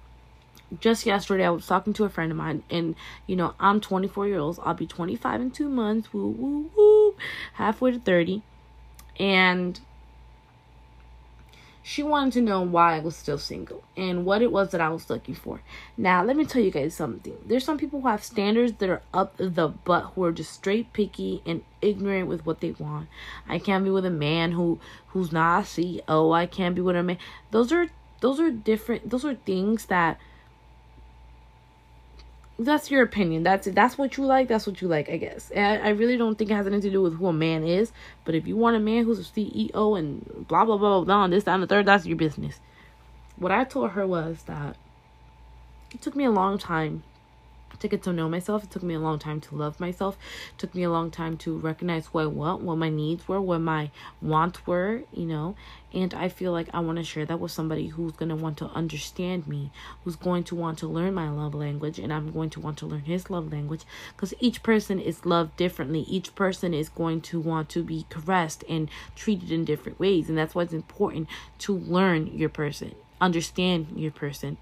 just 0.79 1.05
yesterday 1.05 1.45
I 1.45 1.49
was 1.49 1.65
talking 1.65 1.93
to 1.93 2.03
a 2.03 2.09
friend 2.09 2.31
of 2.31 2.37
mine 2.37 2.61
and 2.69 2.95
you 3.25 3.35
know, 3.35 3.53
I'm 3.59 3.79
24 3.79 4.27
years 4.27 4.41
old. 4.41 4.59
I'll 4.63 4.73
be 4.73 4.85
25 4.85 5.41
in 5.41 5.51
2 5.51 5.69
months. 5.69 6.13
Woo 6.13 6.27
woo 6.29 6.69
woo. 6.75 7.15
Halfway 7.53 7.91
to 7.91 7.99
30. 7.99 8.41
And 9.19 9.79
she 11.87 12.03
wanted 12.03 12.33
to 12.33 12.41
know 12.41 12.61
why 12.61 12.97
I 12.97 12.99
was 12.99 13.15
still 13.15 13.37
single 13.37 13.81
and 13.95 14.25
what 14.25 14.41
it 14.41 14.51
was 14.51 14.71
that 14.71 14.81
I 14.81 14.89
was 14.89 15.09
looking 15.09 15.35
for. 15.35 15.61
Now, 15.95 16.21
let 16.21 16.35
me 16.35 16.43
tell 16.43 16.61
you 16.61 16.69
guys 16.69 16.93
something. 16.93 17.37
There's 17.45 17.63
some 17.63 17.77
people 17.77 18.01
who 18.01 18.09
have 18.09 18.25
standards 18.25 18.73
that 18.79 18.89
are 18.89 19.03
up 19.13 19.37
the 19.37 19.69
butt 19.69 20.11
who 20.13 20.25
are 20.25 20.33
just 20.33 20.51
straight 20.51 20.91
picky 20.91 21.41
and 21.45 21.63
ignorant 21.81 22.27
with 22.27 22.45
what 22.45 22.59
they 22.59 22.71
want. 22.71 23.07
I 23.47 23.57
can't 23.57 23.85
be 23.85 23.89
with 23.89 24.05
a 24.05 24.09
man 24.09 24.51
who 24.51 24.81
who's 25.07 25.31
not 25.31 25.59
a 25.59 25.63
CEO. 25.63 26.35
I 26.35 26.45
can't 26.45 26.75
be 26.75 26.81
with 26.81 26.97
a 26.97 27.03
man. 27.03 27.19
Those 27.51 27.71
are 27.71 27.87
those 28.19 28.41
are 28.41 28.51
different. 28.51 29.09
Those 29.09 29.23
are 29.23 29.35
things 29.35 29.85
that 29.85 30.19
that's 32.59 32.89
your 32.89 33.03
opinion. 33.03 33.43
That's 33.43 33.67
it. 33.67 33.75
That's 33.75 33.97
what 33.97 34.17
you 34.17 34.25
like. 34.25 34.47
That's 34.47 34.65
what 34.65 34.81
you 34.81 34.87
like, 34.87 35.09
I 35.09 35.17
guess. 35.17 35.51
And 35.51 35.83
I, 35.83 35.89
really 35.89 36.17
don't 36.17 36.37
think 36.37 36.49
it 36.49 36.55
has 36.55 36.65
anything 36.65 36.89
to 36.89 36.91
do 36.91 37.01
with 37.01 37.15
who 37.15 37.27
a 37.27 37.33
man 37.33 37.63
is. 37.63 37.91
But 38.25 38.35
if 38.35 38.47
you 38.47 38.55
want 38.55 38.75
a 38.75 38.79
man 38.79 39.05
who's 39.05 39.19
a 39.19 39.23
CEO 39.23 39.97
and 39.97 40.47
blah 40.47 40.65
blah 40.65 40.77
blah 40.77 41.01
blah, 41.01 41.03
blah 41.03 41.27
this 41.27 41.43
that, 41.43 41.53
and 41.53 41.63
the 41.63 41.67
third, 41.67 41.85
that's 41.85 42.05
your 42.05 42.17
business. 42.17 42.59
What 43.35 43.51
I 43.51 43.63
told 43.63 43.91
her 43.91 44.07
was 44.07 44.43
that 44.43 44.75
it 45.93 46.01
took 46.01 46.15
me 46.15 46.25
a 46.25 46.31
long 46.31 46.57
time 46.57 47.03
to 47.79 47.87
get 47.87 48.03
to 48.03 48.13
know 48.13 48.29
myself. 48.29 48.63
It 48.63 48.71
took 48.71 48.83
me 48.83 48.93
a 48.93 48.99
long 48.99 49.19
time 49.19 49.41
to 49.41 49.55
love 49.55 49.79
myself. 49.79 50.17
It 50.53 50.57
took 50.57 50.75
me 50.75 50.83
a 50.83 50.89
long 50.89 51.11
time 51.11 51.37
to 51.37 51.57
recognize 51.57 52.07
who 52.07 52.19
I 52.19 52.25
want, 52.25 52.61
what 52.61 52.77
my 52.77 52.89
needs 52.89 53.27
were, 53.27 53.41
what 53.41 53.59
my 53.59 53.91
wants 54.21 54.65
were, 54.65 55.03
you 55.13 55.25
know. 55.25 55.55
And 55.93 56.13
I 56.13 56.27
feel 56.29 56.51
like 56.51 56.67
I 56.73 56.79
want 56.81 56.97
to 56.97 57.03
share 57.03 57.25
that 57.25 57.39
with 57.39 57.51
somebody 57.51 57.87
who's 57.87 58.11
going 58.11 58.29
to 58.29 58.35
want 58.35 58.57
to 58.57 58.65
understand 58.65 59.47
me, 59.47 59.71
who's 60.03 60.15
going 60.15 60.43
to 60.45 60.55
want 60.55 60.79
to 60.79 60.87
learn 60.87 61.13
my 61.13 61.29
love 61.29 61.55
language, 61.55 61.97
and 61.97 62.11
I'm 62.11 62.31
going 62.31 62.49
to 62.51 62.59
want 62.59 62.77
to 62.79 62.85
learn 62.85 63.01
his 63.01 63.29
love 63.29 63.51
language 63.51 63.83
because 64.15 64.33
each 64.39 64.63
person 64.63 64.99
is 64.99 65.25
loved 65.25 65.55
differently. 65.55 66.01
Each 66.01 66.35
person 66.35 66.73
is 66.73 66.89
going 66.89 67.21
to 67.21 67.39
want 67.39 67.69
to 67.69 67.83
be 67.83 68.05
caressed 68.09 68.63
and 68.67 68.89
treated 69.15 69.51
in 69.51 69.65
different 69.65 69.99
ways. 69.99 70.29
And 70.29 70.37
that's 70.37 70.53
why 70.53 70.63
it's 70.63 70.73
important 70.73 71.29
to 71.59 71.77
learn 71.77 72.27
your 72.27 72.49
person 72.49 72.95
understand 73.19 73.87
your 73.95 74.11
person 74.11 74.57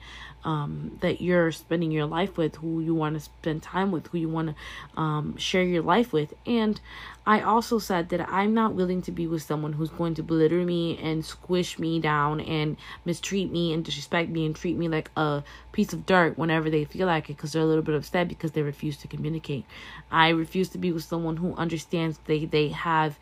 um, 0.46 0.98
that 1.02 1.22
you're 1.22 1.52
spending 1.52 1.92
your 1.92 2.06
life 2.06 2.38
with, 2.38 2.56
who 2.58 2.80
you 2.80 2.94
want 2.94 3.16
to 3.16 3.20
spend 3.20 3.64
time 3.64 3.92
with, 3.92 4.08
who 4.08 4.20
you 4.20 4.30
want 4.30 4.56
to 4.56 5.02
um, 5.02 5.36
share 5.38 5.64
your 5.64 5.82
life 5.82 6.14
with. 6.14 6.34
And 6.46 6.80
I 7.26 7.42
also 7.42 7.80
said 7.80 8.10
that 8.10 8.30
I'm 8.30 8.54
not 8.54 8.76
willing 8.76 9.02
to 9.04 9.12
be 9.12 9.26
with 9.26 9.42
someone 9.42 9.74
who's 9.74 9.90
going 9.90 10.14
to 10.16 10.24
belittle 10.24 10.64
me 10.64 11.00
and 11.02 11.26
squish 11.26 11.80
me 11.80 12.00
down 12.00 12.40
and 12.42 12.78
mistreat 13.04 13.52
me 13.52 13.74
and 13.74 13.84
disrespect 13.84 14.30
me 14.30 14.46
and 14.46 14.56
treat 14.56 14.78
me 14.78 14.88
like 14.88 15.10
a 15.18 15.44
piece 15.72 15.92
of 15.92 16.06
dirt 16.06 16.38
whenever 16.38 16.70
they 16.70 16.86
feel 16.86 17.08
like 17.08 17.30
it 17.30 17.38
because 17.38 17.54
they're 17.54 17.64
a 17.64 17.66
little 17.66 17.84
bit 17.84 17.96
upset 17.96 18.28
because 18.28 18.52
they 18.52 18.62
refuse 18.62 18.98
to 18.98 19.08
communicate. 19.08 19.66
I 20.12 20.30
refuse 20.30 20.70
to 20.70 20.78
be 20.78 20.92
with 20.92 21.04
someone 21.04 21.38
who 21.38 21.56
understands 21.56 22.20
they, 22.26 22.46
they 22.46 22.70
have 22.70 23.18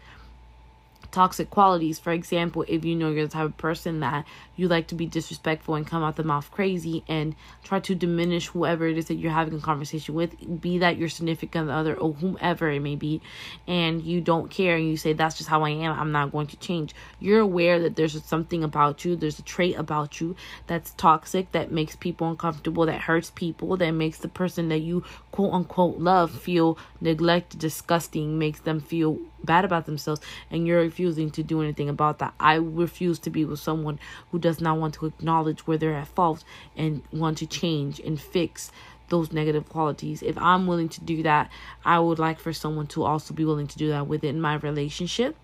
toxic 1.12 1.49
qualities. 1.49 1.99
For 1.99 2.12
example, 2.12 2.66
if 2.68 2.86
you 2.86 2.95
know 2.95 3.12
you're 3.12 3.26
the 3.26 3.32
type 3.32 3.45
of 3.45 3.58
person 3.58 3.99
that 4.01 4.26
you 4.56 4.68
like 4.68 4.88
to 4.88 4.95
be 4.95 5.06
disrespectful 5.06 5.76
and 5.76 5.86
come 5.86 6.04
out 6.04 6.16
the 6.16 6.24
mouth 6.24 6.49
crazy 6.51 7.04
and 7.08 7.36
try 7.64 7.80
to 7.80 7.95
diminish 7.95 8.47
whoever 8.47 8.88
it 8.88 8.97
is 8.97 9.06
that 9.06 9.16
you're 9.16 9.32
having 9.32 9.56
a 9.56 9.62
conversation 9.62 10.14
with, 10.14 10.62
be 10.62 10.78
that 10.78 10.97
your 10.97 11.10
significant 11.10 11.70
other 11.70 11.95
or 11.95 12.14
whomever 12.14 12.70
it 12.70 12.80
may 12.80 12.95
be, 12.95 13.22
and 13.68 14.04
you 14.04 14.22
don't 14.22 14.51
care 14.51 14.76
and 14.76 14.88
you 14.88 14.97
say, 14.97 15.14
That's 15.14 15.38
just 15.38 15.49
how 15.49 15.64
I 15.64 15.70
am, 15.70 15.99
I'm 15.99 16.12
not 16.12 16.32
going 16.32 16.47
to 16.47 16.58
change. 16.58 16.93
You're 17.20 17.39
aware 17.39 17.80
that 17.80 17.95
there's 17.95 18.22
something 18.24 18.64
about 18.64 19.06
you, 19.06 19.16
there's 19.16 19.39
a 19.39 19.43
trait 19.43 19.76
about 19.78 20.22
you 20.22 20.36
that's 20.68 20.91
toxic, 20.91 21.51
that 21.51 21.72
makes 21.72 21.95
people 21.95 22.30
uncomfortable, 22.30 22.86
that 22.86 23.01
hurts 23.01 23.32
people, 23.32 23.78
that 23.78 23.91
makes 23.91 24.20
the 24.20 24.28
person 24.28 24.70
that 24.70 24.80
you 24.80 25.04
quote 25.32 25.54
unquote 25.54 25.97
love 25.97 26.32
feel 26.32 26.78
neglected, 27.01 27.60
disgusting, 27.60 28.38
makes 28.38 28.60
them 28.62 28.80
feel 28.80 29.20
bad 29.44 29.66
about 29.66 29.86
themselves, 29.86 30.22
and 30.50 30.66
you're 30.68 30.82
refusing 30.82 31.30
to 31.32 31.44
do 31.44 31.62
anything 31.62 31.89
about 31.89 32.20
that. 32.20 32.34
I 32.39 32.56
refuse 32.56 33.20
to 33.20 33.30
be 33.30 33.46
with 33.46 33.60
someone 33.60 34.00
who 34.32 34.39
does 34.39 34.62
not 34.62 34.78
want 34.78 34.96
to 34.96 35.06
acknowledge 35.06 35.68
where 35.68 35.78
they're 35.78 35.96
at 35.96 36.08
fault 36.08 36.44
and 36.76 37.02
want 37.12 37.38
to 37.39 37.48
change 37.48 38.00
and 38.00 38.20
fix 38.20 38.72
those 39.10 39.32
negative 39.32 39.70
qualities. 39.70 40.24
If 40.24 40.38
I'm 40.38 40.66
willing 40.66 40.89
to 40.89 41.02
do 41.02 41.24
that, 41.24 41.52
I 41.86 42.00
would 42.00 42.20
like 42.20 42.39
for 42.39 42.54
someone 42.54 42.88
to 42.88 43.04
also 43.04 43.34
be 43.34 43.46
willing 43.46 43.68
to 43.68 43.78
do 43.78 43.89
that 43.89 44.08
within 44.08 44.41
my 44.41 44.56
relationship. 44.56 45.36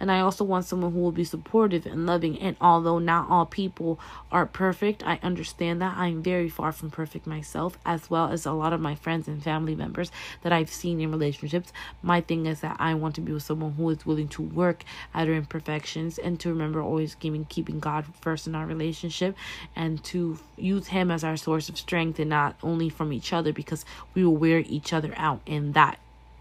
And 0.00 0.10
I 0.10 0.20
also 0.20 0.44
want 0.44 0.64
someone 0.64 0.92
who 0.92 1.00
will 1.00 1.12
be 1.12 1.24
supportive 1.24 1.86
and 1.86 2.06
loving. 2.06 2.38
And 2.38 2.56
although 2.60 2.98
not 2.98 3.28
all 3.28 3.46
people 3.46 3.98
are 4.30 4.46
perfect, 4.46 5.02
I 5.04 5.18
understand 5.22 5.80
that 5.82 5.96
I'm 5.96 6.22
very 6.22 6.48
far 6.48 6.72
from 6.72 6.90
perfect 6.90 7.26
myself, 7.26 7.78
as 7.84 8.10
well 8.10 8.30
as 8.30 8.46
a 8.46 8.52
lot 8.52 8.72
of 8.72 8.80
my 8.80 8.94
friends 8.94 9.28
and 9.28 9.42
family 9.42 9.74
members 9.74 10.10
that 10.42 10.52
I've 10.52 10.70
seen 10.70 11.00
in 11.00 11.10
relationships. 11.10 11.72
My 12.02 12.20
thing 12.20 12.46
is 12.46 12.60
that 12.60 12.76
I 12.78 12.94
want 12.94 13.14
to 13.16 13.20
be 13.20 13.32
with 13.32 13.42
someone 13.42 13.72
who 13.72 13.88
is 13.90 14.06
willing 14.06 14.28
to 14.28 14.42
work 14.42 14.84
at 15.14 15.26
her 15.26 15.34
imperfections 15.34 16.18
and 16.18 16.38
to 16.40 16.48
remember 16.48 16.80
always 16.80 17.14
keeping 17.14 17.44
keeping 17.44 17.80
God 17.80 18.04
first 18.20 18.46
in 18.46 18.54
our 18.54 18.66
relationship 18.66 19.36
and 19.74 20.02
to 20.04 20.38
use 20.56 20.88
him 20.88 21.10
as 21.10 21.24
our 21.24 21.36
source 21.36 21.68
of 21.68 21.78
strength 21.78 22.18
and 22.18 22.30
not 22.30 22.56
only 22.62 22.88
from 22.88 23.12
each 23.12 23.32
other 23.32 23.52
because 23.52 23.84
we 24.14 24.24
will 24.24 24.36
wear 24.36 24.58
each 24.60 24.92
other 24.92 25.12
out 25.16 25.40
and 25.46 25.74
that 25.74 25.98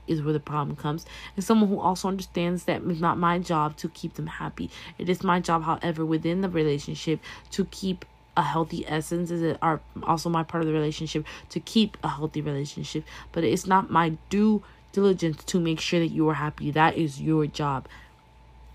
is 0.08 0.22
where 0.22 0.34
the 0.34 0.40
problem 0.40 0.76
comes. 0.76 1.06
And 1.36 1.44
someone 1.44 1.70
who 1.70 1.80
also 1.80 2.08
understands 2.08 2.64
that 2.66 2.82
it's 2.84 3.00
not 3.00 3.18
my 3.18 3.40
job 3.40 3.78
to 3.78 3.90
keep 3.90 4.16
them 4.16 4.28
happy. 4.28 4.70
It 4.98 5.10
is 5.10 5.24
my 5.24 5.40
job, 5.40 5.64
however, 5.64 6.06
within 6.06 6.42
the 6.42 6.50
relationship 6.50 7.20
to 7.52 7.66
keep 7.66 8.06
a 8.36 8.44
healthy 8.44 8.86
essence. 8.88 9.32
Is 9.32 9.42
it 9.42 9.58
are 9.62 9.82
also 10.04 10.30
my 10.30 10.44
part 10.44 10.62
of 10.62 10.68
the 10.68 10.74
relationship 10.74 11.26
to 11.50 11.60
keep 11.60 11.98
a 12.04 12.10
healthy 12.10 12.42
relationship. 12.42 13.04
But 13.32 13.44
it's 13.44 13.66
not 13.66 13.90
my 13.90 14.18
due 14.30 14.64
diligence 14.92 15.44
to 15.44 15.60
make 15.60 15.80
sure 15.80 16.00
that 16.00 16.08
you 16.08 16.28
are 16.30 16.36
happy. 16.36 16.72
That 16.72 16.98
is 16.98 17.22
your 17.22 17.48
job 17.48 17.88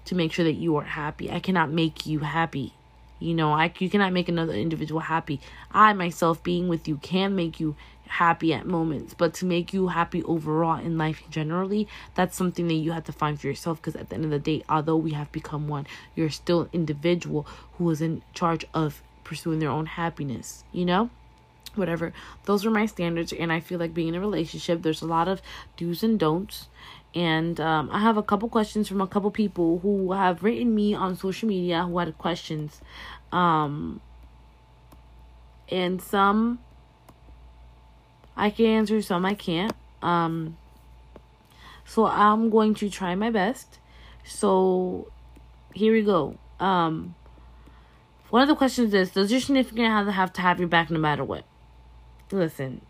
to 0.04 0.14
make 0.14 0.32
sure 0.32 0.44
that 0.44 0.54
you 0.54 0.76
are 0.76 0.84
happy. 0.84 1.30
I 1.30 1.40
cannot 1.40 1.70
make 1.70 2.06
you 2.06 2.20
happy. 2.20 2.74
You 3.18 3.34
know 3.34 3.52
i 3.52 3.72
you 3.78 3.88
cannot 3.88 4.12
make 4.12 4.28
another 4.28 4.52
individual 4.52 5.00
happy. 5.00 5.40
I 5.70 5.92
myself 5.92 6.42
being 6.42 6.68
with 6.68 6.88
you 6.88 6.96
can 6.96 7.36
make 7.36 7.60
you 7.60 7.76
happy 8.12 8.52
at 8.52 8.66
moments, 8.66 9.14
but 9.14 9.32
to 9.32 9.46
make 9.46 9.72
you 9.72 9.88
happy 9.88 10.22
overall 10.24 10.78
in 10.78 10.98
life 10.98 11.22
generally, 11.30 11.88
that's 12.14 12.36
something 12.36 12.68
that 12.68 12.74
you 12.74 12.92
have 12.92 13.04
to 13.04 13.12
find 13.12 13.40
for 13.40 13.46
yourself 13.46 13.80
because 13.80 13.96
at 13.96 14.10
the 14.10 14.14
end 14.14 14.24
of 14.24 14.30
the 14.30 14.38
day, 14.38 14.62
although 14.68 14.96
we 14.96 15.12
have 15.12 15.32
become 15.32 15.66
one, 15.66 15.86
you're 16.14 16.28
still 16.28 16.62
an 16.62 16.68
individual 16.74 17.46
who 17.78 17.88
is 17.88 18.02
in 18.02 18.22
charge 18.34 18.66
of 18.74 19.02
pursuing 19.24 19.60
their 19.60 19.70
own 19.70 19.86
happiness, 19.86 20.62
you 20.72 20.84
know? 20.84 21.08
Whatever. 21.74 22.12
Those 22.44 22.66
are 22.66 22.70
my 22.70 22.84
standards, 22.84 23.32
and 23.32 23.50
I 23.50 23.60
feel 23.60 23.78
like 23.78 23.94
being 23.94 24.08
in 24.08 24.14
a 24.14 24.20
relationship, 24.20 24.82
there's 24.82 25.00
a 25.00 25.06
lot 25.06 25.26
of 25.26 25.40
do's 25.78 26.02
and 26.02 26.18
don'ts. 26.18 26.68
And 27.14 27.58
um, 27.60 27.88
I 27.90 28.00
have 28.00 28.18
a 28.18 28.22
couple 28.22 28.50
questions 28.50 28.88
from 28.88 29.00
a 29.00 29.06
couple 29.06 29.30
people 29.30 29.78
who 29.78 30.12
have 30.12 30.42
written 30.42 30.74
me 30.74 30.92
on 30.92 31.16
social 31.16 31.48
media 31.48 31.84
who 31.84 31.96
had 31.96 32.18
questions. 32.18 32.82
Um, 33.32 34.02
and 35.70 36.02
some 36.02 36.58
I 38.42 38.50
can 38.50 38.66
answer 38.66 39.00
some 39.00 39.24
I 39.24 39.34
can't. 39.34 39.72
Um, 40.02 40.58
so 41.84 42.06
I'm 42.06 42.50
going 42.50 42.74
to 42.74 42.90
try 42.90 43.14
my 43.14 43.30
best. 43.30 43.78
So 44.24 45.12
here 45.72 45.92
we 45.92 46.02
go. 46.02 46.36
Um, 46.58 47.14
one 48.30 48.42
of 48.42 48.48
the 48.48 48.56
questions 48.56 48.94
is 48.94 49.12
Does 49.12 49.30
your 49.30 49.40
significant 49.40 49.94
other 49.94 50.10
have 50.10 50.32
to 50.32 50.40
have 50.40 50.58
your 50.58 50.66
back 50.66 50.90
no 50.90 50.98
matter 50.98 51.22
what? 51.22 51.44
Listen, 52.32 52.80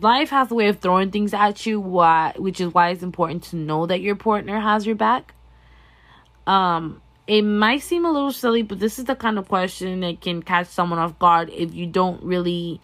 life 0.00 0.30
has 0.30 0.50
a 0.50 0.56
way 0.56 0.66
of 0.66 0.80
throwing 0.80 1.12
things 1.12 1.32
at 1.32 1.64
you, 1.64 1.78
why, 1.78 2.32
which 2.36 2.60
is 2.60 2.74
why 2.74 2.88
it's 2.88 3.04
important 3.04 3.44
to 3.44 3.56
know 3.56 3.86
that 3.86 4.00
your 4.00 4.16
partner 4.16 4.58
has 4.58 4.84
your 4.84 4.96
back. 4.96 5.32
Um, 6.44 7.00
it 7.26 7.42
might 7.42 7.82
seem 7.82 8.04
a 8.04 8.10
little 8.10 8.32
silly, 8.32 8.62
but 8.62 8.78
this 8.78 8.98
is 8.98 9.06
the 9.06 9.16
kind 9.16 9.38
of 9.38 9.48
question 9.48 10.00
that 10.00 10.20
can 10.20 10.42
catch 10.42 10.68
someone 10.68 10.98
off 10.98 11.18
guard 11.18 11.50
if 11.50 11.74
you 11.74 11.86
don't 11.86 12.22
really 12.22 12.80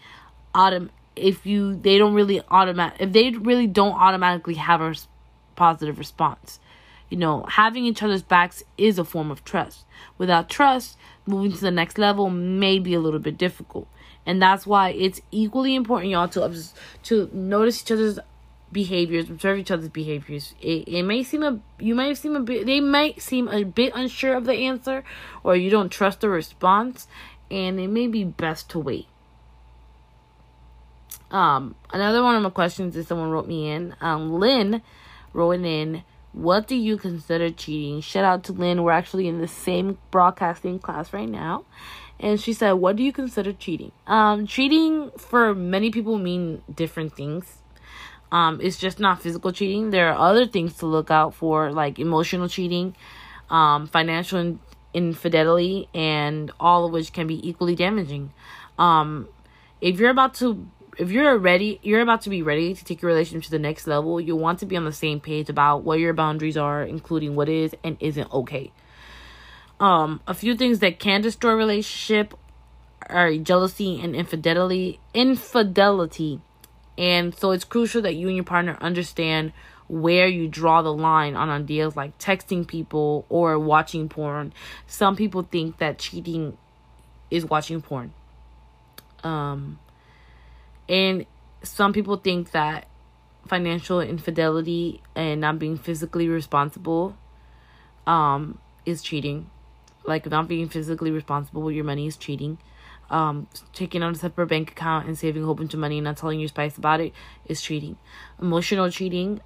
autom 0.55 0.91
if 1.15 1.47
you 1.47 1.77
they 1.77 1.99
don't 1.99 2.15
really 2.15 2.41
automatic 2.51 3.01
if 3.01 3.13
they 3.13 3.31
really 3.31 3.67
don't 3.67 3.93
automatically 3.93 4.55
have 4.55 4.81
a 4.81 4.95
positive 5.55 5.99
response. 5.99 6.59
You 7.11 7.19
know, 7.19 7.45
having 7.47 7.85
each 7.85 8.03
other's 8.03 8.23
backs 8.23 8.63
is 8.79 8.99
a 8.99 9.05
form 9.05 9.31
of 9.31 9.45
trust. 9.45 9.85
Without 10.17 10.49
trust, 10.49 10.97
moving 11.27 11.53
to 11.53 11.61
the 11.61 11.71
next 11.71 11.99
level 11.99 12.31
may 12.31 12.79
be 12.79 12.95
a 12.95 13.01
little 13.01 13.21
bit 13.21 13.37
difficult. 13.37 13.87
And 14.25 14.41
that's 14.41 14.67
why 14.67 14.91
it's 14.91 15.21
equally 15.31 15.75
important, 15.75 16.11
y'all, 16.11 16.29
to 16.29 16.65
to 17.05 17.31
notice 17.33 17.83
each 17.83 17.93
other's 17.93 18.19
behaviors, 18.73 19.29
observe 19.29 19.59
each 19.59 19.71
other's 19.71 19.89
behaviors. 19.89 20.55
It, 20.61 20.89
it 20.89 21.03
may 21.03 21.23
seem 21.23 21.43
a 21.43 21.61
you 21.79 21.95
might 21.95 22.17
seem 22.17 22.35
a 22.35 22.41
bit 22.41 22.67
they 22.67 22.81
might 22.81 23.21
seem 23.21 23.49
a 23.49 23.65
bit 23.65 23.93
unsure 23.95 24.35
of 24.35 24.45
the 24.45 24.55
answer 24.55 25.05
or 25.45 25.55
you 25.55 25.71
don't 25.71 25.91
trust 25.91 26.21
the 26.21 26.29
response 26.29 27.07
and 27.51 27.79
it 27.79 27.89
may 27.89 28.07
be 28.07 28.25
best 28.25 28.71
to 28.71 28.79
wait. 28.79 29.07
Um 31.31 31.75
another 31.93 32.23
one 32.23 32.35
of 32.35 32.43
my 32.43 32.51
questions 32.51 32.97
is 32.97 33.07
someone 33.07 33.31
wrote 33.31 33.47
me 33.47 33.69
in. 33.71 33.95
Um 34.01 34.33
Lynn 34.33 34.83
wrote 35.33 35.61
in 35.65 36.03
what 36.33 36.67
do 36.67 36.75
you 36.75 36.97
consider 36.97 37.51
cheating? 37.51 38.01
Shout 38.01 38.25
out 38.25 38.45
to 38.45 38.53
Lynn. 38.53 38.83
We're 38.83 38.93
actually 38.93 39.29
in 39.29 39.39
the 39.39 39.49
same 39.49 39.99
broadcasting 40.11 40.79
class 40.79 41.13
right 41.13 41.29
now. 41.29 41.67
And 42.19 42.41
she 42.41 42.55
said, 42.55 42.73
What 42.73 42.97
do 42.97 43.03
you 43.03 43.13
consider 43.13 43.53
cheating? 43.53 43.93
Um, 44.07 44.47
cheating 44.47 45.11
for 45.19 45.55
many 45.55 45.91
people 45.91 46.17
mean 46.17 46.63
different 46.75 47.15
things 47.15 47.62
um, 48.33 48.61
it's 48.63 48.79
just 48.79 48.99
not 48.99 49.23
physical 49.23 49.53
cheating. 49.53 49.91
There 49.91 50.09
are 50.13 50.19
other 50.31 50.47
things 50.47 50.79
to 50.79 50.87
look 50.87 51.11
out 51.13 51.35
for, 51.35 51.71
like 51.73 52.01
emotional 52.01 52.49
cheating. 52.49 52.97
um, 53.51 53.87
financial 53.87 54.39
in- 54.41 54.61
infidelity, 54.95 55.89
and 55.95 56.51
all 56.59 56.87
of 56.87 56.93
which 56.93 57.13
can 57.13 57.27
be 57.27 57.47
equally 57.49 57.77
damaging. 57.77 58.33
Um, 58.79 59.29
if 59.81 60.01
you're 60.01 60.11
about 60.11 60.35
to 60.37 60.67
if 60.99 61.11
you're 61.11 61.39
ready 61.39 61.81
you're 61.83 62.01
about 62.03 62.23
to 62.23 62.31
be 62.31 62.43
ready 62.43 62.75
to 62.75 62.85
take 62.85 63.03
your 63.03 63.11
relationship 63.11 63.45
to 63.45 63.51
the 63.51 63.59
next 63.59 63.87
level 63.87 64.21
you 64.21 64.37
want 64.37 64.59
to 64.59 64.67
be 64.67 64.77
on 64.77 64.85
the 64.85 64.93
same 64.93 65.21
page 65.21 65.49
about 65.49 65.83
what 65.85 65.99
your 65.99 66.13
boundaries 66.13 66.57
are 66.57 66.83
including 66.83 67.35
what 67.35 67.49
is 67.49 67.75
and 67.83 67.97
isn't 68.01 68.31
okay 68.33 68.71
um 69.81 70.21
a 70.27 70.35
few 70.35 70.55
things 70.57 70.81
that 70.81 70.99
can 70.99 71.21
destroy 71.23 71.55
relationship 71.55 72.35
are 73.09 73.35
jealousy 73.37 74.01
and 74.03 74.15
infidelity 74.15 75.01
infidelity 75.15 76.41
and 76.99 77.35
so 77.35 77.53
it's 77.53 77.65
crucial 77.65 78.03
that 78.03 78.15
you 78.15 78.29
and 78.29 78.37
your 78.37 78.45
partner 78.45 78.77
understand 78.81 79.53
where 79.89 80.27
you 80.27 80.49
draw 80.49 80.83
the 80.83 80.93
line 80.93 81.37
on 81.37 81.51
ideas 81.51 81.97
like 81.97 82.17
texting 82.19 82.67
people 82.67 83.27
or 83.29 83.59
watching 83.59 84.09
porn. 84.09 84.53
Some 84.87 85.17
people 85.17 85.43
think 85.43 85.79
that 85.79 85.99
cheating 85.99 86.57
is 87.31 87.45
watching 87.45 87.81
porn. 87.83 88.13
Um 89.25 89.79
and 90.89 91.27
some 91.63 91.93
people 91.93 92.17
think 92.17 92.53
that 92.53 92.87
financial 93.47 94.01
infidelity 94.01 95.03
and 95.15 95.41
not 95.41 95.59
being 95.59 95.77
physically 95.77 96.29
responsible 96.29 97.17
um 98.07 98.59
is 98.85 99.03
cheating. 99.03 99.51
Like 100.05 100.27
not 100.27 100.49
being 100.49 100.69
physically 100.69 101.11
responsible 101.11 101.63
with 101.63 101.75
your 101.75 101.85
money 101.85 102.07
is 102.07 102.17
cheating 102.17 102.59
um 103.13 103.47
taking 103.73 104.03
out 104.03 104.13
a 104.13 104.19
separate 104.19 104.49
bank 104.49 104.73
account 104.73 105.07
and 105.07 105.17
saving 105.17 105.43
a 105.43 105.47
whole 105.47 105.55
bunch 105.55 105.75
of 105.75 105.81
money 105.81 105.99
and 105.99 106.05
not 106.05 106.17
telling 106.17 106.41
your 106.41 106.49
spouse 106.49 106.77
about 106.77 107.01
it 107.01 107.13
is 107.47 107.61
cheating 107.61 107.97
emotional 108.41 108.91
cheating 108.91 109.41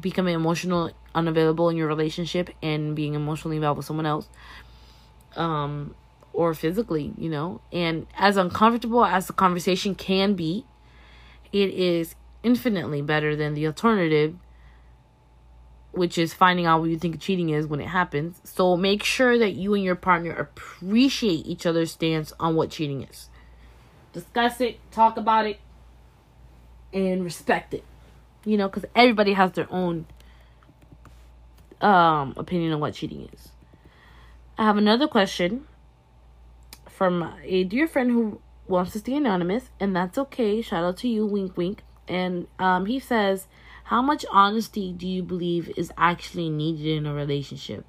becoming 0.00 0.34
emotional 0.34 0.90
unavailable 1.14 1.68
in 1.68 1.76
your 1.76 1.86
relationship 1.86 2.50
and 2.62 2.96
being 2.96 3.14
emotionally 3.14 3.56
involved 3.56 3.76
with 3.76 3.86
someone 3.86 4.06
else 4.06 4.28
um 5.36 5.94
or 6.34 6.52
physically, 6.52 7.14
you 7.16 7.30
know. 7.30 7.60
And 7.72 8.06
as 8.18 8.36
uncomfortable 8.36 9.04
as 9.04 9.28
the 9.28 9.32
conversation 9.32 9.94
can 9.94 10.34
be, 10.34 10.66
it 11.52 11.70
is 11.70 12.16
infinitely 12.42 13.00
better 13.00 13.34
than 13.34 13.54
the 13.54 13.66
alternative, 13.66 14.34
which 15.96 16.18
is 16.18 16.34
finding 16.34 16.66
out 16.66 16.80
what 16.80 16.90
you 16.90 16.98
think 16.98 17.20
cheating 17.20 17.50
is 17.50 17.66
when 17.66 17.80
it 17.80 17.88
happens. 17.88 18.40
So 18.44 18.76
make 18.76 19.02
sure 19.02 19.38
that 19.38 19.52
you 19.52 19.74
and 19.74 19.82
your 19.82 19.94
partner 19.94 20.32
appreciate 20.32 21.46
each 21.46 21.66
other's 21.66 21.92
stance 21.92 22.32
on 22.38 22.54
what 22.56 22.70
cheating 22.70 23.02
is. 23.02 23.28
Discuss 24.12 24.60
it, 24.60 24.78
talk 24.90 25.16
about 25.16 25.46
it, 25.46 25.58
and 26.92 27.24
respect 27.24 27.74
it. 27.74 27.84
You 28.44 28.56
know, 28.56 28.68
because 28.68 28.84
everybody 28.94 29.32
has 29.32 29.52
their 29.52 29.72
own 29.72 30.06
um 31.80 32.34
opinion 32.36 32.72
on 32.72 32.80
what 32.80 32.94
cheating 32.94 33.28
is. 33.32 33.48
I 34.56 34.64
have 34.64 34.76
another 34.76 35.08
question 35.08 35.66
from 36.88 37.34
a 37.42 37.64
dear 37.64 37.88
friend 37.88 38.10
who 38.10 38.40
wants 38.68 38.92
to 38.92 39.00
stay 39.00 39.16
anonymous, 39.16 39.70
and 39.80 39.94
that's 39.96 40.16
okay. 40.16 40.62
Shout 40.62 40.84
out 40.84 40.96
to 40.98 41.08
you, 41.08 41.26
wink, 41.26 41.56
wink. 41.56 41.82
And 42.06 42.46
um, 42.58 42.86
he 42.86 43.00
says, 43.00 43.46
How 43.84 44.00
much 44.00 44.24
honesty 44.30 44.92
do 44.92 45.06
you 45.06 45.22
believe 45.22 45.70
is 45.76 45.92
actually 45.96 46.48
needed 46.48 46.86
in 46.86 47.06
a 47.06 47.12
relationship? 47.12 47.84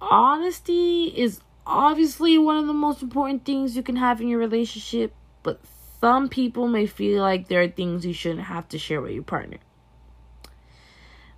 Honesty 0.00 1.12
is 1.16 1.40
obviously 1.66 2.38
one 2.38 2.56
of 2.56 2.66
the 2.66 2.72
most 2.72 3.02
important 3.02 3.44
things 3.44 3.76
you 3.76 3.82
can 3.82 3.96
have 3.96 4.20
in 4.20 4.28
your 4.28 4.38
relationship, 4.38 5.14
but 5.42 5.60
some 6.00 6.28
people 6.28 6.66
may 6.66 6.86
feel 6.86 7.22
like 7.22 7.48
there 7.48 7.62
are 7.62 7.68
things 7.68 8.06
you 8.06 8.14
shouldn't 8.14 8.46
have 8.46 8.68
to 8.68 8.78
share 8.78 9.02
with 9.02 9.12
your 9.12 9.22
partner. 9.22 9.58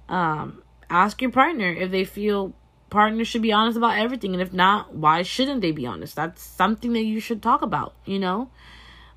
Um, 0.09 0.63
ask 0.89 1.21
your 1.21 1.33
partner 1.33 1.73
if 1.73 1.91
they 1.91 2.05
feel 2.05 2.55
partners 2.91 3.29
should 3.29 3.43
be 3.43 3.53
honest 3.53 3.77
about 3.77 3.99
everything 3.99 4.33
and 4.33 4.41
if 4.41 4.53
not 4.53 4.95
why 4.95 5.23
shouldn't 5.23 5.61
they 5.61 5.73
be 5.73 5.87
honest 5.87 6.17
that's 6.17 6.43
something 6.43 6.95
that 6.95 7.03
you 7.03 7.21
should 7.21 7.43
talk 7.43 7.61
about 7.61 7.95
you 8.07 8.19
know 8.19 8.49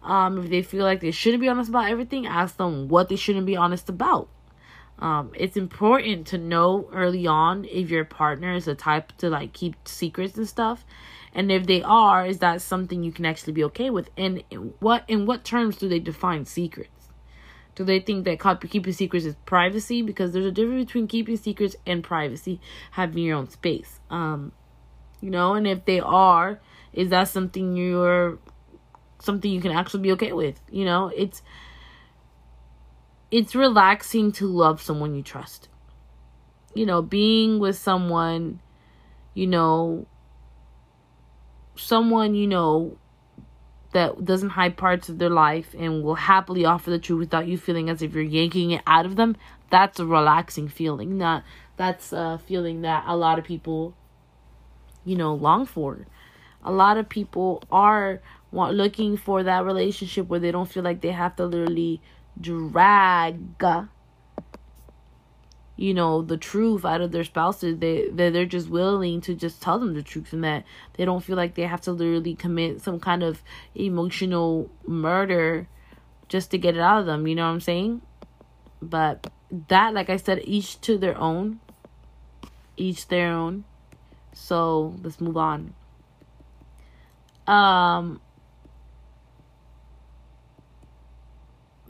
um 0.03 0.37
if 0.43 0.49
they 0.49 0.61
feel 0.61 0.83
like 0.83 1.01
they 1.01 1.11
shouldn't 1.11 1.41
be 1.41 1.49
honest 1.49 1.69
about 1.69 1.89
everything 1.89 2.25
ask 2.25 2.57
them 2.57 2.87
what 2.87 3.09
they 3.09 3.15
shouldn't 3.15 3.45
be 3.45 3.55
honest 3.55 3.89
about 3.89 4.29
um 4.99 5.31
it's 5.35 5.57
important 5.57 6.27
to 6.27 6.37
know 6.37 6.89
early 6.93 7.27
on 7.27 7.65
if 7.65 7.89
your 7.89 8.05
partner 8.05 8.53
is 8.53 8.65
the 8.65 8.75
type 8.75 9.15
to 9.17 9.29
like 9.29 9.53
keep 9.53 9.75
secrets 9.87 10.37
and 10.37 10.47
stuff 10.47 10.85
and 11.33 11.51
if 11.51 11.65
they 11.65 11.81
are 11.83 12.25
is 12.25 12.39
that 12.39 12.61
something 12.61 13.03
you 13.03 13.11
can 13.11 13.25
actually 13.25 13.53
be 13.53 13.63
okay 13.63 13.89
with 13.89 14.09
and 14.17 14.43
what 14.79 15.03
in 15.07 15.25
what 15.25 15.43
terms 15.43 15.77
do 15.77 15.87
they 15.87 15.99
define 15.99 16.45
secrets 16.45 17.01
do 17.75 17.83
they 17.85 17.99
think 17.99 18.25
that 18.25 18.39
keeping 18.69 18.93
secrets 18.93 19.25
is 19.25 19.35
privacy? 19.45 20.01
Because 20.01 20.33
there's 20.33 20.45
a 20.45 20.51
difference 20.51 20.85
between 20.85 21.07
keeping 21.07 21.37
secrets 21.37 21.75
and 21.85 22.03
privacy, 22.03 22.59
having 22.91 23.23
your 23.23 23.37
own 23.37 23.49
space. 23.49 23.99
Um, 24.09 24.51
you 25.21 25.29
know, 25.29 25.53
and 25.53 25.65
if 25.65 25.85
they 25.85 25.99
are, 25.99 26.59
is 26.91 27.09
that 27.09 27.29
something 27.29 27.75
you're 27.75 28.39
something 29.21 29.51
you 29.51 29.61
can 29.61 29.71
actually 29.71 30.01
be 30.01 30.11
okay 30.13 30.31
with? 30.31 30.59
You 30.69 30.85
know, 30.85 31.11
it's 31.15 31.41
it's 33.31 33.55
relaxing 33.55 34.31
to 34.33 34.47
love 34.47 34.81
someone 34.81 35.15
you 35.15 35.23
trust. 35.23 35.69
You 36.73 36.85
know, 36.85 37.01
being 37.01 37.59
with 37.59 37.77
someone, 37.77 38.59
you 39.33 39.47
know, 39.47 40.05
someone 41.75 42.35
you 42.35 42.47
know 42.47 42.97
that 43.93 44.23
doesn't 44.23 44.49
hide 44.49 44.77
parts 44.77 45.09
of 45.09 45.17
their 45.17 45.29
life 45.29 45.75
and 45.77 46.03
will 46.03 46.15
happily 46.15 46.63
offer 46.65 46.89
the 46.89 46.99
truth 46.99 47.19
without 47.19 47.47
you 47.47 47.57
feeling 47.57 47.89
as 47.89 48.01
if 48.01 48.13
you're 48.13 48.23
yanking 48.23 48.71
it 48.71 48.81
out 48.87 49.05
of 49.05 49.15
them, 49.15 49.35
that's 49.69 49.99
a 49.99 50.05
relaxing 50.05 50.67
feeling. 50.67 51.17
Not 51.17 51.43
that's 51.77 52.13
a 52.13 52.39
feeling 52.45 52.81
that 52.81 53.03
a 53.07 53.15
lot 53.15 53.39
of 53.39 53.45
people, 53.45 53.95
you 55.03 55.15
know, 55.15 55.33
long 55.33 55.65
for. 55.65 56.05
A 56.63 56.71
lot 56.71 56.97
of 56.97 57.09
people 57.09 57.63
are 57.71 58.21
want, 58.51 58.75
looking 58.75 59.17
for 59.17 59.43
that 59.43 59.63
relationship 59.65 60.27
where 60.27 60.39
they 60.39 60.51
don't 60.51 60.69
feel 60.69 60.83
like 60.83 61.01
they 61.01 61.11
have 61.11 61.35
to 61.37 61.45
literally 61.45 62.01
drag 62.39 63.63
you 65.81 65.95
know 65.95 66.21
the 66.21 66.37
truth 66.37 66.85
out 66.85 67.01
of 67.01 67.11
their 67.11 67.23
spouses. 67.23 67.79
They 67.79 68.07
that 68.09 68.33
they're 68.33 68.45
just 68.45 68.69
willing 68.69 69.19
to 69.21 69.33
just 69.33 69.61
tell 69.61 69.79
them 69.79 69.95
the 69.95 70.03
truth 70.03 70.31
and 70.31 70.43
that 70.43 70.63
they 70.93 71.05
don't 71.05 71.23
feel 71.23 71.35
like 71.35 71.55
they 71.55 71.63
have 71.63 71.81
to 71.81 71.91
literally 71.91 72.35
commit 72.35 72.81
some 72.81 72.99
kind 72.99 73.23
of 73.23 73.41
emotional 73.73 74.69
murder 74.85 75.67
just 76.29 76.51
to 76.51 76.59
get 76.59 76.75
it 76.75 76.81
out 76.81 76.99
of 76.99 77.05
them. 77.07 77.25
You 77.25 77.33
know 77.35 77.47
what 77.47 77.53
i'm 77.53 77.61
saying? 77.61 78.03
But 78.79 79.31
that 79.69 79.93
like 79.95 80.09
i 80.09 80.17
said 80.17 80.41
each 80.43 80.79
to 80.81 80.99
their 80.99 81.17
own. 81.17 81.59
Each 82.77 83.07
their 83.07 83.31
own. 83.31 83.63
So 84.33 84.95
let's 85.01 85.19
move 85.19 85.37
on. 85.37 85.73
Um 87.47 88.21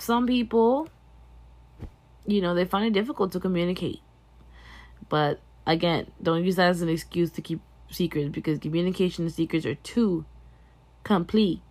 some 0.01 0.27
people 0.27 0.89
you 2.25 2.41
know, 2.41 2.53
they 2.53 2.65
find 2.65 2.85
it 2.85 2.99
difficult 2.99 3.31
to 3.33 3.39
communicate. 3.39 3.99
But 5.09 5.41
again, 5.65 6.11
don't 6.21 6.45
use 6.45 6.55
that 6.55 6.69
as 6.69 6.81
an 6.81 6.89
excuse 6.89 7.31
to 7.31 7.41
keep 7.41 7.59
secrets 7.89 8.29
because 8.29 8.59
communication 8.59 9.25
and 9.25 9.33
secrets 9.33 9.65
are 9.65 9.75
two 9.75 10.25
completely 11.03 11.61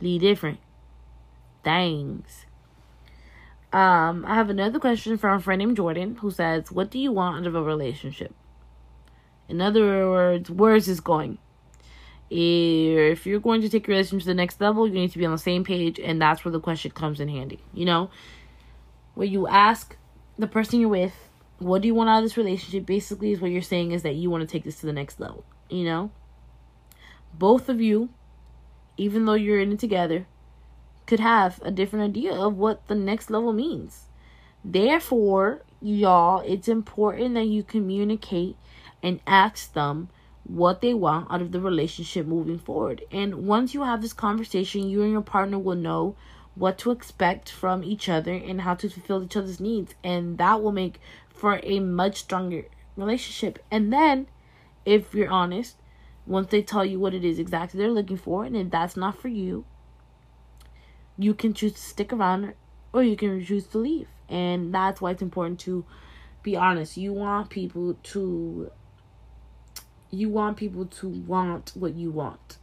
different 0.00 0.58
things. 1.64 2.46
Um, 3.72 4.24
I 4.26 4.34
have 4.34 4.50
another 4.50 4.78
question 4.78 5.18
from 5.18 5.38
a 5.38 5.40
friend 5.40 5.58
named 5.58 5.76
Jordan 5.76 6.16
who 6.16 6.30
says, 6.30 6.72
What 6.72 6.90
do 6.90 6.98
you 6.98 7.12
want 7.12 7.40
out 7.40 7.46
of 7.46 7.54
a 7.54 7.62
relationship? 7.62 8.34
In 9.48 9.60
other 9.60 10.08
words, 10.08 10.50
where 10.50 10.74
is 10.74 10.86
this 10.86 11.00
going? 11.00 11.38
If 12.30 13.26
you're 13.26 13.40
going 13.40 13.62
to 13.62 13.68
take 13.68 13.86
your 13.86 13.96
relationship 13.96 14.24
to 14.24 14.28
the 14.28 14.34
next 14.34 14.60
level, 14.60 14.86
you 14.86 14.94
need 14.94 15.12
to 15.12 15.18
be 15.18 15.24
on 15.24 15.32
the 15.32 15.38
same 15.38 15.64
page, 15.64 15.98
and 15.98 16.20
that's 16.20 16.44
where 16.44 16.52
the 16.52 16.60
question 16.60 16.90
comes 16.90 17.20
in 17.20 17.28
handy. 17.28 17.60
You 17.72 17.86
know, 17.86 18.10
where 19.14 19.26
you 19.26 19.48
ask 19.48 19.96
the 20.38 20.46
person 20.46 20.80
you're 20.80 20.90
with, 20.90 21.14
what 21.58 21.82
do 21.82 21.88
you 21.88 21.94
want 21.94 22.10
out 22.10 22.18
of 22.18 22.24
this 22.24 22.36
relationship? 22.36 22.86
Basically, 22.86 23.32
is 23.32 23.40
what 23.40 23.50
you're 23.50 23.62
saying 23.62 23.92
is 23.92 24.02
that 24.02 24.14
you 24.14 24.30
want 24.30 24.42
to 24.42 24.46
take 24.46 24.64
this 24.64 24.80
to 24.80 24.86
the 24.86 24.92
next 24.92 25.18
level. 25.18 25.44
You 25.70 25.84
know, 25.84 26.10
both 27.32 27.68
of 27.68 27.80
you, 27.80 28.10
even 28.96 29.24
though 29.24 29.34
you're 29.34 29.60
in 29.60 29.72
it 29.72 29.78
together, 29.78 30.26
could 31.06 31.20
have 31.20 31.60
a 31.62 31.70
different 31.70 32.04
idea 32.04 32.34
of 32.34 32.56
what 32.56 32.86
the 32.88 32.94
next 32.94 33.30
level 33.30 33.52
means. 33.52 34.04
Therefore, 34.64 35.62
y'all, 35.80 36.42
it's 36.46 36.68
important 36.68 37.34
that 37.34 37.46
you 37.46 37.62
communicate 37.62 38.56
and 39.02 39.20
ask 39.26 39.72
them 39.72 40.10
what 40.48 40.80
they 40.80 40.94
want 40.94 41.30
out 41.30 41.42
of 41.42 41.52
the 41.52 41.60
relationship 41.60 42.26
moving 42.26 42.58
forward. 42.58 43.04
And 43.12 43.46
once 43.46 43.74
you 43.74 43.84
have 43.84 44.00
this 44.00 44.14
conversation, 44.14 44.88
you 44.88 45.02
and 45.02 45.12
your 45.12 45.22
partner 45.22 45.58
will 45.58 45.76
know 45.76 46.16
what 46.54 46.78
to 46.78 46.90
expect 46.90 47.50
from 47.50 47.84
each 47.84 48.08
other 48.08 48.32
and 48.32 48.62
how 48.62 48.74
to 48.74 48.88
fulfill 48.88 49.22
each 49.22 49.36
other's 49.36 49.60
needs. 49.60 49.94
And 50.02 50.38
that 50.38 50.62
will 50.62 50.72
make 50.72 51.00
for 51.28 51.60
a 51.62 51.80
much 51.80 52.16
stronger 52.16 52.64
relationship. 52.96 53.58
And 53.70 53.92
then, 53.92 54.26
if 54.84 55.14
you're 55.14 55.30
honest, 55.30 55.76
once 56.26 56.48
they 56.48 56.62
tell 56.62 56.84
you 56.84 56.98
what 56.98 57.14
it 57.14 57.24
is 57.24 57.38
exactly 57.38 57.78
they're 57.78 57.90
looking 57.90 58.16
for, 58.16 58.44
and 58.44 58.56
if 58.56 58.70
that's 58.70 58.96
not 58.96 59.18
for 59.18 59.28
you, 59.28 59.66
you 61.18 61.34
can 61.34 61.52
choose 61.52 61.74
to 61.74 61.80
stick 61.80 62.12
around 62.12 62.54
or 62.92 63.02
you 63.02 63.16
can 63.16 63.44
choose 63.44 63.66
to 63.68 63.78
leave. 63.78 64.08
And 64.28 64.74
that's 64.74 65.00
why 65.00 65.10
it's 65.10 65.22
important 65.22 65.60
to 65.60 65.84
be 66.42 66.56
honest. 66.56 66.96
You 66.96 67.12
want 67.12 67.50
people 67.50 67.94
to 68.02 68.70
you 70.10 70.28
want 70.28 70.56
people 70.56 70.86
to 70.86 71.08
want 71.08 71.72
what 71.74 71.94
you 71.94 72.10
want, 72.10 72.58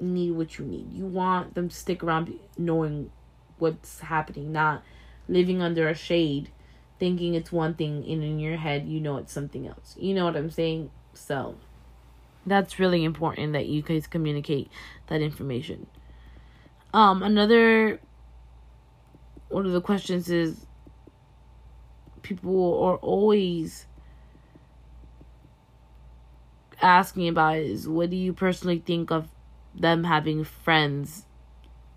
need 0.00 0.32
what 0.32 0.58
you 0.58 0.64
need. 0.64 0.92
You 0.92 1.06
want 1.06 1.54
them 1.54 1.68
to 1.68 1.74
stick 1.74 2.02
around 2.02 2.32
knowing 2.56 3.10
what's 3.58 4.00
happening, 4.00 4.52
not 4.52 4.82
living 5.28 5.60
under 5.60 5.88
a 5.88 5.94
shade 5.94 6.50
thinking 6.98 7.34
it's 7.34 7.52
one 7.52 7.74
thing 7.74 8.04
and 8.08 8.24
in 8.24 8.38
your 8.40 8.56
head 8.56 8.86
you 8.88 9.00
know 9.00 9.16
it's 9.16 9.32
something 9.32 9.66
else. 9.66 9.94
You 9.98 10.14
know 10.14 10.24
what 10.24 10.36
I'm 10.36 10.50
saying? 10.50 10.90
So 11.14 11.56
that's 12.46 12.78
really 12.78 13.04
important 13.04 13.52
that 13.52 13.66
you 13.66 13.82
guys 13.82 14.06
communicate 14.06 14.70
that 15.08 15.20
information. 15.20 15.86
Um 16.92 17.22
another 17.22 18.00
one 19.48 19.64
of 19.64 19.72
the 19.72 19.80
questions 19.80 20.28
is 20.28 20.66
people 22.22 22.82
are 22.82 22.96
always 22.96 23.86
asking 26.80 27.28
about 27.28 27.58
is 27.58 27.88
what 27.88 28.10
do 28.10 28.16
you 28.16 28.32
personally 28.32 28.82
think 28.84 29.10
of 29.10 29.28
them 29.74 30.04
having 30.04 30.44
friends 30.44 31.24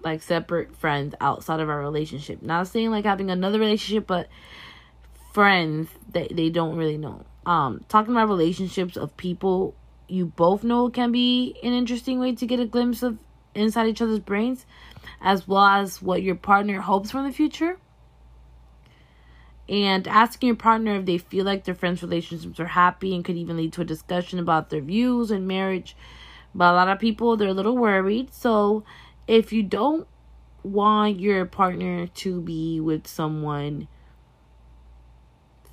like 0.03 0.21
separate 0.21 0.75
friends 0.75 1.15
outside 1.21 1.59
of 1.59 1.69
our 1.69 1.79
relationship? 1.79 2.41
Not 2.41 2.67
saying 2.67 2.91
like 2.91 3.05
having 3.05 3.29
another 3.29 3.59
relationship 3.59 4.07
but 4.07 4.27
friends 5.33 5.89
that 6.13 6.35
they 6.35 6.49
don't 6.49 6.75
really 6.75 6.97
know. 6.97 7.25
Um 7.45 7.83
talking 7.87 8.13
about 8.13 8.27
relationships 8.27 8.97
of 8.97 9.15
people 9.17 9.75
you 10.07 10.25
both 10.25 10.63
know 10.63 10.89
can 10.89 11.11
be 11.11 11.55
an 11.63 11.73
interesting 11.73 12.19
way 12.19 12.35
to 12.35 12.45
get 12.45 12.59
a 12.59 12.65
glimpse 12.65 13.01
of 13.01 13.17
inside 13.55 13.87
each 13.87 14.01
other's 14.01 14.19
brains 14.19 14.65
as 15.21 15.47
well 15.47 15.65
as 15.65 16.01
what 16.01 16.21
your 16.21 16.35
partner 16.35 16.81
hopes 16.81 17.11
from 17.11 17.25
the 17.25 17.31
future 17.31 17.77
and 19.71 20.05
asking 20.05 20.47
your 20.47 20.55
partner 20.57 20.97
if 20.97 21.05
they 21.05 21.17
feel 21.17 21.45
like 21.45 21.63
their 21.63 21.73
friends' 21.73 22.03
relationships 22.03 22.59
are 22.59 22.65
happy 22.65 23.15
and 23.15 23.23
could 23.23 23.37
even 23.37 23.55
lead 23.55 23.71
to 23.71 23.81
a 23.81 23.85
discussion 23.85 24.37
about 24.37 24.69
their 24.69 24.81
views 24.81 25.31
and 25.31 25.47
marriage. 25.47 25.95
But 26.53 26.73
a 26.73 26.75
lot 26.75 26.89
of 26.89 26.99
people 26.99 27.37
they're 27.37 27.47
a 27.47 27.53
little 27.53 27.77
worried. 27.77 28.33
So 28.33 28.83
if 29.27 29.53
you 29.53 29.63
don't 29.63 30.05
want 30.61 31.21
your 31.21 31.45
partner 31.45 32.05
to 32.05 32.41
be 32.41 32.81
with 32.81 33.07
someone 33.07 33.87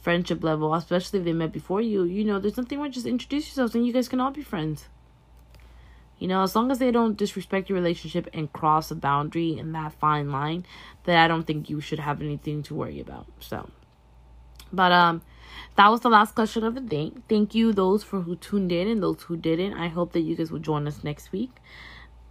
friendship 0.00 0.44
level, 0.44 0.72
especially 0.74 1.18
if 1.18 1.24
they 1.24 1.32
met 1.32 1.52
before 1.52 1.80
you, 1.80 2.04
you 2.04 2.22
know, 2.22 2.38
there's 2.38 2.56
nothing 2.56 2.78
wrong. 2.78 2.92
Just 2.92 3.04
introduce 3.04 3.48
yourselves 3.48 3.74
and 3.74 3.84
you 3.84 3.92
guys 3.92 4.08
can 4.08 4.20
all 4.20 4.30
be 4.30 4.42
friends. 4.42 4.88
You 6.20 6.28
know, 6.28 6.42
as 6.44 6.54
long 6.54 6.70
as 6.70 6.78
they 6.78 6.92
don't 6.92 7.16
disrespect 7.16 7.68
your 7.68 7.78
relationship 7.78 8.28
and 8.32 8.52
cross 8.52 8.92
a 8.92 8.94
boundary 8.94 9.58
in 9.58 9.72
that 9.72 9.92
fine 9.94 10.30
line, 10.30 10.66
that 11.02 11.24
I 11.24 11.26
don't 11.26 11.44
think 11.44 11.68
you 11.68 11.80
should 11.80 11.98
have 11.98 12.22
anything 12.22 12.62
to 12.64 12.76
worry 12.76 13.00
about. 13.00 13.26
So. 13.40 13.68
But 14.72 14.92
um 14.92 15.22
that 15.76 15.88
was 15.88 16.00
the 16.00 16.10
last 16.10 16.34
question 16.34 16.64
of 16.64 16.74
the 16.74 16.80
day. 16.80 17.12
Thank 17.28 17.54
you 17.54 17.72
those 17.72 18.02
for 18.02 18.20
who 18.22 18.36
tuned 18.36 18.72
in 18.72 18.88
and 18.88 19.02
those 19.02 19.22
who 19.22 19.36
didn't. 19.36 19.74
I 19.74 19.88
hope 19.88 20.12
that 20.12 20.20
you 20.20 20.34
guys 20.36 20.50
will 20.50 20.58
join 20.58 20.86
us 20.88 21.04
next 21.04 21.30
week. 21.32 21.50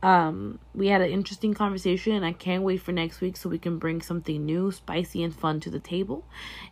Um 0.04 0.60
we 0.76 0.88
had 0.89 1.02
an 1.02 1.10
interesting 1.10 1.56
conversation 1.56 2.14
and 2.14 2.24
I 2.24 2.32
can't 2.32 2.62
wait 2.62 2.82
for 2.82 2.91
next 2.91 3.20
week 3.20 3.36
so 3.36 3.50
we 3.50 3.58
can 3.58 3.80
bring 3.80 4.00
something 4.02 4.45
new, 4.45 4.72
spicy 4.72 5.24
and 5.24 5.36
fun 5.36 5.60
to 5.62 5.72
the 5.72 5.80
table 5.80 6.24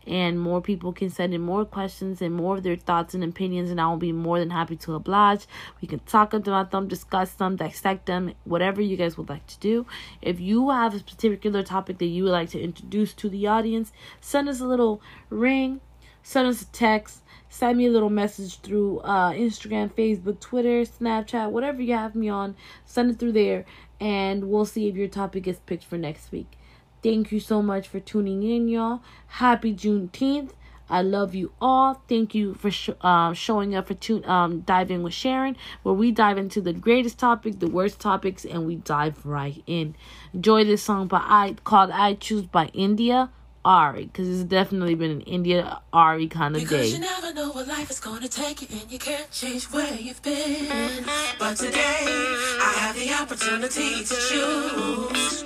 and 0.06 0.40
more 0.40 0.62
people 0.62 0.94
can 0.94 1.10
send 1.10 1.34
in 1.34 1.42
more 1.42 1.66
questions 1.66 2.22
and 2.22 2.36
more 2.36 2.58
of 2.58 2.64
their 2.64 2.76
thoughts 2.76 3.16
and 3.16 3.24
opinions 3.24 3.72
and 3.72 3.82
I 3.82 3.88
will 3.88 3.98
be 3.98 4.12
more 4.12 4.38
than 4.38 4.52
happy 4.52 4.76
to 4.76 4.94
oblige. 4.94 5.48
We 5.82 5.88
can 5.88 6.00
talk 6.00 6.34
about 6.36 6.70
them, 6.70 6.88
discuss 6.88 7.32
them, 7.32 7.56
dissect 7.56 8.06
them, 8.06 8.34
whatever 8.44 8.80
you 8.80 8.96
guys 8.96 9.18
would 9.18 9.30
like 9.30 9.48
to 9.48 9.60
do. 9.60 9.88
If 10.22 10.40
you 10.40 10.70
have 10.70 10.94
a 10.94 11.00
particular 11.00 11.64
topic 11.64 11.98
that 11.98 12.06
you 12.06 12.26
would 12.26 12.32
like 12.32 12.52
to 12.52 12.62
introduce 12.62 13.14
to 13.16 13.30
the 13.30 13.48
audience, 13.48 13.92
send 14.22 14.48
us 14.50 14.60
a 14.60 14.68
little 14.68 15.02
ring, 15.32 15.82
send 16.22 16.48
us 16.48 16.62
a 16.62 16.68
text, 16.68 17.24
send 17.56 17.78
me 17.78 17.86
a 17.86 17.90
little 17.90 18.10
message 18.10 18.60
through 18.60 19.00
uh, 19.00 19.32
Instagram, 19.32 19.90
Facebook, 19.90 20.42
Twitter, 20.42 20.82
Snapchat, 20.82 21.52
whatever 21.52 21.82
you 21.82 21.94
have 21.94 22.14
me 22.14 22.28
on. 22.28 22.54
Send 22.84 23.12
it 23.12 23.18
through 23.18 23.32
there, 23.32 23.64
and 23.98 24.50
we'll 24.50 24.66
see 24.66 24.90
if 24.90 24.96
your 24.96 25.08
topic 25.08 25.44
gets 25.44 25.60
picked 25.60 25.86
for 25.86 25.98
next 25.98 26.34
week. 26.34 26.58
Thank 27.02 27.32
you 27.32 27.40
so 27.40 27.62
much 27.62 27.88
for 27.88 28.02
tuning 28.02 28.44
in, 28.44 28.68
y'all. 28.68 29.02
Happy 29.28 29.74
Juneteenth. 29.74 30.52
I 30.90 31.02
love 31.02 31.34
you 31.34 31.54
all. 31.62 32.04
Thank 32.10 32.36
you 32.36 32.56
for 32.56 32.70
sh- 32.70 32.90
uh, 33.00 33.32
showing 33.34 33.74
up 33.74 33.88
for 33.88 33.94
tune 33.94 34.26
um 34.26 34.60
Dive 34.62 34.92
in 34.92 35.02
With 35.02 35.14
Sharon, 35.14 35.56
where 35.82 35.96
we 35.96 36.12
dive 36.12 36.38
into 36.38 36.60
the 36.60 36.74
greatest 36.74 37.18
topic, 37.18 37.60
the 37.60 37.70
worst 37.70 38.02
topics, 38.02 38.44
and 38.44 38.68
we 38.68 38.76
dive 38.76 39.26
right 39.26 39.64
in. 39.66 39.96
Enjoy 40.34 40.66
this 40.66 40.84
song 40.84 41.08
by 41.08 41.24
I 41.24 41.56
called 41.64 41.92
"I 41.92 42.16
Choose" 42.16 42.48
by 42.48 42.66
India. 42.74 43.30
Arie, 43.66 44.06
because 44.06 44.30
it's 44.30 44.48
definitely 44.48 44.94
been 44.94 45.10
an 45.10 45.22
India 45.22 45.82
Arie 45.92 46.28
kind 46.28 46.56
of 46.56 46.62
Because 46.62 46.92
day. 46.92 46.98
you 46.98 47.00
never 47.00 47.34
know 47.34 47.50
what 47.50 47.68
life 47.68 47.90
is 47.90 48.00
gonna 48.00 48.28
take 48.28 48.62
you 48.62 48.68
and 48.80 48.92
you 48.92 49.00
can't 49.00 49.30
change 49.32 49.66
where 49.66 49.92
you've 49.96 50.22
been. 50.22 51.04
But 51.40 51.58
today, 51.58 52.06
I 52.06 52.74
have 52.78 52.96
the 52.96 53.12
opportunity 53.14 54.04
to 54.06 54.16
choose. 54.30 55.42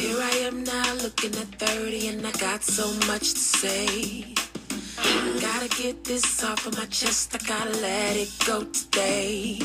Here 0.00 0.18
I 0.18 0.36
am 0.48 0.64
now 0.64 0.94
looking 0.94 1.32
at 1.36 1.48
30 1.60 2.08
and 2.08 2.26
I 2.26 2.32
got 2.32 2.62
so 2.64 2.86
much 3.06 3.34
to 3.34 3.38
say. 3.60 4.34
Gotta 5.40 5.68
get 5.82 6.02
this 6.04 6.42
off 6.42 6.66
of 6.66 6.78
my 6.78 6.86
chest, 6.86 7.34
I 7.34 7.46
gotta 7.46 7.78
let 7.80 8.16
it 8.16 8.32
go 8.46 8.64
today. 8.64 9.58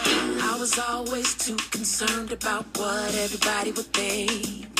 I 0.00 0.56
was 0.58 0.76
always 0.78 1.36
too 1.36 1.56
concerned 1.70 2.32
about 2.32 2.66
what 2.76 3.14
everybody 3.14 3.70
would 3.70 3.86
think. 3.92 4.77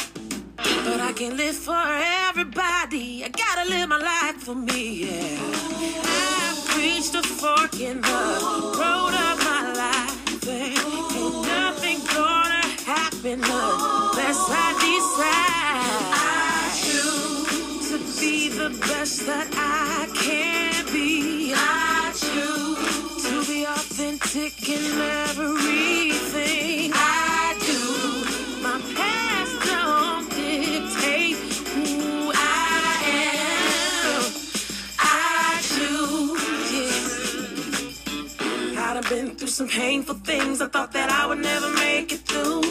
But 0.58 1.00
I 1.00 1.12
can 1.14 1.36
live 1.36 1.54
for 1.54 1.84
everybody. 2.28 3.24
I 3.24 3.28
gotta 3.28 3.68
live 3.70 3.88
my 3.88 3.98
life 3.98 4.36
for 4.42 4.54
me, 4.54 5.04
yeah. 5.04 5.38
I've 6.02 6.76
reached 6.76 7.14
a 7.14 7.22
fork 7.22 7.80
in 7.80 8.00
the 8.00 8.24
road 8.80 9.14
of 9.28 9.36
my 9.50 9.72
life. 9.76 10.48
And 10.48 10.78
ain't 11.16 11.46
nothing 11.46 11.98
gonna 12.14 12.64
happen 12.84 13.40
unless 13.40 14.40
I 14.50 14.68
decide. 14.86 16.14
I 16.14 16.70
choose 16.82 17.90
to 17.90 17.98
be 18.20 18.48
the 18.48 18.70
best 18.88 19.26
that 19.26 19.48
I 19.54 20.08
can 20.14 20.84
be. 20.92 21.52
I 21.54 22.10
choose 22.14 23.24
to 23.28 23.44
be 23.50 23.64
authentic 23.64 24.68
in 24.68 25.00
everything 25.28 26.92
I 26.94 27.17
some 39.58 39.66
painful 39.66 40.14
things. 40.14 40.60
I 40.60 40.68
thought 40.68 40.92
that 40.92 41.10
I 41.10 41.26
would 41.26 41.40
never 41.40 41.68
make 41.72 42.12
it 42.12 42.20
through. 42.20 42.62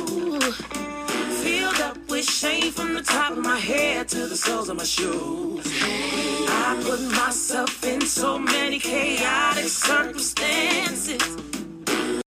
Filled 1.43 1.81
up 1.81 1.97
with 2.09 2.23
shame 2.23 2.71
from 2.71 2.93
the 2.93 3.03
top 3.03 3.33
of 3.33 3.39
my 3.39 3.59
head 3.59 4.07
to 4.07 4.25
the 4.25 4.37
soles 4.37 4.69
of 4.69 4.77
my 4.77 4.85
shoes. 4.85 5.67
I 5.83 6.81
put 6.85 7.01
myself 7.11 7.83
in 7.83 7.99
so 7.99 8.39
many 8.39 8.79
chaotic 8.79 9.67
circumstances. 9.67 11.37